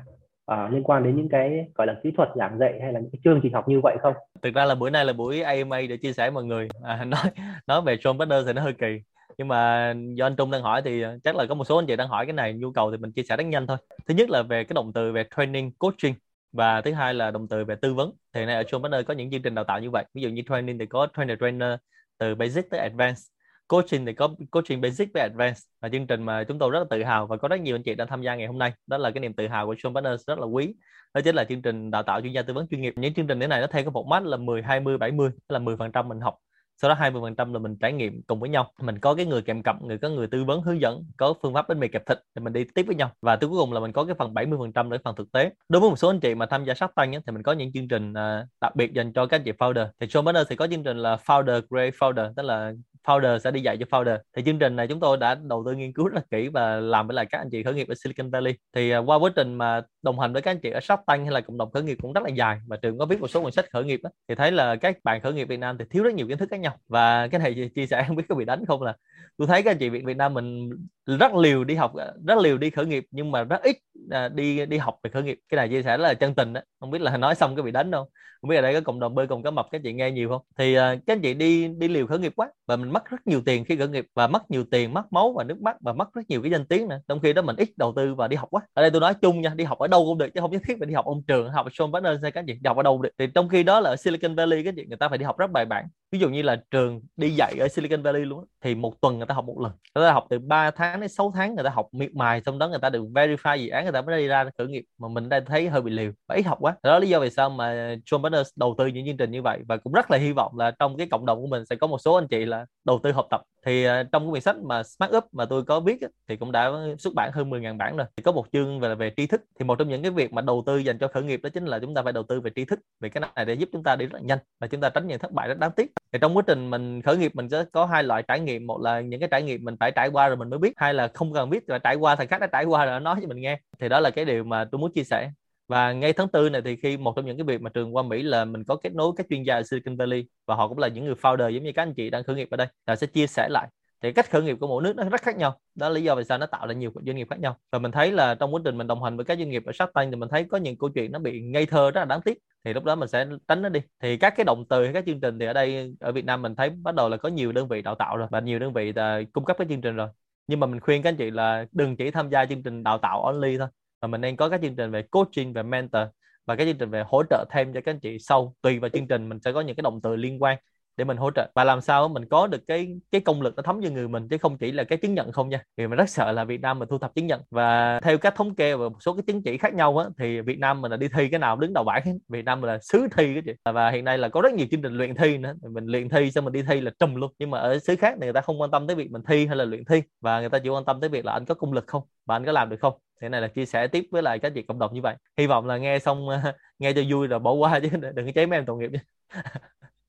[0.52, 3.10] uh, liên quan đến những cái gọi là kỹ thuật giảng dạy hay là những
[3.12, 4.14] cái chương trình học như vậy không?
[4.42, 6.68] Thực ra là buổi nay là buổi AMA để chia sẻ mọi người.
[6.82, 7.30] À, nói
[7.66, 9.00] nói về John Butler thì nó hơi kỳ
[9.38, 11.86] nhưng mà do anh Trung đang hỏi thì ờ, chắc là có một số anh
[11.86, 13.76] chị đang hỏi cái này, nhu cầu thì mình chia sẻ rất nhanh thôi.
[14.06, 16.14] Thứ nhất là về cái động từ về training, coaching
[16.52, 18.12] và thứ hai là động từ về tư vấn.
[18.34, 20.04] Thì này ở John Partner có những chương trình đào tạo như vậy.
[20.14, 21.74] Ví dụ như training thì có trainer trainer
[22.18, 23.24] từ basic tới advanced.
[23.68, 26.84] Coaching thì có, coaching basic với advanced là chương trình mà chúng tôi rất là
[26.90, 28.72] tự hào và có rất nhiều anh chị đang tham gia ngày hôm nay.
[28.86, 30.74] Đó là cái niềm tự hào của Sean Partners rất là quý.
[31.14, 32.94] Đó chính là chương trình đào tạo chuyên gia tư vấn chuyên nghiệp.
[32.96, 35.76] Những chương trình thế này nó theo cái format là 10 20 70 là 10
[35.76, 36.34] phần trăm mình học
[36.82, 38.72] sau đó 20 phần trăm là mình trải nghiệm cùng với nhau.
[38.80, 41.54] Mình có cái người kèm cặp người có người tư vấn hướng dẫn có phương
[41.54, 43.10] pháp bánh mì kẹp thịt thì mình đi tiếp với nhau.
[43.22, 45.50] Và cuối cùng là mình có cái phần 70 phần trăm để phần thực tế.
[45.68, 47.72] Đối với một số anh chị mà tham gia sắp tăng thì mình có những
[47.72, 49.88] chương trình uh, đặc biệt dành cho các anh chị founder.
[50.00, 52.72] Thì show Banner thì có chương trình là founder great founder tức là
[53.06, 54.18] founder sẽ đi dạy cho founder.
[54.36, 56.76] Thì chương trình này chúng tôi đã đầu tư nghiên cứu rất là kỹ và
[56.76, 58.54] làm với lại các anh chị khởi nghiệp ở Silicon Valley.
[58.74, 61.24] Thì à, qua quá trình mà đồng hành với các anh chị ở Shark tăng
[61.24, 62.60] hay là cộng đồng khởi nghiệp cũng rất là dài.
[62.66, 64.96] Và trường có viết một số quyển sách khởi nghiệp đó, thì thấy là các
[65.04, 67.38] bạn khởi nghiệp Việt Nam thì thiếu rất nhiều kiến thức khác nhau và cái
[67.38, 68.96] này chia sẻ không biết có bị đánh không là
[69.36, 70.70] tôi thấy các anh chị Việt Việt Nam mình
[71.06, 71.92] rất liều đi học,
[72.26, 73.76] rất liều đi khởi nghiệp nhưng mà rất ít
[74.10, 75.38] à, đi đi học về khởi nghiệp.
[75.48, 77.62] Cái này chia sẻ rất là chân tình đó không biết là nói xong cái
[77.62, 78.08] bị đánh đâu
[78.40, 80.28] không biết ở đây có cộng đồng bơi cùng cá mập các chị nghe nhiều
[80.28, 80.42] không?
[80.58, 83.26] Thì uh, các anh chị đi đi liều khởi nghiệp quá và mình mất rất
[83.26, 85.92] nhiều tiền khi khởi nghiệp và mất nhiều tiền mất máu và nước mắt và
[85.92, 87.00] mất rất nhiều cái danh tiếng nữa.
[87.08, 88.62] Trong khi đó mình ít đầu tư và đi học quá.
[88.74, 90.62] Ở đây tôi nói chung nha đi học ở đâu cũng được chứ không nhất
[90.68, 92.76] thiết phải đi học ông trường học Sean Partners hay các anh chị đi học
[92.76, 93.10] ở đâu được.
[93.18, 95.24] Thì trong khi đó là ở Silicon Valley các anh chị người ta phải đi
[95.24, 95.86] học rất bài bản.
[96.12, 99.26] Ví dụ như là trường đi dạy ở Silicon Valley luôn thì một tuần người
[99.26, 99.72] ta học một lần.
[99.94, 102.58] Người ta học từ 3 tháng đến 6 tháng người ta học miệt mài xong
[102.58, 104.84] đó người ta được verify dự án người ta mới đi ra khởi nghiệp.
[104.98, 106.76] Mà mình đang thấy hơi bị liều và ít học quá.
[106.82, 109.42] Đó là lý do vì sao mà John Partners đầu tư những chương trình như
[109.42, 109.58] vậy.
[109.68, 111.86] Và cũng rất là hy vọng là trong cái cộng đồng của mình sẽ có
[111.86, 113.40] một số anh chị là đầu tư học tập.
[113.66, 115.96] Thì à, trong cái quyển sách mà Smart Up mà tôi có viết
[116.28, 118.06] thì cũng đã xuất bản hơn 10.000 bản rồi.
[118.16, 119.40] Thì có một chương về về tri thức.
[119.58, 121.64] Thì một trong những cái việc mà đầu tư dành cho khởi nghiệp đó chính
[121.64, 122.78] là chúng ta phải đầu tư về tri thức.
[123.00, 125.06] Vì cái này để giúp chúng ta đi rất là nhanh và chúng ta tránh
[125.06, 125.92] những thất bại rất đáng tiếc.
[126.12, 128.66] Thì trong quá trình mình khởi nghiệp, mình sẽ có hai loại trải nghiệm.
[128.66, 130.72] Một là những cái trải nghiệm mình phải trải qua rồi mình mới biết.
[130.76, 133.00] Hai là không cần biết và trải qua, thằng khác đã trải qua rồi nó
[133.00, 133.60] nói cho mình nghe.
[133.78, 135.30] Thì đó là cái điều mà tôi muốn chia sẻ
[135.68, 138.02] và ngay tháng tư này thì khi một trong những cái việc mà trường qua
[138.02, 140.78] Mỹ là mình có kết nối các chuyên gia ở Silicon Valley và họ cũng
[140.78, 142.96] là những người founder giống như các anh chị đang khởi nghiệp ở đây là
[142.96, 143.68] sẽ chia sẻ lại.
[144.02, 146.14] Thì cách khởi nghiệp của mỗi nước nó rất khác nhau, đó là lý do
[146.14, 147.56] vì sao nó tạo ra nhiều doanh nghiệp khác nhau.
[147.72, 149.72] Và mình thấy là trong quá trình mình đồng hành với các doanh nghiệp ở
[149.72, 152.04] Shark Tank thì mình thấy có những câu chuyện nó bị ngây thơ rất là
[152.04, 152.38] đáng tiếc.
[152.64, 153.80] Thì lúc đó mình sẽ tránh nó đi.
[154.02, 156.42] Thì các cái động từ hay các chương trình thì ở đây, ở Việt Nam
[156.42, 158.72] mình thấy bắt đầu là có nhiều đơn vị đào tạo rồi và nhiều đơn
[158.72, 160.08] vị là cung cấp các chương trình rồi.
[160.46, 162.98] Nhưng mà mình khuyên các anh chị là đừng chỉ tham gia chương trình đào
[162.98, 163.68] tạo only thôi
[164.02, 166.02] mà mình nên có các chương trình về coaching và mentor
[166.46, 168.54] và các chương trình về hỗ trợ thêm cho các anh chị sau.
[168.62, 170.58] Tùy vào chương trình, mình sẽ có những cái động từ liên quan
[170.96, 171.50] để mình hỗ trợ.
[171.54, 174.28] Và làm sao mình có được cái cái công lực nó thấm vô người mình,
[174.28, 175.62] chứ không chỉ là cái chứng nhận không nha.
[175.76, 177.40] Vì mình rất sợ là Việt Nam mình thu thập chứng nhận.
[177.50, 180.40] Và theo các thống kê và một số cái chứng chỉ khác nhau á, thì
[180.40, 182.78] Việt Nam mình là đi thi cái nào đứng đầu bảng Việt Nam mình là
[182.82, 183.52] xứ thi cái chị.
[183.64, 185.54] Và hiện nay là có rất nhiều chương trình luyện thi nữa.
[185.70, 187.32] Mình luyện thi xong mình đi thi là trùm luôn.
[187.38, 189.46] Nhưng mà ở xứ khác thì người ta không quan tâm tới việc mình thi
[189.46, 190.02] hay là luyện thi.
[190.20, 192.36] Và người ta chỉ quan tâm tới việc là anh có công lực không và
[192.36, 194.62] anh có làm được không thế này là chia sẻ tiếp với lại các chị
[194.62, 195.16] cộng đồng như vậy.
[195.38, 196.26] Hy vọng là nghe xong,
[196.78, 199.00] nghe cho vui rồi bỏ qua chứ đừng có cháy mấy em tội nghiệp nhé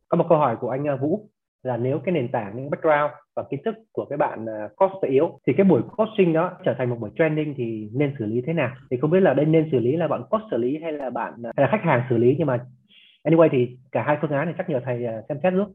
[0.09, 1.29] có một câu hỏi của anh à, Vũ
[1.63, 5.07] là nếu cái nền tảng, những background và kiến thức của cái bạn à, course
[5.09, 8.41] yếu thì cái buổi coaching đó trở thành một buổi training thì nên xử lý
[8.47, 8.75] thế nào?
[8.91, 11.09] Thì không biết là đây nên xử lý là bạn coach xử lý hay là
[11.09, 12.65] bạn à, hay là khách hàng xử lý nhưng mà
[13.23, 15.67] anyway thì cả hai phương án thì chắc nhờ thầy xem xét giúp.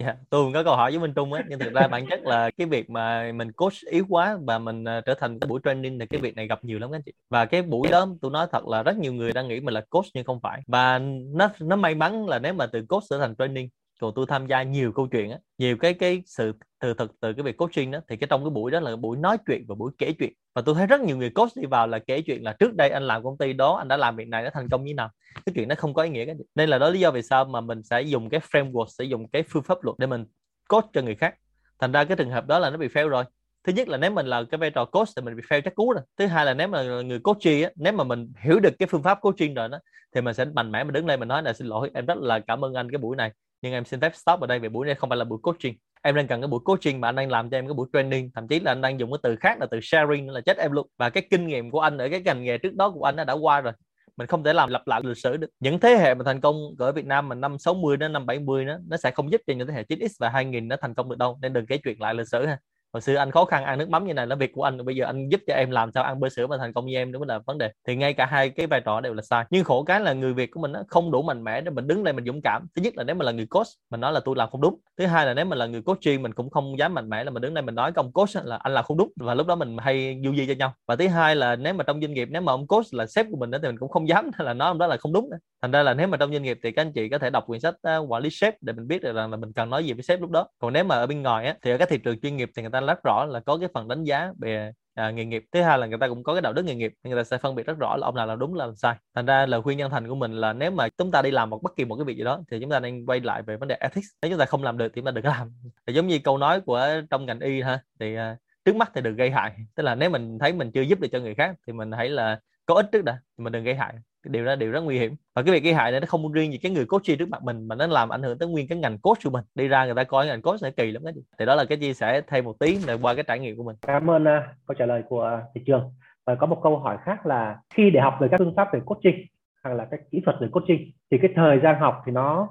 [0.00, 2.20] Yeah, tôi cũng có câu hỏi với Minh Trung á nhưng thực ra bản chất
[2.24, 5.60] là cái việc mà mình coach yếu quá và mình uh, trở thành cái buổi
[5.64, 7.12] training thì cái việc này gặp nhiều lắm anh chị.
[7.30, 9.80] Và cái buổi đó tôi nói thật là rất nhiều người đang nghĩ mình là
[9.90, 10.62] coach nhưng không phải.
[10.66, 10.98] Và
[11.34, 13.68] nó nó may mắn là nếu mà từ coach trở thành training
[14.00, 17.32] còn tôi tham gia nhiều câu chuyện á, nhiều cái cái sự, từ thực, từ
[17.32, 19.74] cái việc coaching đó, thì cái trong cái buổi đó là buổi nói chuyện và
[19.74, 20.32] buổi kể chuyện.
[20.54, 22.90] Và tôi thấy rất nhiều người coach đi vào là kể chuyện là trước đây
[22.90, 25.10] anh làm công ty đó, anh đã làm việc này nó thành công như nào.
[25.46, 26.44] Cái chuyện nó không có ý nghĩa cái gì.
[26.54, 29.28] Nên là đó lý do vì sao mà mình sẽ dùng cái framework sử dụng
[29.28, 30.24] cái phương pháp luật để mình
[30.68, 31.34] coach cho người khác.
[31.78, 33.24] Thành ra cái trường hợp đó là nó bị fail rồi.
[33.64, 35.74] Thứ nhất là nếu mình là cái vai trò coach thì mình bị fail chắc
[35.74, 36.02] cú rồi.
[36.18, 39.02] Thứ hai là nếu mà người coaching á, nếu mà mình hiểu được cái phương
[39.02, 39.78] pháp coaching rồi đó,
[40.14, 42.18] thì mình sẽ mạnh mẽ mình đứng lên mình nói là xin lỗi, em rất
[42.18, 43.32] là cảm ơn anh cái buổi này
[43.62, 45.74] nhưng em xin phép stop ở đây vì buổi này không phải là buổi coaching.
[46.02, 48.30] Em đang cần cái buổi coaching mà anh đang làm cho em cái buổi training.
[48.34, 50.72] Thậm chí là anh đang dùng cái từ khác là từ sharing là chết em
[50.72, 50.86] luôn.
[50.98, 53.24] Và cái kinh nghiệm của anh ở cái ngành nghề trước đó của anh đã
[53.24, 53.72] đã qua rồi.
[54.16, 55.50] Mình không thể làm lặp lại lịch sử được.
[55.60, 58.64] Những thế hệ mà thành công ở Việt Nam mà năm 60 đến năm 70
[58.64, 61.08] nó nó sẽ không giúp cho những thế hệ 9x và 2000 nó thành công
[61.08, 61.38] được đâu.
[61.42, 62.58] Nên đừng kể chuyện lại lịch sử ha
[62.92, 64.96] hồi xưa anh khó khăn ăn nước mắm như này là việc của anh, bây
[64.96, 67.12] giờ anh giúp cho em làm sao ăn bơ sữa mà thành công như em
[67.12, 67.70] đó là vấn đề.
[67.86, 69.44] Thì ngay cả hai cái vai trò đều là sai.
[69.50, 71.86] Nhưng khổ cái là người việt của mình nó không đủ mạnh mẽ để mình
[71.86, 72.66] đứng đây mình dũng cảm.
[72.76, 74.78] Thứ nhất là nếu mà là người coach, mình nói là tôi làm không đúng.
[74.98, 77.30] Thứ hai là nếu mà là người coaching mình cũng không dám mạnh mẽ là
[77.30, 79.12] mình đứng đây mình nói công coach là anh làm không đúng.
[79.16, 80.74] Và lúc đó mình hay du di cho nhau.
[80.86, 83.26] Và thứ hai là nếu mà trong doanh nghiệp, nếu mà ông coach là sếp
[83.30, 85.30] của mình đó thì mình cũng không dám là nói ông đó là không đúng
[85.62, 87.44] thành ra là nếu mà trong doanh nghiệp thì các anh chị có thể đọc
[87.46, 89.84] quyển sách ờ, quản lý sếp để mình biết được rằng là mình cần nói
[89.84, 90.48] gì với sếp lúc đó.
[90.58, 92.62] Còn nếu mà ở bên ngoài á, thì ở các thị trường chuyên nghiệp thì
[92.62, 95.44] người ta rất rõ là có cái phần đánh giá về à, nghề nghiệp.
[95.52, 97.38] Thứ hai là người ta cũng có cái đạo đức nghề nghiệp người ta sẽ
[97.38, 98.96] phân biệt rất rõ là ông nào là đúng là làm sai.
[99.14, 101.50] Thành ra lời khuyên nhân thành của mình là nếu mà chúng ta đi làm
[101.50, 103.56] một bất kỳ một cái việc gì đó thì chúng ta nên quay lại về
[103.56, 104.08] vấn đề ethics.
[104.22, 105.52] Nếu chúng ta không làm được thì chúng ta đừng làm.
[105.86, 109.00] Thì giống như câu nói của trong ngành y ha thì à, trước mắt thì
[109.00, 109.56] đừng gây hại.
[109.74, 112.08] Tức là nếu mình thấy mình chưa giúp được cho người khác thì mình hãy
[112.08, 113.94] là có ích trước đã thì mình đừng gây hại
[114.24, 115.14] điều đó đều rất nguy hiểm.
[115.34, 117.42] Và cái việc gây hại này nó không riêng gì cái người coach trước mặt
[117.42, 119.44] mình mà nó làm ảnh hưởng tới nguyên cái ngành coach của mình.
[119.54, 121.78] Đi ra người ta coi ngành coach này kỳ lắm đấy thì đó là cái
[121.78, 123.76] chia sẻ thêm một tí để qua cái trải nghiệm của mình.
[123.82, 125.92] Cảm ơn uh, câu trả lời của thị trường.
[126.26, 128.80] Và có một câu hỏi khác là khi để học về các phương pháp về
[128.84, 129.26] coaching
[129.64, 132.48] hoặc là các kỹ thuật về coaching thì cái thời gian học thì nó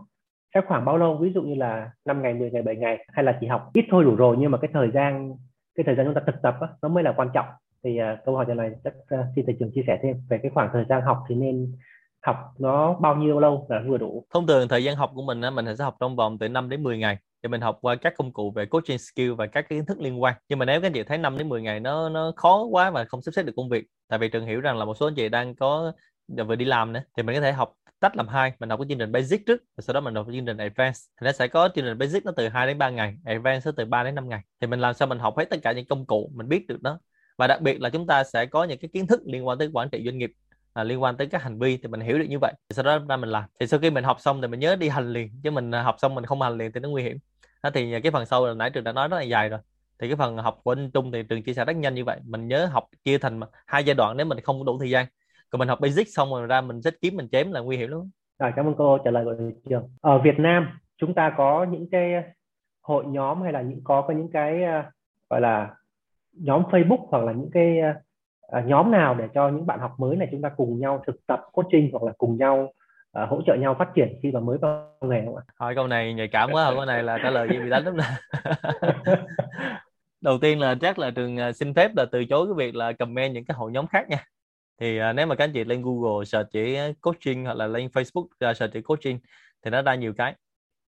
[0.54, 1.18] sẽ khoảng bao lâu?
[1.18, 3.86] Ví dụ như là 5 ngày 10 ngày 7 ngày hay là chỉ học ít
[3.92, 5.36] thôi đủ rồi nhưng mà cái thời gian
[5.76, 7.46] cái thời gian chúng ta thực tập á, nó mới là quan trọng
[7.84, 10.52] thì uh, câu hỏi này chắc uh, xin thầy trường chia sẻ thêm về cái
[10.54, 11.78] khoảng thời gian học thì nên
[12.22, 14.26] học nó bao nhiêu lâu là vừa đủ?
[14.34, 16.84] Thông thường thời gian học của mình mình sẽ học trong vòng từ 5 đến
[16.84, 19.86] 10 ngày thì mình học qua các công cụ về coaching skill và các kiến
[19.86, 20.36] thức liên quan.
[20.50, 22.92] Nhưng mà nếu các anh chị thấy 5 đến 10 ngày nó nó khó quá
[22.92, 25.08] và không sắp xếp được công việc tại vì trường hiểu rằng là một số
[25.08, 25.92] anh chị đang có
[26.48, 28.86] vừa đi làm nữa thì mình có thể học tách làm hai mình học cái
[28.90, 31.02] chương trình basic trước và sau đó mình học chương trình advanced.
[31.22, 33.72] Thì nó sẽ có chương trình basic nó từ 2 đến 3 ngày advanced nó
[33.78, 34.42] từ 3 đến 5 ngày.
[34.62, 36.82] Thì mình làm sao mình học hết tất cả những công cụ mình biết được
[36.82, 37.00] đó
[37.40, 39.70] và đặc biệt là chúng ta sẽ có những cái kiến thức liên quan tới
[39.74, 40.32] quản trị doanh nghiệp
[40.74, 42.54] à, liên quan tới các hành vi thì mình hiểu được như vậy.
[42.70, 43.44] Thì sau đó ra mình làm.
[43.60, 45.32] Thì sau khi mình học xong thì mình nhớ đi hành liền.
[45.44, 47.18] Chứ mình à, học xong mình không hành liền thì nó nguy hiểm.
[47.64, 49.60] Đó, thì cái phần sau là nãy trường đã nói rất là dài rồi.
[50.00, 52.20] Thì cái phần học của anh Trung thì trường chia sẻ rất nhanh như vậy.
[52.26, 55.06] Mình nhớ học chia thành hai giai đoạn nếu mình không đủ thời gian.
[55.50, 57.90] Còn mình học basic xong rồi ra mình xách kiếm mình chém là nguy hiểm
[57.90, 58.10] lắm.
[58.38, 59.36] À, cảm ơn cô trả lời của
[59.70, 59.90] trường.
[60.02, 62.12] Ở Việt Nam chúng ta có những cái
[62.82, 64.92] hội nhóm hay là những có có những cái à,
[65.30, 65.70] gọi là
[66.34, 67.78] nhóm Facebook hoặc là những cái
[68.58, 71.28] uh, nhóm nào để cho những bạn học mới này chúng ta cùng nhau thực
[71.28, 72.74] tập coaching hoặc là cùng nhau
[73.24, 75.44] uh, hỗ trợ nhau phát triển khi mà mới vào nghề không ạ?
[75.56, 77.98] Hỏi câu này nhạy cảm quá, câu này là trả lời gì bị đánh lắm
[77.98, 78.06] nè.
[80.22, 83.34] Đầu tiên là chắc là trường xin phép là từ chối cái việc là comment
[83.34, 84.26] những cái hội nhóm khác nha.
[84.80, 87.88] Thì uh, nếu mà các anh chị lên Google search chỉ coaching hoặc là lên
[87.88, 89.20] Facebook uh, search chỉ coaching
[89.66, 90.36] thì nó ra nhiều cái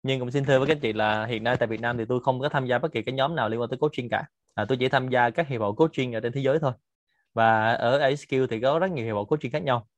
[0.02, 2.20] nhưng cũng xin thưa với các chị là hiện nay tại Việt Nam thì tôi
[2.20, 4.24] không có tham gia bất kỳ cái nhóm nào liên quan tới coaching cả
[4.54, 6.72] à, tôi chỉ tham gia các hiệp hội coaching ở trên thế giới thôi.
[7.34, 9.88] Và ở ASQ thì có rất nhiều hiệp hội coaching khác nhau.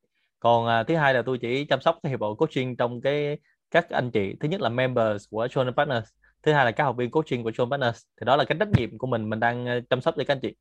[0.41, 3.39] Còn à, thứ hai là tôi chỉ chăm sóc các hiệp hội coaching trong cái
[3.71, 4.37] các anh chị.
[4.41, 6.09] Thứ nhất là members của John Partners
[6.45, 8.03] thứ hai là các học viên coaching của John Partners.
[8.21, 10.35] Thì đó là cái trách nhiệm của mình mình đang à, chăm sóc cho các
[10.35, 10.55] anh chị.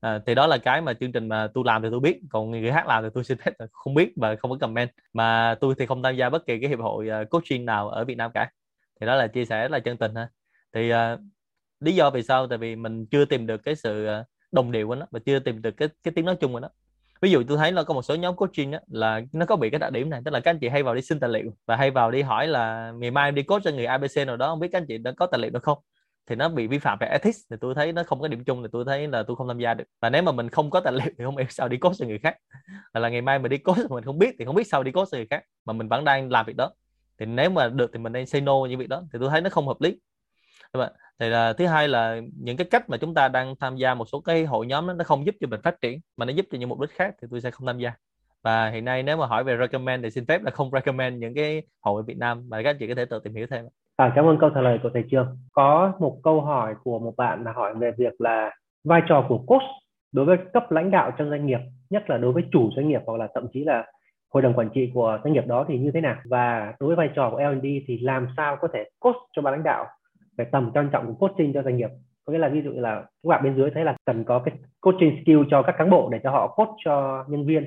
[0.00, 2.50] À, thì đó là cái mà chương trình mà tôi làm thì tôi biết còn
[2.50, 4.90] người khác làm thì tôi xin phép không biết và không có comment.
[5.12, 8.04] Mà tôi thì không tham gia bất kỳ cái hiệp hội à, coaching nào ở
[8.04, 8.50] Việt Nam cả.
[9.00, 10.28] Thì đó là chia sẻ là chân tình ha
[10.72, 11.20] thì uh,
[11.80, 12.46] lý do vì sao?
[12.46, 15.38] Tại vì mình chưa tìm được cái sự ờ, đồng điệu của nó và chưa
[15.38, 16.68] tìm được cái cái tiếng nói chung của nó.
[17.22, 19.70] Ví dụ tôi thấy là có một số nhóm coaching đó, là nó có bị
[19.70, 21.50] cái đặc điểm này tức là các anh chị hay vào đi xin tài liệu
[21.66, 24.36] và hay vào đi hỏi là ngày mai em đi coach cho người ABC nào
[24.36, 25.78] đó không biết các anh chị đã có tài liệu được không?
[26.26, 28.62] Thì nó bị vi phạm về ethics thì tôi thấy nó không có điểm chung
[28.62, 29.84] thì tôi thấy là tôi không tham gia được.
[30.00, 32.06] Và nếu mà mình không có tài liệu thì không hiểu sao đi coach cho
[32.06, 32.36] người khác.
[32.92, 34.92] Hoặc là ngày mai mình đi coach mình không biết thì không biết sao đi
[34.92, 36.70] coach cho người khác mà mình vẫn đang làm việc đó.
[37.20, 39.02] Thì nếu mà được thì mình nên say no như việc đó.
[39.12, 39.98] Thì tôi thấy nó không hợp lý?
[41.20, 44.04] Thì là thứ hai là những cái cách mà chúng ta đang tham gia một
[44.04, 46.46] số cái hội nhóm đó, nó không giúp cho mình phát triển mà nó giúp
[46.50, 47.92] cho những mục đích khác thì tôi sẽ không tham gia
[48.42, 51.34] và hiện nay nếu mà hỏi về recommend thì xin phép là không recommend những
[51.34, 53.64] cái hội ở Việt Nam mà các anh chị có thể tự tìm hiểu thêm.
[53.96, 55.36] À, cảm ơn câu trả lời của thầy Trương.
[55.52, 58.50] Có một câu hỏi của một bạn là hỏi về việc là
[58.84, 59.62] vai trò của coach
[60.12, 61.58] đối với cấp lãnh đạo trong doanh nghiệp,
[61.90, 63.84] nhất là đối với chủ doanh nghiệp hoặc là thậm chí là
[64.34, 66.96] hội đồng quản trị của doanh nghiệp đó thì như thế nào và đối với
[66.96, 69.86] vai trò của L&D thì làm sao có thể coach cho ban lãnh đạo
[70.38, 71.90] về tầm quan trọng của coaching cho doanh nghiệp.
[72.24, 74.54] Có nghĩa là ví dụ là các bạn bên dưới thấy là cần có cái
[74.80, 77.64] coaching skill cho các cán bộ để cho họ coach cho nhân viên.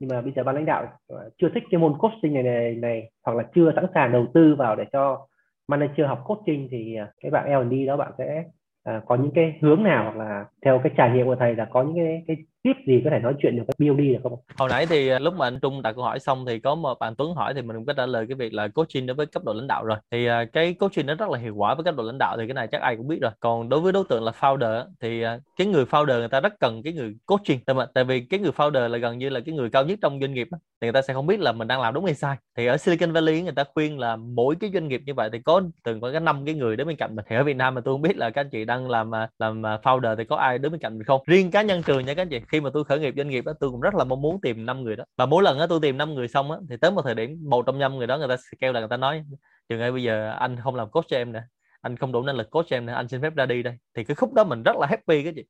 [0.00, 2.74] Nhưng mà bây giờ ban lãnh đạo ờ, chưa thích cái môn coaching này này,
[2.74, 5.26] này hoặc là chưa sẵn sàng đầu tư vào để cho
[5.68, 8.44] manager học coaching thì ờ, cái bạn L&D đó bạn sẽ
[8.84, 11.64] à, có những cái hướng nào hoặc là theo cái trải nghiệm của thầy là
[11.64, 14.32] có những cái, cái tiếp gì có thể nói chuyện được với BOD được không?
[14.56, 16.98] Hồi nãy thì à, lúc mà anh Trung đặt câu hỏi xong thì có một
[16.98, 19.26] bạn Tuấn hỏi thì mình cũng có trả lời cái việc là coaching đối với
[19.26, 19.98] cấp độ lãnh đạo rồi.
[20.10, 22.46] Thì à, cái coaching nó rất là hiệu quả với cấp độ lãnh đạo thì
[22.46, 23.30] cái này chắc ai cũng biết rồi.
[23.40, 26.60] Còn đối với đối tượng là founder thì à, cái người founder người ta rất
[26.60, 27.60] cần cái người coaching.
[27.64, 29.98] Tại, mà, tại vì cái người founder là gần như là cái người cao nhất
[30.02, 32.14] trong doanh nghiệp thì người ta sẽ không biết là mình đang làm đúng hay
[32.14, 32.36] sai.
[32.56, 35.38] Thì ở Silicon Valley người ta khuyên là mỗi cái doanh nghiệp như vậy thì
[35.38, 37.24] có từng có cái năm cái người đến bên cạnh mình.
[37.28, 39.62] Thì ở Việt Nam mà tôi không biết là các anh chị đang làm làm
[39.62, 41.20] founder thì có ai đứng bên cạnh mình không?
[41.26, 43.44] Riêng cá nhân trường nha các anh chị khi mà tôi khởi nghiệp doanh nghiệp
[43.44, 45.04] đó tôi cũng rất là mong muốn tìm năm người đó.
[45.16, 47.38] Và mỗi lần đó tôi tìm năm người xong á, thì tới một thời điểm
[47.48, 49.24] một trong năm người đó, người ta sẽ kêu là người ta nói,
[49.68, 51.42] trường ơi, bây giờ anh không làm coach cho em nữa
[51.80, 53.76] anh không đủ năng lực coach cho em nữa anh xin phép ra đi đây.
[53.94, 55.42] Thì cái khúc đó mình rất là happy cái gì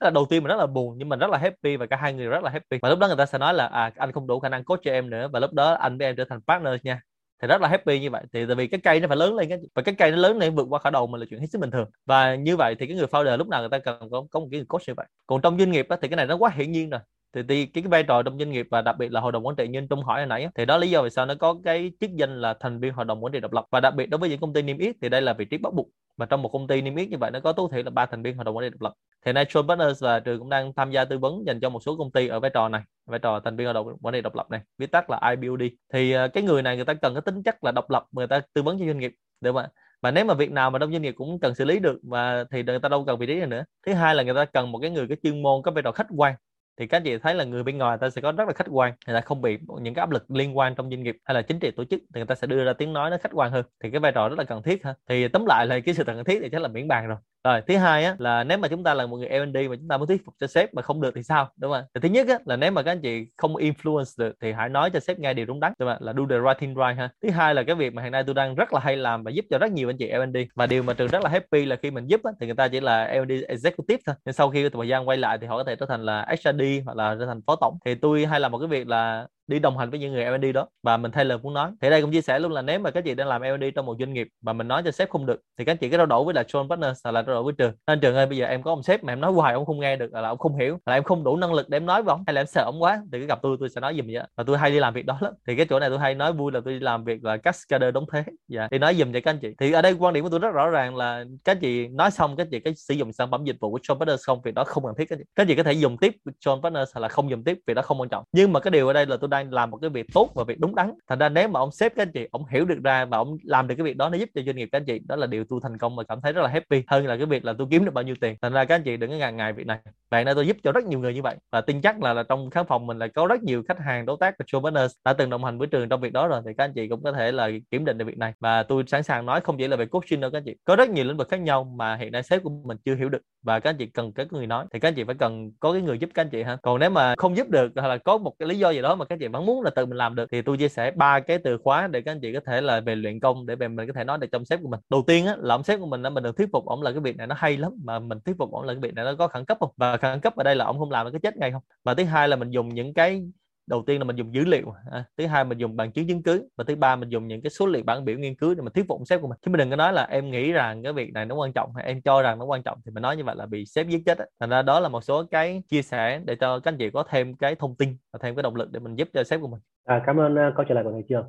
[0.00, 2.12] là đầu tiên mình rất là buồn, nhưng mình rất là happy và cả hai
[2.14, 2.78] người rất là happy.
[2.82, 4.80] Và lúc đó người ta sẽ nói là à anh không đủ khả năng coach
[4.84, 5.28] cho em nữa.
[5.32, 7.00] Và lúc đó anh với em trở thành partner nha
[7.42, 8.24] thì rất là happy như vậy.
[8.32, 10.54] Thì tại vì cái cây nó phải lớn lên và cái cây nó lớn lên
[10.54, 11.90] vượt qua khỏi đầu mình là chuyện hết sức bình thường.
[12.06, 14.48] Và như vậy thì cái người founder lúc nào người ta cần có, có một
[14.50, 15.06] cái người coach như vậy.
[15.26, 17.00] Còn trong doanh nghiệp đó, thì cái này nó quá hiển nhiên rồi
[17.34, 19.46] thì, thì cái, cái vai trò trong doanh nghiệp và đặc biệt là hội đồng
[19.46, 21.56] quản trị như Trung hỏi hồi nãy thì đó lý do vì sao nó có
[21.64, 23.64] cái chức danh là thành viên hội đồng quản trị độc lập.
[23.70, 25.58] Và đặc biệt đối với những công ty niêm yết thì đây là vị trí
[25.58, 27.82] bắt buộc mà trong một công ty niêm yết như vậy nó có tối thiểu
[27.82, 28.92] là ba thành viên hội đồng quản trị độc lập.
[29.26, 31.96] Thì nay Partners và trường cũng đang tham gia tư vấn dành cho một số
[31.96, 34.34] công ty ở vai trò này vai trò thành viên hội đồng quản trị độc
[34.34, 35.62] lập này viết tắt là IBOD
[35.92, 38.26] thì ờ, cái người này người ta cần cái tính chất là độc lập người
[38.26, 39.68] ta tư vấn cho doanh nghiệp được không ạ?
[40.02, 42.44] Và nếu mà việc nào mà trong doanh nghiệp cũng cần xử lý được và
[42.50, 43.64] thì người ta đâu cần vị trí này nữa.
[43.86, 45.92] Thứ hai là người ta cần một cái người có chuyên môn có vai trò
[45.92, 46.34] khách quan
[46.78, 48.94] thì các chị thấy là người bên ngoài ta sẽ có rất là khách quan,
[49.06, 51.42] người ta không bị những cái áp lực liên quan trong doanh nghiệp hay là
[51.42, 53.52] chính trị tổ chức, thì người ta sẽ đưa ra tiếng nói nó khách quan
[53.52, 53.64] hơn.
[53.84, 54.94] Thì cái vai trò rất là cần thiết ha.
[55.08, 57.18] Thì tóm lại là cái sự cần thiết thì chắc là miễn bàn rồi
[57.52, 59.88] rồi thứ hai á là nếu mà chúng ta là một người L&D mà chúng
[59.88, 61.48] ta muốn thuyết phục cho sếp mà không được thì sao?
[61.56, 64.36] Đúng không thì thứ nhất á là nếu mà các anh chị không influence được
[64.42, 66.58] thì hãy nói cho sếp nghe điều đúng đắn đúng không là do the right
[66.58, 67.10] thing right ha.
[67.22, 69.30] Thứ hai là cái việc mà hiện nay tôi đang rất là hay làm và
[69.30, 71.76] giúp cho rất nhiều anh chị L&D và điều mà trường rất là happy là
[71.76, 74.14] khi mình giúp á, thì người ta chỉ là L&D executive thôi.
[74.24, 76.62] Nhưng sau khi thời gian quay lại thì họ có thể trở thành là HRD
[76.84, 77.78] hoặc là trở thành phó tổng.
[77.84, 80.44] Thì tôi hay làm một cái việc là đi đồng hành với những người L&D
[80.54, 80.68] đó.
[80.82, 82.90] Và mình thay lời muốn nói, thì đây cũng chia sẻ luôn là nếu mà
[82.90, 85.26] các chị đang làm L&D trong một doanh nghiệp mà mình nói cho sếp không
[85.26, 87.42] được, thì các chị cứ trao đổi với là John Partners, hoặc là trao đổi
[87.42, 87.72] với trường.
[87.86, 89.80] Nên trường ơi, bây giờ em có ông sếp mà em nói hoài ông không
[89.80, 92.02] nghe được là ông không hiểu là em không đủ năng lực để em nói
[92.02, 93.94] với ông, hay là em sợ ông quá, thì cứ gặp tôi tôi sẽ nói
[93.96, 95.32] giùm vậy và tôi hay đi làm việc đó lắm.
[95.46, 97.94] Thì cái chỗ này tôi hay nói vui là tôi đi làm việc là cascader
[97.94, 99.48] đóng thế dạ thì nói giùm cho các anh chị.
[99.60, 102.36] Thì ở đây quan điểm của tôi rất rõ ràng là các chị nói xong,
[102.36, 104.40] các chị cái sử dụng sản phẩm dịch vụ của John Partners không?
[104.44, 105.24] Việc đó không cần thiết các chị.
[105.36, 107.82] Các chị có thể dùng tiếp John Partners hay là không dùng tiếp, việc đó
[107.82, 108.24] không quan trọng.
[108.32, 110.44] Nhưng mà cái điều ở đây là tôi đang làm một cái việc tốt và
[110.44, 110.92] việc đúng đắn.
[111.08, 113.36] Thành ra nếu mà ông sếp các anh chị ông hiểu được ra và ông
[113.42, 115.26] làm được cái việc đó nó giúp cho doanh nghiệp các anh chị đó là
[115.26, 117.54] điều tôi thành công và cảm thấy rất là happy hơn là cái việc là
[117.58, 118.36] tôi kiếm được bao nhiêu tiền.
[118.42, 119.78] Thành ra các anh chị đừng có ngàn ngại việc này.
[120.10, 122.22] Bạn nay tôi giúp cho rất nhiều người như vậy và tin chắc là, là
[122.22, 125.12] trong khán phòng mình là có rất nhiều khách hàng đối tác của showbiz đã
[125.12, 127.12] từng đồng hành với trường trong việc đó rồi thì các anh chị cũng có
[127.12, 128.32] thể là kiểm định được việc này.
[128.40, 130.76] Và tôi sẵn sàng nói không chỉ là về coaching đâu các anh chị có
[130.76, 133.22] rất nhiều lĩnh vực khác nhau mà hiện nay sếp của mình chưa hiểu được
[133.42, 135.72] và các anh chị cần cái người nói thì các anh chị phải cần có
[135.72, 136.56] cái người giúp các anh chị ha.
[136.62, 138.94] Còn nếu mà không giúp được hoặc là có một cái lý do gì đó
[138.94, 140.26] mà các anh chị vẫn muốn là tự mình làm được.
[140.32, 142.80] Thì tôi chia sẻ ba cái từ khóa để các anh chị có thể là
[142.80, 144.80] về luyện công để về mình có thể nói được trong sếp của mình.
[144.90, 146.92] Đầu tiên á, là ông sếp của mình là mình được thuyết phục ông là
[146.92, 149.04] cái việc này nó hay lắm, mà mình thuyết phục ông là cái việc này
[149.04, 149.70] nó có khẩn cấp không?
[149.76, 151.62] Và khẩn cấp ở đây là ông không làm nó cái chết ngay không?
[151.84, 153.22] Và thứ hai là mình dùng những cái
[153.68, 156.22] đầu tiên là mình dùng dữ liệu à, thứ hai mình dùng bằng chứng chứng
[156.22, 158.60] cứ và thứ ba mình dùng những cái số liệu bản biểu nghiên cứu để
[158.60, 159.38] mình thuyết phục sếp của mình.
[159.42, 161.74] Chứ mình đừng có nói là em nghĩ rằng cái việc này nó quan trọng
[161.74, 163.86] hay em cho rằng nó quan trọng thì mình nói như vậy là bị sếp
[163.86, 166.78] giết chết thành ra đó là một số cái chia sẻ để cho các anh
[166.78, 169.24] chị có thêm cái thông tin và thêm cái động lực để mình giúp cho
[169.24, 169.60] sếp của mình.
[169.84, 171.26] À, cảm ơn uh, câu trả lời của thầy trường.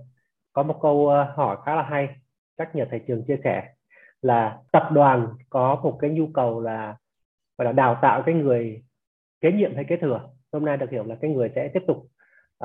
[0.54, 2.08] Có một câu uh, hỏi khá là hay
[2.58, 3.64] chắc nhờ thầy trường chia sẻ
[4.22, 6.96] là tập đoàn có một cái nhu cầu là
[7.58, 8.84] gọi là đào tạo cái người
[9.42, 10.30] kế nhiệm hay kế thừa.
[10.52, 12.08] Hôm nay được hiểu là cái người sẽ tiếp tục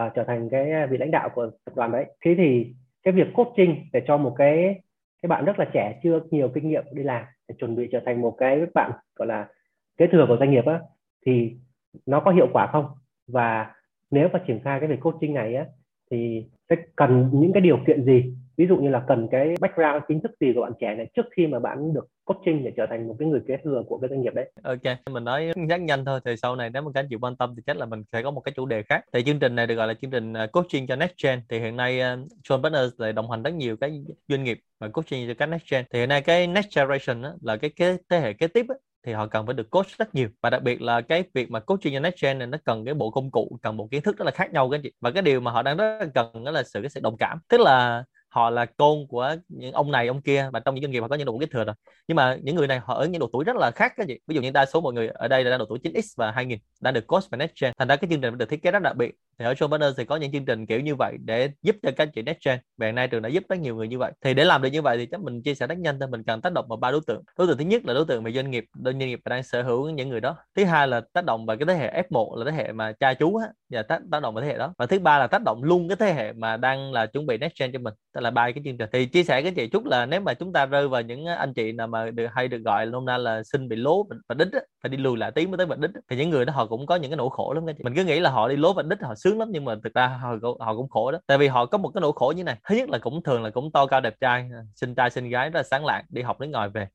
[0.03, 2.05] uh, trở thành cái vị lãnh đạo của tập đoàn đấy.
[2.25, 4.81] Thế thì cái việc coaching để cho một cái
[5.23, 8.01] cái bạn rất là trẻ chưa nhiều kinh nghiệm đi làm để chuẩn bị trở
[8.07, 9.49] thành một cái bạn gọi là
[9.97, 10.81] kế thừa của doanh nghiệp á
[11.27, 11.57] thì
[12.07, 12.87] nó có hiệu quả không?
[13.27, 13.75] Và
[14.11, 15.67] nếu mà triển khai cái việc coaching này á
[16.11, 18.35] thì sẽ cần những cái điều kiện gì?
[18.57, 21.27] Ví dụ như là cần cái background kiến thức gì của bạn trẻ này trước
[21.37, 24.11] khi mà bạn được coaching để trở thành một cái người kế thừa của cái
[24.11, 24.53] doanh nghiệp đấy.
[24.63, 27.37] Ok mình nói rất nhanh thôi thì sau này nếu mà các anh chị quan
[27.37, 29.05] tâm thì chắc là mình sẽ có một cái chủ đề khác.
[29.13, 31.41] Thì chương trình này được gọi là chương trình à, coaching cho next gen.
[31.49, 32.17] Thì hiện nay à,
[32.49, 35.71] John Partners lại đồng hành rất nhiều cái doanh nghiệp và coaching cho các next
[35.71, 35.85] gen.
[35.91, 38.75] Thì hiện nay cái next generation đó, là cái, cái thế hệ kế tiếp đó,
[39.07, 40.29] thì họ cần phải được coach rất nhiều.
[40.43, 42.95] Và đặc biệt là cái việc mà coaching cho next gen này nó cần cái
[42.95, 44.93] bộ công cụ cần bộ kiến thức rất là khác nhau các anh chị.
[45.01, 47.17] Và cái điều mà họ đang rất là cần đó là sự cái sự đồng
[47.17, 47.39] cảm.
[47.49, 48.05] Tức là
[48.35, 51.09] họ là con của những ông này ông kia và trong những doanh nghiệp họ
[51.09, 51.75] có những độ tuổi kế thừa rồi.
[52.09, 54.17] Nhưng mà những người này họ ở những độ tuổi rất là khác cái gì
[54.27, 56.31] ví dụ như đa số mọi người ở đây là đang độ tuổi 9x và
[56.31, 58.71] 2000 đã được coach và next gen thành ra cái chương trình được thiết kế
[58.71, 59.15] rất đặc biệt.
[59.39, 62.09] Thì ở Show thì có những chương trình kiểu như vậy để giúp cho các
[62.15, 64.13] chị next gen và hiện nay trường đã giúp rất nhiều người như vậy.
[64.21, 66.09] Thì để làm được như vậy thì chắc mình chia sẻ rất nhanh thôi.
[66.09, 67.23] Mình cần tác động vào ba đối tượng.
[67.39, 69.91] Đối tượng thứ nhất là đối tượng về doanh nghiệp doanh nghiệp đang sở hữu
[69.91, 70.37] những người đó.
[70.57, 73.15] Thứ hai là tác động vào cái thế hệ F1 là thế hệ mà cha
[73.15, 74.75] chú á và tác, tác động vào thế hệ đó.
[74.79, 77.39] Và thứ ba là tác động luôn cái thế hệ mà đang là chuẩn bị
[77.39, 77.95] next gen cho mình.
[78.13, 78.89] Tức là ba cái chương trình.
[78.93, 81.55] Thì chia sẻ cái chị chút là nếu mà chúng ta rơi vào những anh
[81.55, 84.53] chị nào mà được hay được gọi nôm na là sinh bị lố và đích
[84.53, 86.67] á, phải đi lùi lại tí mới tới vạch đích thì những người đó họ
[86.67, 87.85] cũng có những cái nỗi khổ lắm các chị.
[87.85, 89.95] Mình cứ nghĩ là họ đi lố vạch đích họ sướng lắm nhưng mà thực
[89.95, 91.19] ra họ, họ cũng khổ đó.
[91.27, 92.57] Tại vì họ có một cái nỗi khổ như này.
[92.69, 95.29] Thứ nhất là cũng thường là cũng to cao đẹp trai à, sinh trai sinh
[95.29, 96.89] gái rất là sáng lạng đi học đến ngồi về.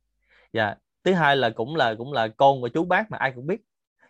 [0.53, 0.75] Dạ.
[1.03, 3.61] Thứ hai là cũng là cũng là con của chú bác mà ai cũng biết.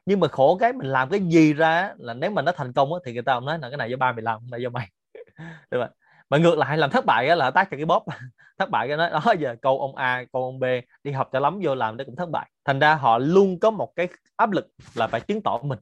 [0.06, 2.94] Nhưng mà khổ cái mình làm cái gì ra là nếu mà nó thành công
[2.94, 4.62] á, thì người ta không nói là cái này do ba mày làm không phải
[4.62, 4.90] do mày.
[5.72, 5.92] Đúng không?
[6.30, 8.06] Mà ngược lại, làm thất bại là tác cho cái bóp
[8.60, 10.64] thất bại cái nói đó, giờ câu ông A, câu ông B
[11.04, 12.50] đi học cho lắm vô làm nó cũng thất bại.
[12.66, 15.80] Thành ra họ luôn có một cái áp lực là phải chứng tỏ mình.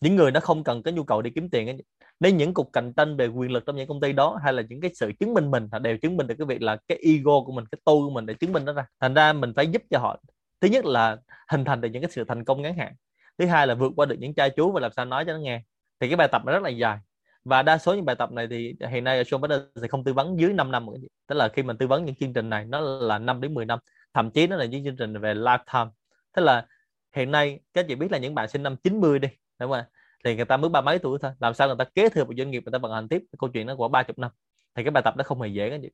[0.00, 1.78] Những người nó không cần cái nhu cầu đi kiếm tiền
[2.20, 4.62] nên những cuộc cạnh tranh về quyền lực trong những công ty đó hay là
[4.68, 6.98] những cái sự chứng minh mình họ đều chứng minh được cái việc là cái
[7.02, 8.86] ego của mình, cái tôi của mình để chứng minh nó ra.
[9.00, 10.20] Thành ra mình phải giúp cho họ.
[10.60, 11.16] Thứ nhất là
[11.48, 12.94] hình thành được những cái sự thành công ngắn hạn.
[13.38, 15.38] Thứ hai là vượt qua được những trai chú và làm sao nói cho nó
[15.38, 15.62] nghe.
[16.00, 16.98] Thì cái bài tập nó rất là dài
[17.44, 20.12] và đa số những bài tập này thì hiện nay ở Bader sẽ không tư
[20.12, 20.86] vấn dưới 5 năm.
[21.26, 23.64] Tức là khi mình tư vấn những chương trình này nó là 5 đến 10
[23.66, 23.78] năm.
[24.14, 25.90] Thậm chí nó là những chương trình về lifetime.
[26.36, 26.66] Tức là
[27.16, 29.28] hiện nay các chị biết là những bạn sinh năm 90 đi
[29.58, 29.84] đúng không
[30.24, 31.32] thì người ta mới ba mấy tuổi thôi.
[31.40, 33.50] Làm sao người ta kế thừa một doanh nghiệp người ta vận hành tiếp câu
[33.54, 34.30] chuyện nó của 30 năm.
[34.74, 35.88] Thì cái bài tập nó không hề dễ cái gì,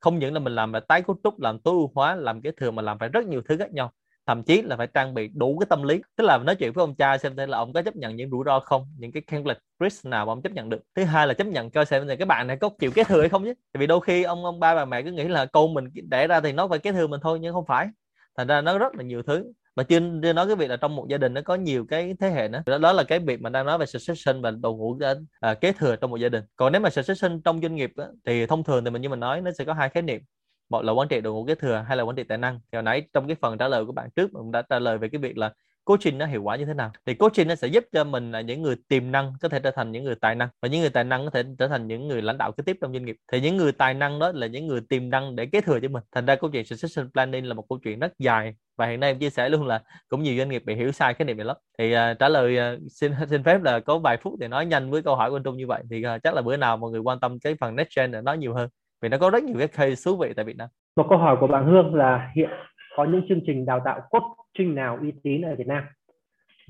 [0.00, 2.50] không những là mình làm về tái cấu trúc làm tối ưu hóa làm kế
[2.56, 3.92] thừa mà làm phải rất nhiều thứ khác nhau
[4.26, 6.00] thậm chí là phải trang bị đủ cái tâm lý.
[6.16, 8.30] Tức là nói chuyện với ông cha xem thế là ông có chấp nhận những
[8.30, 10.82] rủi ro không những cái conflict risk nào mà ông chấp nhận được.
[10.94, 13.20] Thứ hai là chấp nhận coi xem là cái bạn này có chịu kế thừa
[13.20, 15.74] hay không chứ vì đôi khi ông ông ba bà mẹ cứ nghĩ là con
[15.74, 17.88] mình đẻ ra thì nó phải kế thừa mình thôi nhưng không phải.
[18.36, 19.52] Thành ra nó rất là nhiều thứ.
[19.76, 22.14] Mà chưa, chưa nói cái việc là trong một gia đình nó có nhiều cái
[22.20, 22.62] thế hệ nữa.
[22.66, 24.98] Đó, đó là cái việc mà đang nói về succession và đội ngũ
[25.40, 26.44] à, kế thừa trong một gia đình.
[26.56, 29.20] Còn nếu mà succession trong doanh nghiệp á, thì thông thường thì mình như mình
[29.20, 30.20] nói nó sẽ có hai khái niệm
[30.68, 32.60] một là quản trị đội ngũ kế thừa hay là quản trị tài năng.
[32.72, 34.98] Thì hồi nãy trong cái phần trả lời của bạn trước mình đã trả lời
[34.98, 35.52] về cái việc là
[35.84, 36.92] coaching nó hiệu quả như thế nào.
[37.06, 39.70] Thì coaching nó sẽ giúp cho mình là những người tiềm năng có thể trở
[39.70, 42.08] thành những người tài năng và những người tài năng có thể trở thành những
[42.08, 43.16] người lãnh đạo kế tiếp trong doanh nghiệp.
[43.32, 45.88] Thì những người tài năng đó là những người tiềm năng để kế thừa cho
[45.88, 46.02] mình.
[46.12, 49.10] Thành ra câu chuyện succession planning là một câu chuyện rất dài và hiện nay
[49.10, 51.46] em chia sẻ luôn là cũng nhiều doanh nghiệp bị hiểu sai cái niệm này
[51.46, 51.56] lắm.
[51.78, 54.90] Thì uh, trả lời uh, xin xin phép là có vài phút để nói nhanh
[54.90, 55.82] với câu hỏi của anh Trung như vậy.
[55.90, 58.20] Thì uh, chắc là bữa nào mọi người quan tâm cái phần next gen để
[58.20, 58.68] nói nhiều hơn
[59.04, 60.68] vì nó có rất nhiều cái case thú vị tại Việt Nam.
[60.96, 62.50] Một câu hỏi của bạn Hương là hiện
[62.96, 65.84] có những chương trình đào tạo coaching nào uy tín ở Việt Nam?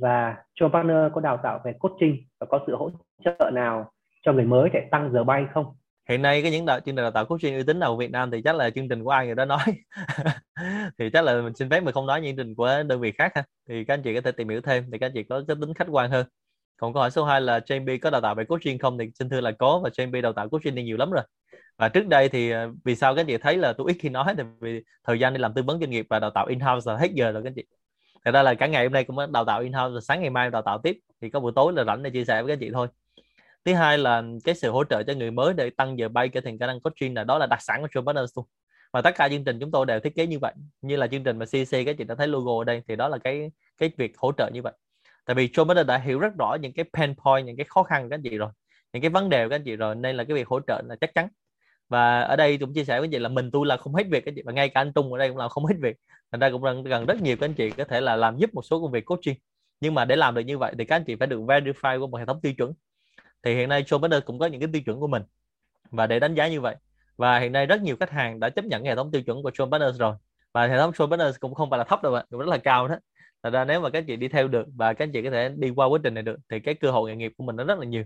[0.01, 2.91] Và John Partner có đào tạo về coaching và có sự hỗ
[3.25, 3.93] trợ nào
[4.23, 5.67] cho người mới để tăng giờ bay không?
[6.09, 8.11] Hiện nay cái những đạo chương trình đào tạo coaching uy tín nào ở Việt
[8.11, 9.65] Nam thì chắc là chương trình của ai người đó nói.
[10.99, 13.13] Thì chắc là mình xin phép mình không nói những chương trình của đơn vị
[13.13, 13.45] khác ha.
[13.69, 15.57] Thì các anh chị có thể tìm hiểu thêm thì các anh chị có cái
[15.61, 16.27] tính khách quan hơn.
[16.77, 18.99] Còn câu hỏi số 2 là JB có đào tạo về coaching không?
[18.99, 21.23] Thì xin thưa là có và JB đào tạo coaching đi nhiều lắm rồi
[21.79, 24.09] và trước đây thì ờ, vì sao các anh chị thấy là tôi ít khi
[24.09, 26.61] nói thì vì thời gian đi làm tư vấn doanh nghiệp và đào tạo in
[26.61, 27.65] house là hết giờ rồi các anh chị.
[28.25, 30.31] Thật ra là cả ngày hôm nay cũng đào tạo in house rồi sáng ngày
[30.31, 32.53] mai đào tạo tiếp, thì có buổi tối là rảnh để chia sẻ với các
[32.53, 32.89] anh chị thôi.
[33.65, 36.41] Thứ hai là cái sự hỗ trợ cho người mới để tăng giờ bay trở
[36.41, 38.47] thành khả năng coaching là đó là đặc sản của Show Partners luôn.
[38.93, 41.25] Và tất cả chương trình chúng tôi đều thiết kế như vậy, như là chương
[41.25, 43.91] trình mà CC các chị đã thấy logo ở đây, thì đó là cái cái
[43.97, 44.73] việc hỗ trợ như vậy.
[45.27, 47.83] Tại vì Joe Biden đã hiểu rất rõ những cái pain point, những cái khó
[47.83, 48.51] khăn của các anh chị rồi,
[48.93, 50.83] những cái vấn đề của các anh chị rồi, nên là cái việc hỗ trợ
[50.87, 51.29] là chắc chắn
[51.89, 54.25] và ở đây cũng chia sẻ với chị là mình, tôi là không hết việc
[54.25, 55.97] các chị, và ngay cả anh Trung ở đây cũng là không hết việc.
[56.33, 58.63] Thành ra cũng gần rất nhiều các anh chị có thể là làm giúp một
[58.63, 59.37] số công việc coaching.
[59.81, 62.07] Nhưng mà để làm được như vậy thì các anh chị phải được verify qua
[62.07, 62.73] một hệ thống tiêu chuẩn.
[63.43, 65.23] Thì hiện nay Joe cũng có những cái tiêu chuẩn của mình.
[65.91, 66.77] Và để đánh giá như vậy.
[67.17, 69.51] Và hiện nay rất nhiều khách hàng đã chấp nhận hệ thống tiêu chuẩn của
[69.51, 70.15] John Partners rồi.
[70.53, 72.59] Và hệ thống John Partners cũng không phải là thấp đâu ạ cũng rất là
[72.59, 72.97] cao đó.
[73.43, 75.71] Thật ra nếu mà các chị đi theo được và các chị có thể đi
[75.71, 77.79] qua quá trình này được, thì cái cơ hội nghề nghiệp của mình nó rất
[77.79, 78.05] là nhiều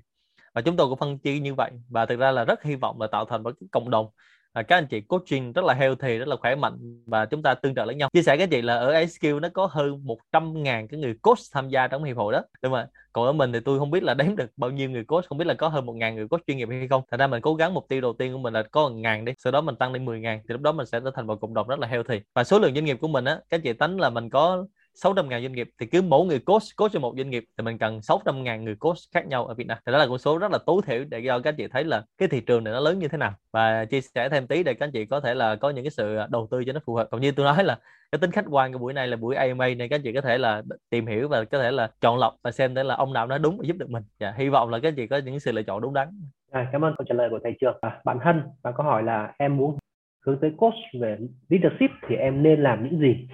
[0.59, 1.71] và chúng tôi cũng phân chia như vậy.
[1.89, 4.07] Và thực ra là rất hy vọng là tạo thành một cái cộng đồng.
[4.53, 7.03] À, các anh chị coaching rất là healthy rất là khỏe mạnh.
[7.07, 8.09] Và chúng ta tương trợ lẫn nhau.
[8.13, 11.39] Chia sẻ các chị là ở SQ nó có hơn 100 ngàn cái người coach
[11.53, 12.43] tham gia trong hiệp hội đó.
[12.63, 15.05] Đúng không còn ở mình thì tôi không biết là đếm được bao nhiêu người
[15.05, 17.03] coach không biết là có hơn một ngàn người coach chuyên nghiệp hay không.
[17.11, 19.25] Thành ra mình cố gắng mục tiêu đầu tiên của mình là có một ngàn
[19.25, 21.27] đi sau đó mình tăng lên 10 ngàn thì lúc đó mình sẽ trở thành
[21.27, 22.21] một cộng đồng rất là healthy.
[22.35, 24.67] Và số lượng doanh nghiệp của mình á các chị tính là mình có
[25.01, 27.65] 600 ngàn doanh nghiệp thì cứ mỗi người coach coach cho một doanh nghiệp thì
[27.65, 29.79] mình cần 600 ngàn người coach khác nhau ở Việt Nam.
[29.87, 31.85] Thì đó là con số rất là tối thiểu để cho các anh chị thấy
[31.85, 33.33] là cái thị trường này nó lớn như thế nào.
[33.53, 35.91] Và chia sẻ thêm tí để các anh chị có thể là có những cái
[35.91, 37.09] sự đầu tư cho nó phù hợp.
[37.11, 37.79] Còn như tôi nói là
[38.13, 40.21] cái tính khách quan của buổi này là buổi AMA nên các anh chị có
[40.21, 43.13] thể là tìm hiểu và có thể là chọn lọc và xem để là ông
[43.13, 44.03] nào nói đúng và giúp được mình.
[44.21, 46.09] Dạ, hy vọng là các anh chị có những sự lựa chọn đúng đắn.
[46.51, 47.79] À, cảm ơn câu trả lời của thầy trường.
[47.81, 49.77] À, bạn Hân bạn có hỏi là em muốn
[50.27, 51.17] hướng tới coach về
[51.49, 53.29] leadership thì em nên làm những gì?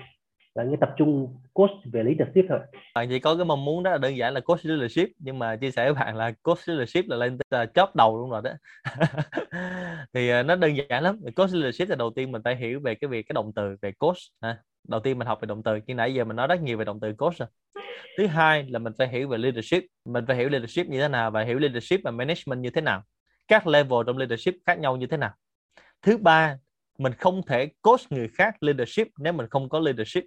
[0.54, 2.58] Là như tập trung coach về leadership thôi.
[2.94, 5.56] Bạn chỉ có cái mong muốn đó là đơn giản là coach leadership, nhưng mà
[5.56, 8.50] chia sẻ với bạn là coach leadership là lên là chóp đầu luôn rồi đó.
[10.12, 11.20] Thì à, nó đơn giản lắm.
[11.36, 13.92] Coach leadership là đầu tiên mình phải hiểu về cái việc, cái động từ về
[13.92, 14.58] coach, ha.
[14.88, 16.84] đầu tiên mình học về động từ, nhưng nãy giờ mình nói rất nhiều về
[16.84, 17.48] động từ coach rồi.
[18.18, 19.82] Thứ hai là mình phải hiểu về leadership.
[20.04, 23.02] Mình phải hiểu leadership như thế nào và hiểu leadership và management như thế nào.
[23.48, 25.34] Các level trong leadership khác nhau như thế nào.
[26.02, 26.58] Thứ ba,
[26.98, 30.24] mình không thể coach người khác leadership nếu mình không có leadership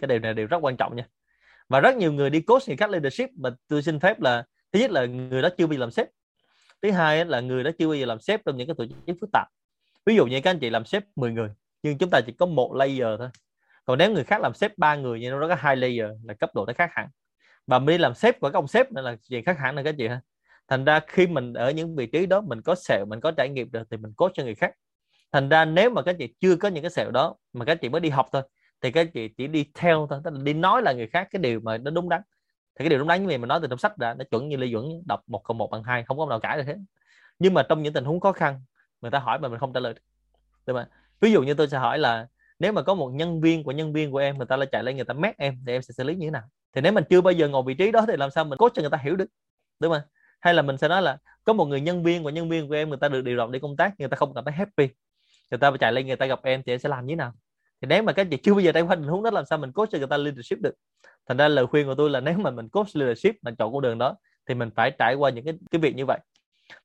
[0.00, 1.08] cái điều này đều rất quan trọng nha.
[1.68, 4.80] Và rất nhiều người đi coach người khác leadership, mà tôi xin phép là, thứ
[4.80, 6.08] nhất là người đó chưa bao giờ làm sếp.
[6.82, 9.16] Thứ hai là người đó chưa bao giờ làm sếp trong những cái tổ chức
[9.20, 9.48] phức tạp.
[10.06, 11.48] Ví dụ như các anh chị làm sếp 10 người,
[11.82, 13.28] nhưng chúng ta chỉ có một layer thôi.
[13.84, 16.50] Còn nếu người khác làm sếp ba người nhưng nó có hai layer, là cấp
[16.54, 17.08] độ nó khác hẳn.
[17.66, 19.82] Và mình đi làm sếp của các ông sếp nữa là chuyện khác hẳn là
[19.82, 20.20] các chị ha.
[20.68, 23.48] Thành ra khi mình ở những vị trí đó, mình có sẹo mình có trải
[23.48, 24.74] nghiệm được thì mình coach cho người khác.
[25.32, 27.88] Thành ra nếu mà các chị chưa có những cái sẹo đó, mà các chị
[27.88, 28.42] mới đi học thôi
[28.82, 31.42] thì các chị chỉ đi theo thôi, tức là đi nói là người khác cái
[31.42, 32.22] điều mà nó đúng đắn.
[32.74, 34.48] Thì cái điều đúng đắn như vậy mình nói từ trong sách đã nó chuẩn
[34.48, 36.76] như lê duẩn đọc một cộng một bằng hai, không có nào cãi được hết.
[37.38, 38.60] Nhưng mà trong những tình huống khó khăn,
[39.00, 40.74] người ta hỏi mà mình không trả lời được.
[40.74, 40.88] Mà
[41.20, 42.26] ví dụ như tôi sẽ hỏi là
[42.58, 44.84] nếu mà có một nhân viên của nhân viên của em, người ta lại chạy
[44.84, 46.42] lên người ta mét em, thì em sẽ xử lý như thế nào?
[46.72, 48.72] Thì nếu mình chưa bao giờ ngồi vị trí đó thì làm sao mình cốt
[48.74, 49.26] cho người ta hiểu được?
[49.80, 50.02] Đúng không
[50.40, 52.74] hay là mình sẽ nói là có một người nhân viên của nhân viên của
[52.74, 54.88] em, người ta được điều động đi công tác, người ta không cảm thấy happy.
[55.50, 57.32] Người ta chạy lên người ta gặp em thì em sẽ làm như thế nào?
[57.80, 59.58] Thì nếu mà các chị chưa bao giờ trải qua tình huống đó, làm sao
[59.58, 60.74] mình coach cho người ta leadership được?
[61.28, 63.82] Thành ra lời khuyên của tôi là nếu mà mình coach leadership, mình chọn con
[63.82, 64.16] đường đó,
[64.46, 66.18] thì mình phải trải qua những cái cái việc như vậy.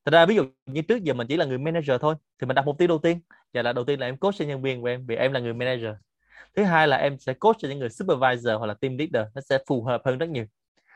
[0.05, 2.55] Thật ra ví dụ như trước giờ mình chỉ là người manager thôi, thì mình
[2.55, 3.19] đặt mục tiêu đầu tiên.
[3.53, 5.39] Và là đầu tiên là em coach cho nhân viên của em, vì em là
[5.39, 5.95] người manager.
[6.55, 9.41] Thứ hai là em sẽ coach cho những người supervisor hoặc là team leader, nó
[9.41, 10.45] sẽ phù hợp hơn rất nhiều.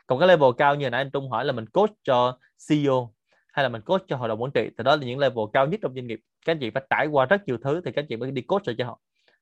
[0.06, 3.12] Còn cái level cao như nãy anh Trung hỏi là mình coach cho CEO
[3.52, 5.66] hay là mình coach cho hội đồng quản trị, thì đó là những level cao
[5.66, 6.20] nhất trong doanh nghiệp.
[6.46, 8.42] Các anh chị phải trải qua rất nhiều thứ thì các anh chị mới đi
[8.42, 9.00] coach cho họ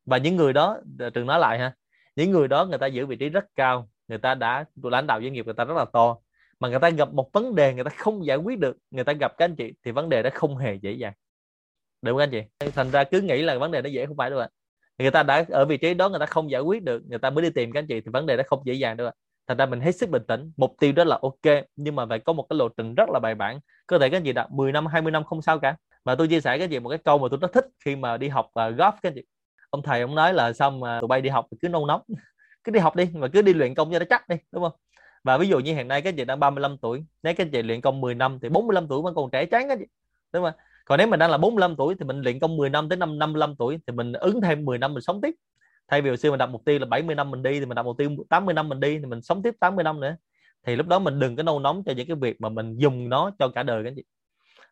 [0.09, 0.79] và những người đó
[1.15, 1.75] trường nói lại ha
[2.17, 5.21] những người đó người ta giữ vị trí rất cao người ta đã lãnh đạo
[5.23, 6.17] doanh nghiệp người ta rất là to.
[6.61, 9.13] Mà người ta gặp một vấn đề người ta không giải quyết được người ta
[9.13, 11.13] gặp các anh chị thì vấn đề đó không hề dễ dàng.
[12.03, 12.43] Được không anh chị?
[12.75, 14.49] Thành ra cứ nghĩ là vấn đề nó dễ không phải đâu ạ.
[14.99, 17.31] Người ta đã ở vị trí đó người ta không giải quyết được người ta
[17.31, 19.13] mới đi tìm các anh chị thì vấn đề đó không dễ dàng đâu ạ.
[19.47, 22.19] Thành ra mình hết sức bình tĩnh mục tiêu đó là ok nhưng mà phải
[22.19, 23.61] có một cái lộ trình rất là bài bản.
[23.87, 25.77] Có thể các anh chị đạt 10 năm 20 năm không sao cả.
[26.05, 28.17] Và tôi chia sẻ cái gì một cái câu mà tôi rất thích khi mà
[28.17, 29.23] đi học uh, golf các anh chị
[29.71, 32.03] ông thầy ông nói là xong mà tụi bay đi học thì cứ nôn nóng,
[32.65, 34.73] cứ đi học đi và cứ đi luyện công cho nó chắc đi, đúng không?
[35.25, 37.81] Và ví dụ như hiện nay các chị đang 35 tuổi, nếu các chị luyện
[37.81, 39.87] công 10 năm thì 45 tuổi vẫn còn trẻ chán các chị,
[40.33, 40.53] đúng không?
[40.85, 43.19] Còn nếu mình đang là 45 tuổi thì mình luyện công 10 năm tới năm
[43.19, 45.35] 55 tuổi thì mình ứng thêm 10 năm mình sống tiếp.
[45.89, 47.75] Thay vì hồi xưa mình đặt mục tiêu là 70 năm mình đi thì mình
[47.75, 50.17] đặt mục tiêu 80 năm mình đi thì mình sống tiếp 80 năm nữa.
[50.67, 53.09] Thì lúc đó mình đừng có nâu nóng cho những cái việc mà mình dùng
[53.09, 54.03] nó cho cả đời các chị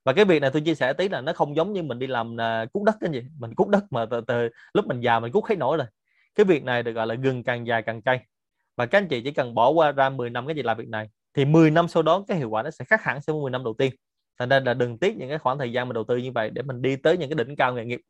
[0.06, 2.06] và cái việc này tôi chia sẻ tí là nó không giống như mình đi
[2.06, 3.22] làm à, cút đất cái gì.
[3.38, 5.86] Mình cút đất mà từ, từ lúc mình già mình cút hết nổi rồi.
[6.34, 8.26] Cái việc này được gọi là gừng càng dài càng cay.
[8.76, 10.88] Và các anh chị chỉ cần bỏ qua ra 10 năm cái gì làm việc
[10.88, 13.42] này thì 10 năm sau đó cái hiệu quả nó sẽ khác hẳn so với
[13.42, 13.92] 10 năm đầu tiên.
[14.38, 16.50] Thành ra là đừng tiếc những cái khoảng thời gian mình đầu tư như vậy
[16.50, 18.00] để mình đi tới những cái đỉnh cao nghề nghiệp.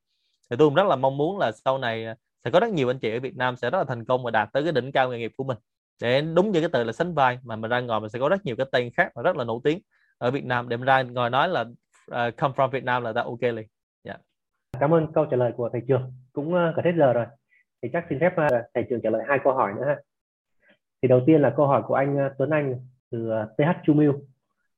[0.51, 2.91] Thì tôi cũng rất là mong muốn là sau này à, sẽ có rất nhiều
[2.91, 4.93] anh chị ở Việt Nam sẽ rất là thành công và đạt tới cái đỉnh
[4.93, 5.59] cao nghề nghiệp của mình.
[6.03, 8.29] Để đúng như cái từ là sánh vai mà mình ra ngồi mình sẽ có
[8.29, 9.79] rất nhiều cái tên khác và rất là nổi tiếng
[10.19, 10.69] ở Việt Nam.
[10.69, 11.65] Để mình ra ngồi nói là
[12.13, 13.55] uh, come from Việt Nam là ta ok liền.
[13.55, 13.67] Yeah.
[14.05, 14.17] Dạ.
[14.81, 17.27] Cảm ơn câu trả lời của thầy trường cũng uh, cả hết giờ rồi
[17.83, 19.97] thì chắc xin phép uh, thầy trường trả lời hai câu hỏi nữa ha.
[21.03, 22.75] Thì đầu tiên là câu hỏi của anh uh, Tuấn Anh
[23.11, 24.13] từ uh, TH Chu Mưu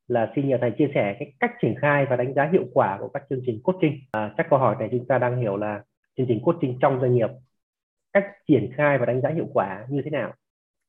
[0.08, 2.98] là xin nhờ thầy chia sẻ cái cách triển khai và đánh giá hiệu quả
[3.00, 3.98] của các chương trình coaching.
[4.12, 5.82] À, chắc câu hỏi này chúng ta đang hiểu là
[6.16, 7.30] chương trình coaching trong doanh nghiệp
[8.12, 10.34] cách triển khai và đánh giá hiệu quả như thế nào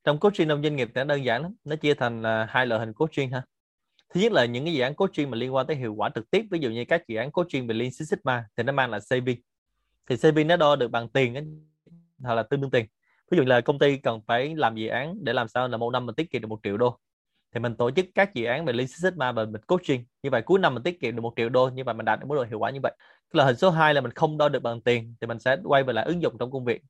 [0.04, 2.80] trong coaching trong doanh nghiệp thì đơn giản lắm nó chia thành là hai loại
[2.80, 3.42] hình coaching ha
[4.14, 6.30] thứ nhất là những cái dự án coaching mà liên quan tới hiệu quả trực
[6.30, 8.90] tiếp ví dụ như các dự án coaching về Lean Six Sigma thì nó mang
[8.90, 9.40] là saving.
[10.08, 11.44] Thì saving nó đo được bằng tiền ấy,
[12.22, 12.86] hoặc là tương đương tiền.
[13.30, 15.90] Ví dụ là công ty cần phải làm dự án để làm sao là một
[15.90, 16.98] năm mình tiết kiệm được một triệu đô.
[17.54, 20.04] Thì mình tổ chức các dự án về Lean Six Sigma và mình coaching.
[20.22, 22.20] Như vậy cuối năm mình tiết kiệm được một triệu đô như vậy mình đạt
[22.20, 22.92] được mức độ hiệu quả như vậy.
[23.32, 25.82] Là hình số 2 là mình không đo được bằng tiền thì mình sẽ quay
[25.82, 26.82] về lại ứng dụng trong công việc.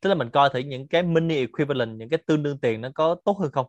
[0.00, 2.88] Tức là mình coi thử những cái mini equivalent những cái tương đương tiền nó
[2.94, 3.66] có tốt hơn không?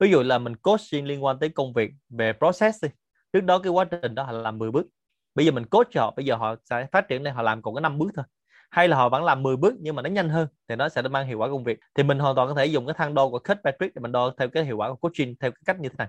[0.00, 2.88] Ví dụ là mình coaching liên quan tới công việc về process đi.
[3.32, 4.86] Trước đó cái quá trình đó họ làm 10 bước.
[5.34, 7.74] Bây giờ mình coach họ bây giờ họ sẽ phát triển lên họ làm còn
[7.74, 8.24] có 5 bước thôi.
[8.70, 11.02] Hay là họ vẫn làm 10 bước nhưng mà nó nhanh hơn thì nó sẽ
[11.02, 11.78] mang hiệu quả công việc.
[11.94, 14.34] Thì mình hoàn toàn có thể dùng cái thang đo của Kirkpatrick để mình đo
[14.38, 16.08] theo cái hiệu quả của coaching theo cái cách như thế này.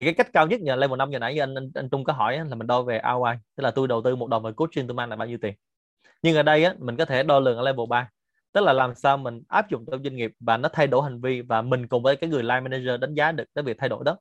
[0.00, 2.38] Cái cách cao nhất nhờ level 5 giờ nãy anh, anh anh Trung có hỏi
[2.38, 4.94] là mình đo về ROI tức là tôi đầu tư một đồng về coaching tôi
[4.94, 5.54] mang lại bao nhiêu tiền.
[6.22, 8.10] Nhưng ở đây á, mình có thể đo lường ở level 3
[8.54, 11.20] tức là làm sao mình áp dụng trong doanh nghiệp và nó thay đổi hành
[11.20, 13.88] vi và mình cùng với cái người line manager đánh giá được cái việc thay
[13.88, 14.16] đổi đó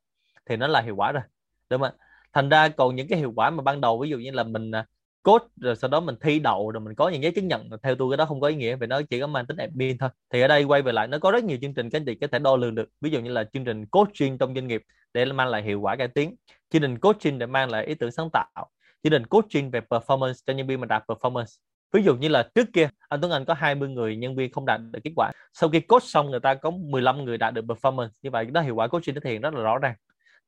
[0.45, 1.23] thì nó là hiệu quả rồi,
[1.69, 2.05] đúng không ạ?
[2.33, 4.71] Thành ra còn những cái hiệu quả mà ban đầu ví dụ như là mình
[4.71, 4.85] à,
[5.23, 7.95] code rồi sau đó mình thi đậu rồi mình có những giấy chứng nhận theo
[7.95, 10.09] tôi cái đó không có ý nghĩa vì nó chỉ có mang tính admin thôi.
[10.29, 12.15] Thì ở đây quay về lại nó có rất nhiều chương trình các anh chị
[12.15, 14.83] có thể đo lường được, ví dụ như là chương trình coaching trong doanh nghiệp
[15.13, 16.35] để mang lại hiệu quả cải tiến,
[16.69, 18.69] chương trình coaching để mang lại ý tưởng sáng tạo,
[19.03, 21.57] chương trình coaching về performance cho nhân viên mà đạt performance
[21.93, 24.65] ví dụ như là trước kia anh Tuấn Anh có 20 người nhân viên không
[24.65, 25.31] đạt được kết quả.
[25.53, 28.09] Sau khi coach xong người ta có 15 người đạt được performance.
[28.21, 29.95] Như vậy đó hiệu quả coaching nó thể hiện rất là rõ ràng.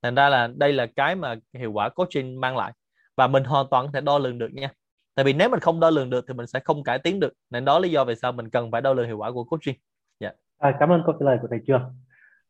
[0.01, 2.73] Thành ra là đây là cái mà hiệu quả coaching mang lại.
[3.17, 4.69] Và mình hoàn toàn có thể đo lường được nha.
[5.15, 7.33] Tại vì nếu mình không đo lường được thì mình sẽ không cải tiến được.
[7.49, 9.75] Nên đó lý do vì sao mình cần phải đo lường hiệu quả của coaching.
[10.19, 10.35] Yeah.
[10.57, 11.81] À, cảm ơn câu trả lời của thầy trường.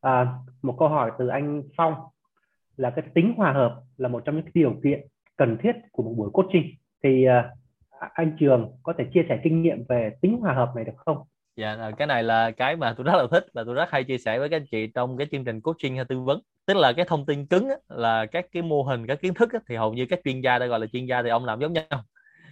[0.01, 0.27] À,
[0.61, 1.93] một câu hỏi từ anh Phong
[2.77, 5.07] là cái tính hòa hợp là một trong những điều kiện
[5.37, 6.65] cần thiết của một buổi coaching.
[7.03, 7.57] Thì uh,
[7.99, 10.93] À, anh Trường có thể chia sẻ kinh nghiệm về tính hòa hợp này được
[10.97, 11.17] không?
[11.55, 14.03] Dạ, à, cái này là cái mà tôi rất là thích và tôi rất hay
[14.03, 16.41] chia sẻ với các anh chị trong cái chương trình coaching hay tư vấn.
[16.65, 19.53] Tức là cái thông tin cứng á, là các cái mô hình, các kiến thức
[19.53, 21.59] á, thì hầu như các chuyên gia đã gọi là chuyên gia thì ông làm
[21.59, 22.03] giống nhau.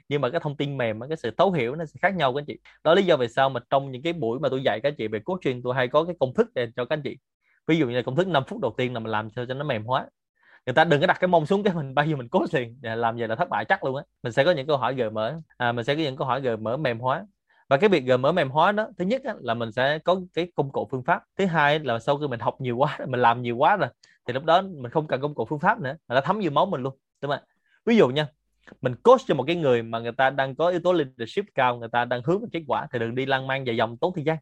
[0.10, 2.40] Nhưng mà cái thông tin mềm, cái sự thấu hiểu nó sẽ khác nhau các
[2.40, 2.58] anh chị.
[2.84, 4.90] Đó là lý do vì sao mà trong những cái buổi mà tôi dạy các
[4.90, 7.18] anh chị về coaching tôi hay có cái công thức để cho các anh chị.
[7.68, 9.54] Ví dụ như là công thức 5 phút đầu tiên là mình làm cho cho
[9.54, 10.08] nó mềm hóa
[10.66, 12.80] người ta đừng có đặt cái mông xuống cái mình bao nhiêu mình cố liền.
[12.84, 14.04] Dạ, làm vậy là thất bại chắc luôn á.
[14.24, 15.42] Mình sẽ có những câu hỏi gợi mở.
[15.58, 17.26] À, mình sẽ có những câu hỏi gợi mở mềm hóa.
[17.70, 20.22] Và cái việc gợi mở mềm hóa đó thứ nhất á, là mình sẽ có
[20.34, 21.24] cái công cụ phương pháp.
[21.38, 23.90] Thứ hai là sau khi mình học nhiều quá mình làm nhiều quá rồi
[24.28, 25.96] thì lúc đó mình không cần công cụ phương pháp nữa.
[26.08, 26.98] Mà nó thấm vô máu mình luôn.
[27.22, 27.42] Đúng không
[27.86, 28.28] ví dụ nha
[28.82, 31.78] mình coach cho một cái người mà người ta đang có yếu tố leadership cao
[31.78, 34.14] người ta đang hướng về kết quả thì đừng đi lang mang dài dòng tốn
[34.16, 34.38] thời gian.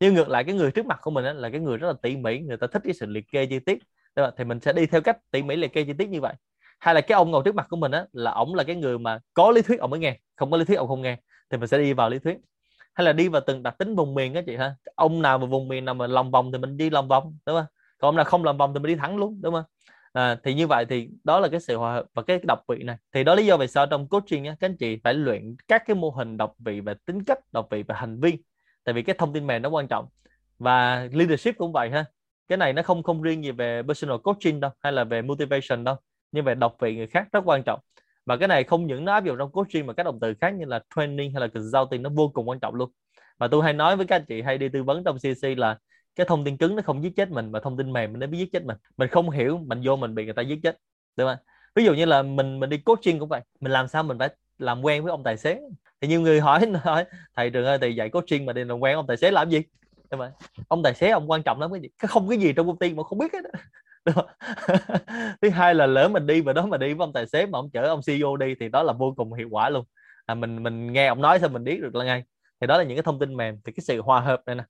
[0.00, 2.16] Nhưng ngược lại cái người trước mặt của mình là cái người rất là tỉ
[2.16, 3.78] mỉ người ta thích cái sự liệt kê chi tiết
[4.16, 4.34] Đúng không?
[4.38, 6.34] thì mình sẽ đi theo cách tỉ mỉ liệt kê chi tiết như vậy.
[6.80, 8.98] Hay là cái ông ngồi trước mặt của mình á là ổng là cái người
[8.98, 11.16] mà có lý thuyết ông mới nghe không có lý thuyết ông không nghe
[11.50, 12.38] thì mình sẽ đi vào lý thuyết.
[12.94, 14.74] Hay là đi vào từng đặc tính vùng miền á chị ha.
[14.94, 17.56] Ông nào mà vùng miền nào mà lòng vòng thì mình đi lòng vòng đúng
[17.56, 17.66] không?
[17.98, 19.64] Còn ông nào không lòng vòng thì mình đi thẳng luôn đúng không?
[20.12, 22.82] À, thì như vậy thì đó là cái sự hòa hợp và cái đọc vị
[22.82, 22.96] này.
[23.12, 25.82] Thì đó lý do vì sao trong coaching á, các anh chị phải luyện các
[25.86, 28.38] cái mô hình đọc vị và tính cách đọc vị và hành vi.
[28.84, 30.08] Tại vì cái thông tin mềm nó quan trọng
[30.58, 32.04] và leadership cũng vậy ha
[32.52, 35.84] cái này nó không không riêng gì về personal coaching đâu, hay là về motivation
[35.84, 35.96] đâu,
[36.32, 37.80] nhưng về đọc vị người khác rất quan trọng.
[38.26, 40.50] Và cái này không những nó áp dụng trong coaching mà các động từ khác
[40.54, 42.90] như là training hay là consulting nó vô cùng quan trọng luôn.
[43.38, 45.78] Và tôi hay nói với các anh chị hay đi tư vấn trong CC là
[46.14, 48.38] cái thông tin cứng nó không giết chết mình mà thông tin mềm nó mới
[48.38, 48.76] giết chết mình.
[48.96, 50.78] Mình không hiểu, mình vô mình bị người ta giết chết,
[51.16, 51.36] đúng không
[51.74, 54.28] ví dụ như là mình mình đi coaching cũng vậy, mình làm sao mình phải
[54.58, 55.60] làm quen với ông tài xế?
[56.00, 57.04] Thì nhiều người hỏi hỏi
[57.36, 59.62] thầy trường ơi, thầy dạy coaching mà đi làm quen ông tài xế làm gì?
[60.12, 60.64] Đúng không?
[60.68, 61.88] ông tài xế ông quan trọng lắm cái gì?
[62.08, 63.40] Không cái gì trong công ty mà không biết hết
[65.42, 67.58] thứ hai là lỡ mình đi và đó mà đi với ông tài xế mà
[67.58, 69.84] ông chở ông CEO đi thì đó là vô cùng hiệu quả luôn.
[70.26, 72.24] À, mình mình nghe ông nói xong mình biết được là ngay.
[72.60, 74.64] Thì đó là những cái thông tin mềm thì cái sự hòa hợp này nè.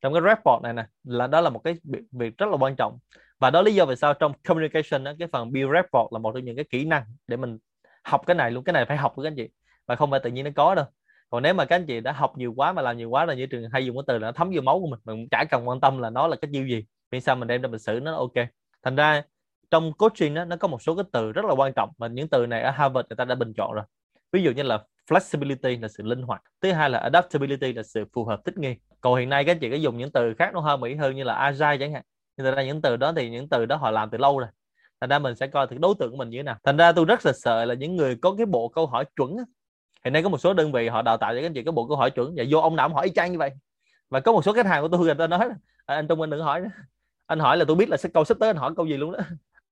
[0.00, 1.74] Trong cái report này nè là đó là một cái
[2.12, 2.98] việc rất là quan trọng.
[3.38, 6.32] Và đó lý do vì sao trong communication đó, cái phần build report là một
[6.34, 7.58] trong những cái kỹ năng để mình
[8.04, 8.64] học cái này luôn.
[8.64, 9.48] Cái này phải học với các anh chị
[9.86, 10.86] và không phải tự nhiên nó có đâu
[11.32, 13.34] còn nếu mà các anh chị đã học nhiều quá mà làm nhiều quá là
[13.34, 15.44] như trường hay dùng cái từ là nó thấm vô máu của mình mình chả
[15.50, 17.78] cần quan tâm là nó là cái chiêu gì vì sao mình đem ra mình
[17.78, 18.32] xử nó ok.
[18.82, 19.22] Thành ra
[19.70, 22.28] trong coaching đó, nó có một số cái từ rất là quan trọng mà những
[22.28, 23.84] từ này ở Harvard người ta đã bình chọn rồi.
[24.32, 28.04] Ví dụ như là flexibility là sự linh hoạt thứ hai là adaptability là sự
[28.14, 28.74] phù hợp thích nghi.
[29.00, 31.16] Còn hiện nay các anh chị có dùng những từ khác nó hơi mỹ hơn
[31.16, 32.02] như là agile chẳng hạn.
[32.36, 34.48] Nhưng ra những từ đó thì những từ đó họ làm từ lâu rồi.
[35.00, 36.56] Thành ra mình sẽ coi thử đối tượng của mình như thế nào.
[36.64, 39.36] Thành ra tôi rất là sợ là những người có cái bộ câu hỏi chuẩn
[40.04, 41.72] hiện nay có một số đơn vị họ đào tạo cho các anh chị cái
[41.72, 42.34] bộ câu hỏi chuẩn.
[42.36, 43.50] Và vô ông nào cũng hỏi y chang như vậy?
[44.10, 45.48] Và có một số khách hàng của tôi người ta nói
[45.86, 46.68] à, anh trung anh đừng hỏi nữa.
[47.26, 49.12] Anh hỏi là tôi biết là sẽ câu sắp tới anh hỏi câu gì luôn
[49.12, 49.18] đó.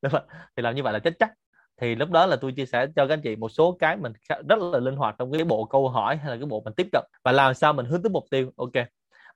[0.57, 1.33] Thì làm như vậy là chết chắc.
[1.81, 4.13] Thì lúc đó là tôi chia sẻ cho các anh chị một số cái mình
[4.49, 6.89] rất là linh hoạt trong cái bộ câu hỏi hay là cái bộ mình tiếp
[6.93, 7.05] cận.
[7.25, 8.53] Và làm sao mình hướng tới mục tiêu?
[8.57, 8.73] Ok.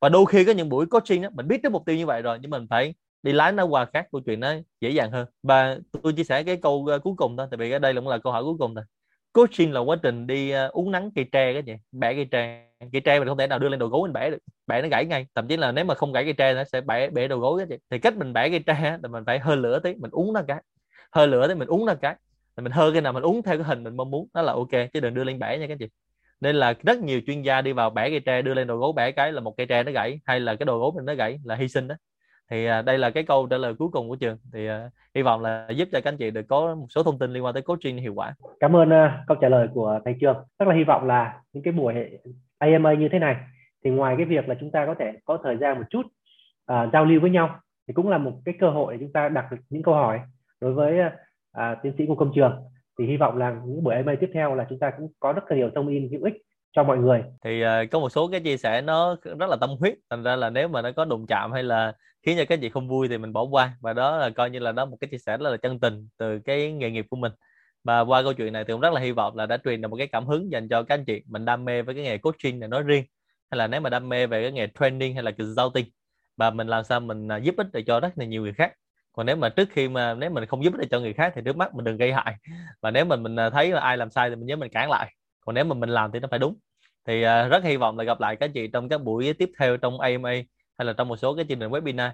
[0.01, 2.23] Và đôi khi có những buổi coaching đó, mình biết tới mục tiêu như vậy
[2.23, 5.27] rồi nhưng mình phải đi lái nó qua khác câu chuyện nó dễ dàng hơn.
[5.43, 8.09] Và tôi chia sẻ cái câu ờ, cuối cùng thôi tại vì ở đây cũng
[8.09, 8.85] là câu hỏi cuối cùng thôi
[9.35, 12.24] coaching là quá trình đi ờ, uh, uống nắng cây tre cái gì bẻ cây
[12.24, 12.69] tre.
[12.93, 14.89] Cây tre mình không thể nào đưa lên đầu gối mình bẻ được bẻ nó
[14.89, 15.27] gãy ngay.
[15.35, 17.59] Thậm chí là nếu mà không gãy cây tre nó sẽ bẻ bẻ đầu gối
[17.59, 20.11] cái gì thì cách mình bẻ cây tre là mình phải hơi lửa tí mình
[20.11, 20.62] uống nó cái.
[21.12, 22.16] Hơi lửa tí mình uống nó cái.
[22.56, 24.70] Mình hơi cái nào mình uống theo cái hình mình mong muốn đó là ok
[24.93, 25.89] chứ đừng đưa lên bẻ nha các chị.
[26.40, 28.93] Nên là rất nhiều chuyên gia đi vào bẻ cây tre đưa lên đầu gối
[28.97, 31.15] bẻ cái là một cây tre nó gãy hay là cái đầu gối mình nó
[31.15, 31.94] gãy là hy sinh đó
[32.51, 34.39] thì à, đây là cái câu trả lời cuối cùng của trường.
[34.53, 37.19] Thì à, hy vọng là giúp cho các anh chị được có một số thông
[37.19, 38.35] tin liên quan tới coaching hiệu quả.
[38.61, 40.37] Cảm ơn uh, câu trả lời của thầy trường.
[40.59, 41.95] Rất là hy vọng là những cái buổi
[42.59, 43.37] AMA như thế này
[43.85, 46.07] thì ngoài cái việc là chúng ta có thể có thời gian một chút
[46.73, 49.29] uh, giao lưu với nhau thì cũng là một cái cơ hội để chúng ta
[49.29, 50.21] đặt được những câu hỏi
[50.61, 50.99] đối với
[51.59, 52.62] uh, tiến sĩ Ngô Công Trường.
[52.99, 55.43] Thì hy vọng là những buổi AMA tiếp theo là chúng ta cũng có rất
[55.49, 56.35] là nhiều thông tin hữu ích
[56.73, 57.23] cho mọi người.
[57.45, 60.37] Thì uh, có một số cái chia sẻ nó rất là tâm huyết thành ra
[60.37, 61.93] là nếu mà nó có đụng chạm hay là
[62.27, 63.77] khiến cho các chị không vui thì mình bỏ qua.
[63.81, 66.09] Và đó là coi như là đó một cái chia sẻ rất là chân tình
[66.19, 67.33] từ cái nghề nghiệp của mình.
[67.85, 69.89] Và qua câu chuyện này thì cũng rất là hy vọng là đã truyền được
[69.89, 72.19] một cái cảm hứng dành cho các anh chị mình đam mê với cái nghề
[72.19, 73.05] coaching này nói riêng,
[73.51, 75.87] hay là nếu mà đam mê về cái nghề training hay là consulting.
[76.37, 78.73] Và mình làm sao mình à, giúp ích được cho rất là nhiều người khác.
[79.13, 81.33] Còn nếu mà trước khi mà, nếu mình không giúp ích được cho người khác
[81.37, 82.35] thì trước mắt mình đừng gây hại.
[82.81, 84.91] Và nếu mà mình à, thấy là ai làm sai thì mình nhớ mình cản
[84.91, 85.15] lại.
[85.41, 86.57] Còn nếu mà mình làm thì nó phải đúng.
[87.07, 89.77] Thì à, rất hy vọng là gặp lại các chị trong các buổi tiếp theo
[89.77, 90.35] trong AMA
[90.79, 92.11] hay là trong một số cái chương trình webinar.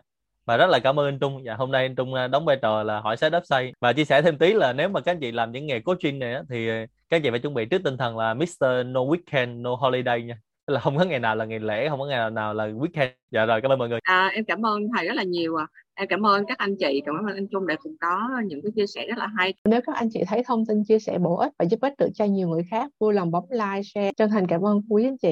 [0.47, 1.45] Và rất là cảm ơn anh Trung.
[1.45, 4.23] Dạ hôm nay anh Trung đóng vai trò là hỏi sách xây và chia sẻ
[4.23, 6.67] thêm tí là nếu mà các anh chị làm những nghề coaching này thì
[7.09, 8.65] các anh chị phải chuẩn bị trước tinh thần là Mr.
[8.87, 10.39] No Weekend No Holiday nha.
[10.67, 13.09] Là không có ngày nào là ngày lễ không có ngày nào là weekend.
[13.31, 13.99] Dạ rồi cảm ơn mọi người.
[14.03, 15.67] À, em cảm ơn thầy rất là nhiều à.
[15.95, 18.73] em cảm ơn các anh chị cảm ơn anh Trung đã cũng có những cái
[18.77, 19.55] chia sẻ rất là hay.
[19.65, 22.09] Nếu các anh chị thấy thông tin chia sẻ bổ ích và giúp ích được
[22.15, 24.11] cho nhiều người khác vui lòng bấm like share.
[24.17, 25.29] Chân thành cảm ơn quý anh chị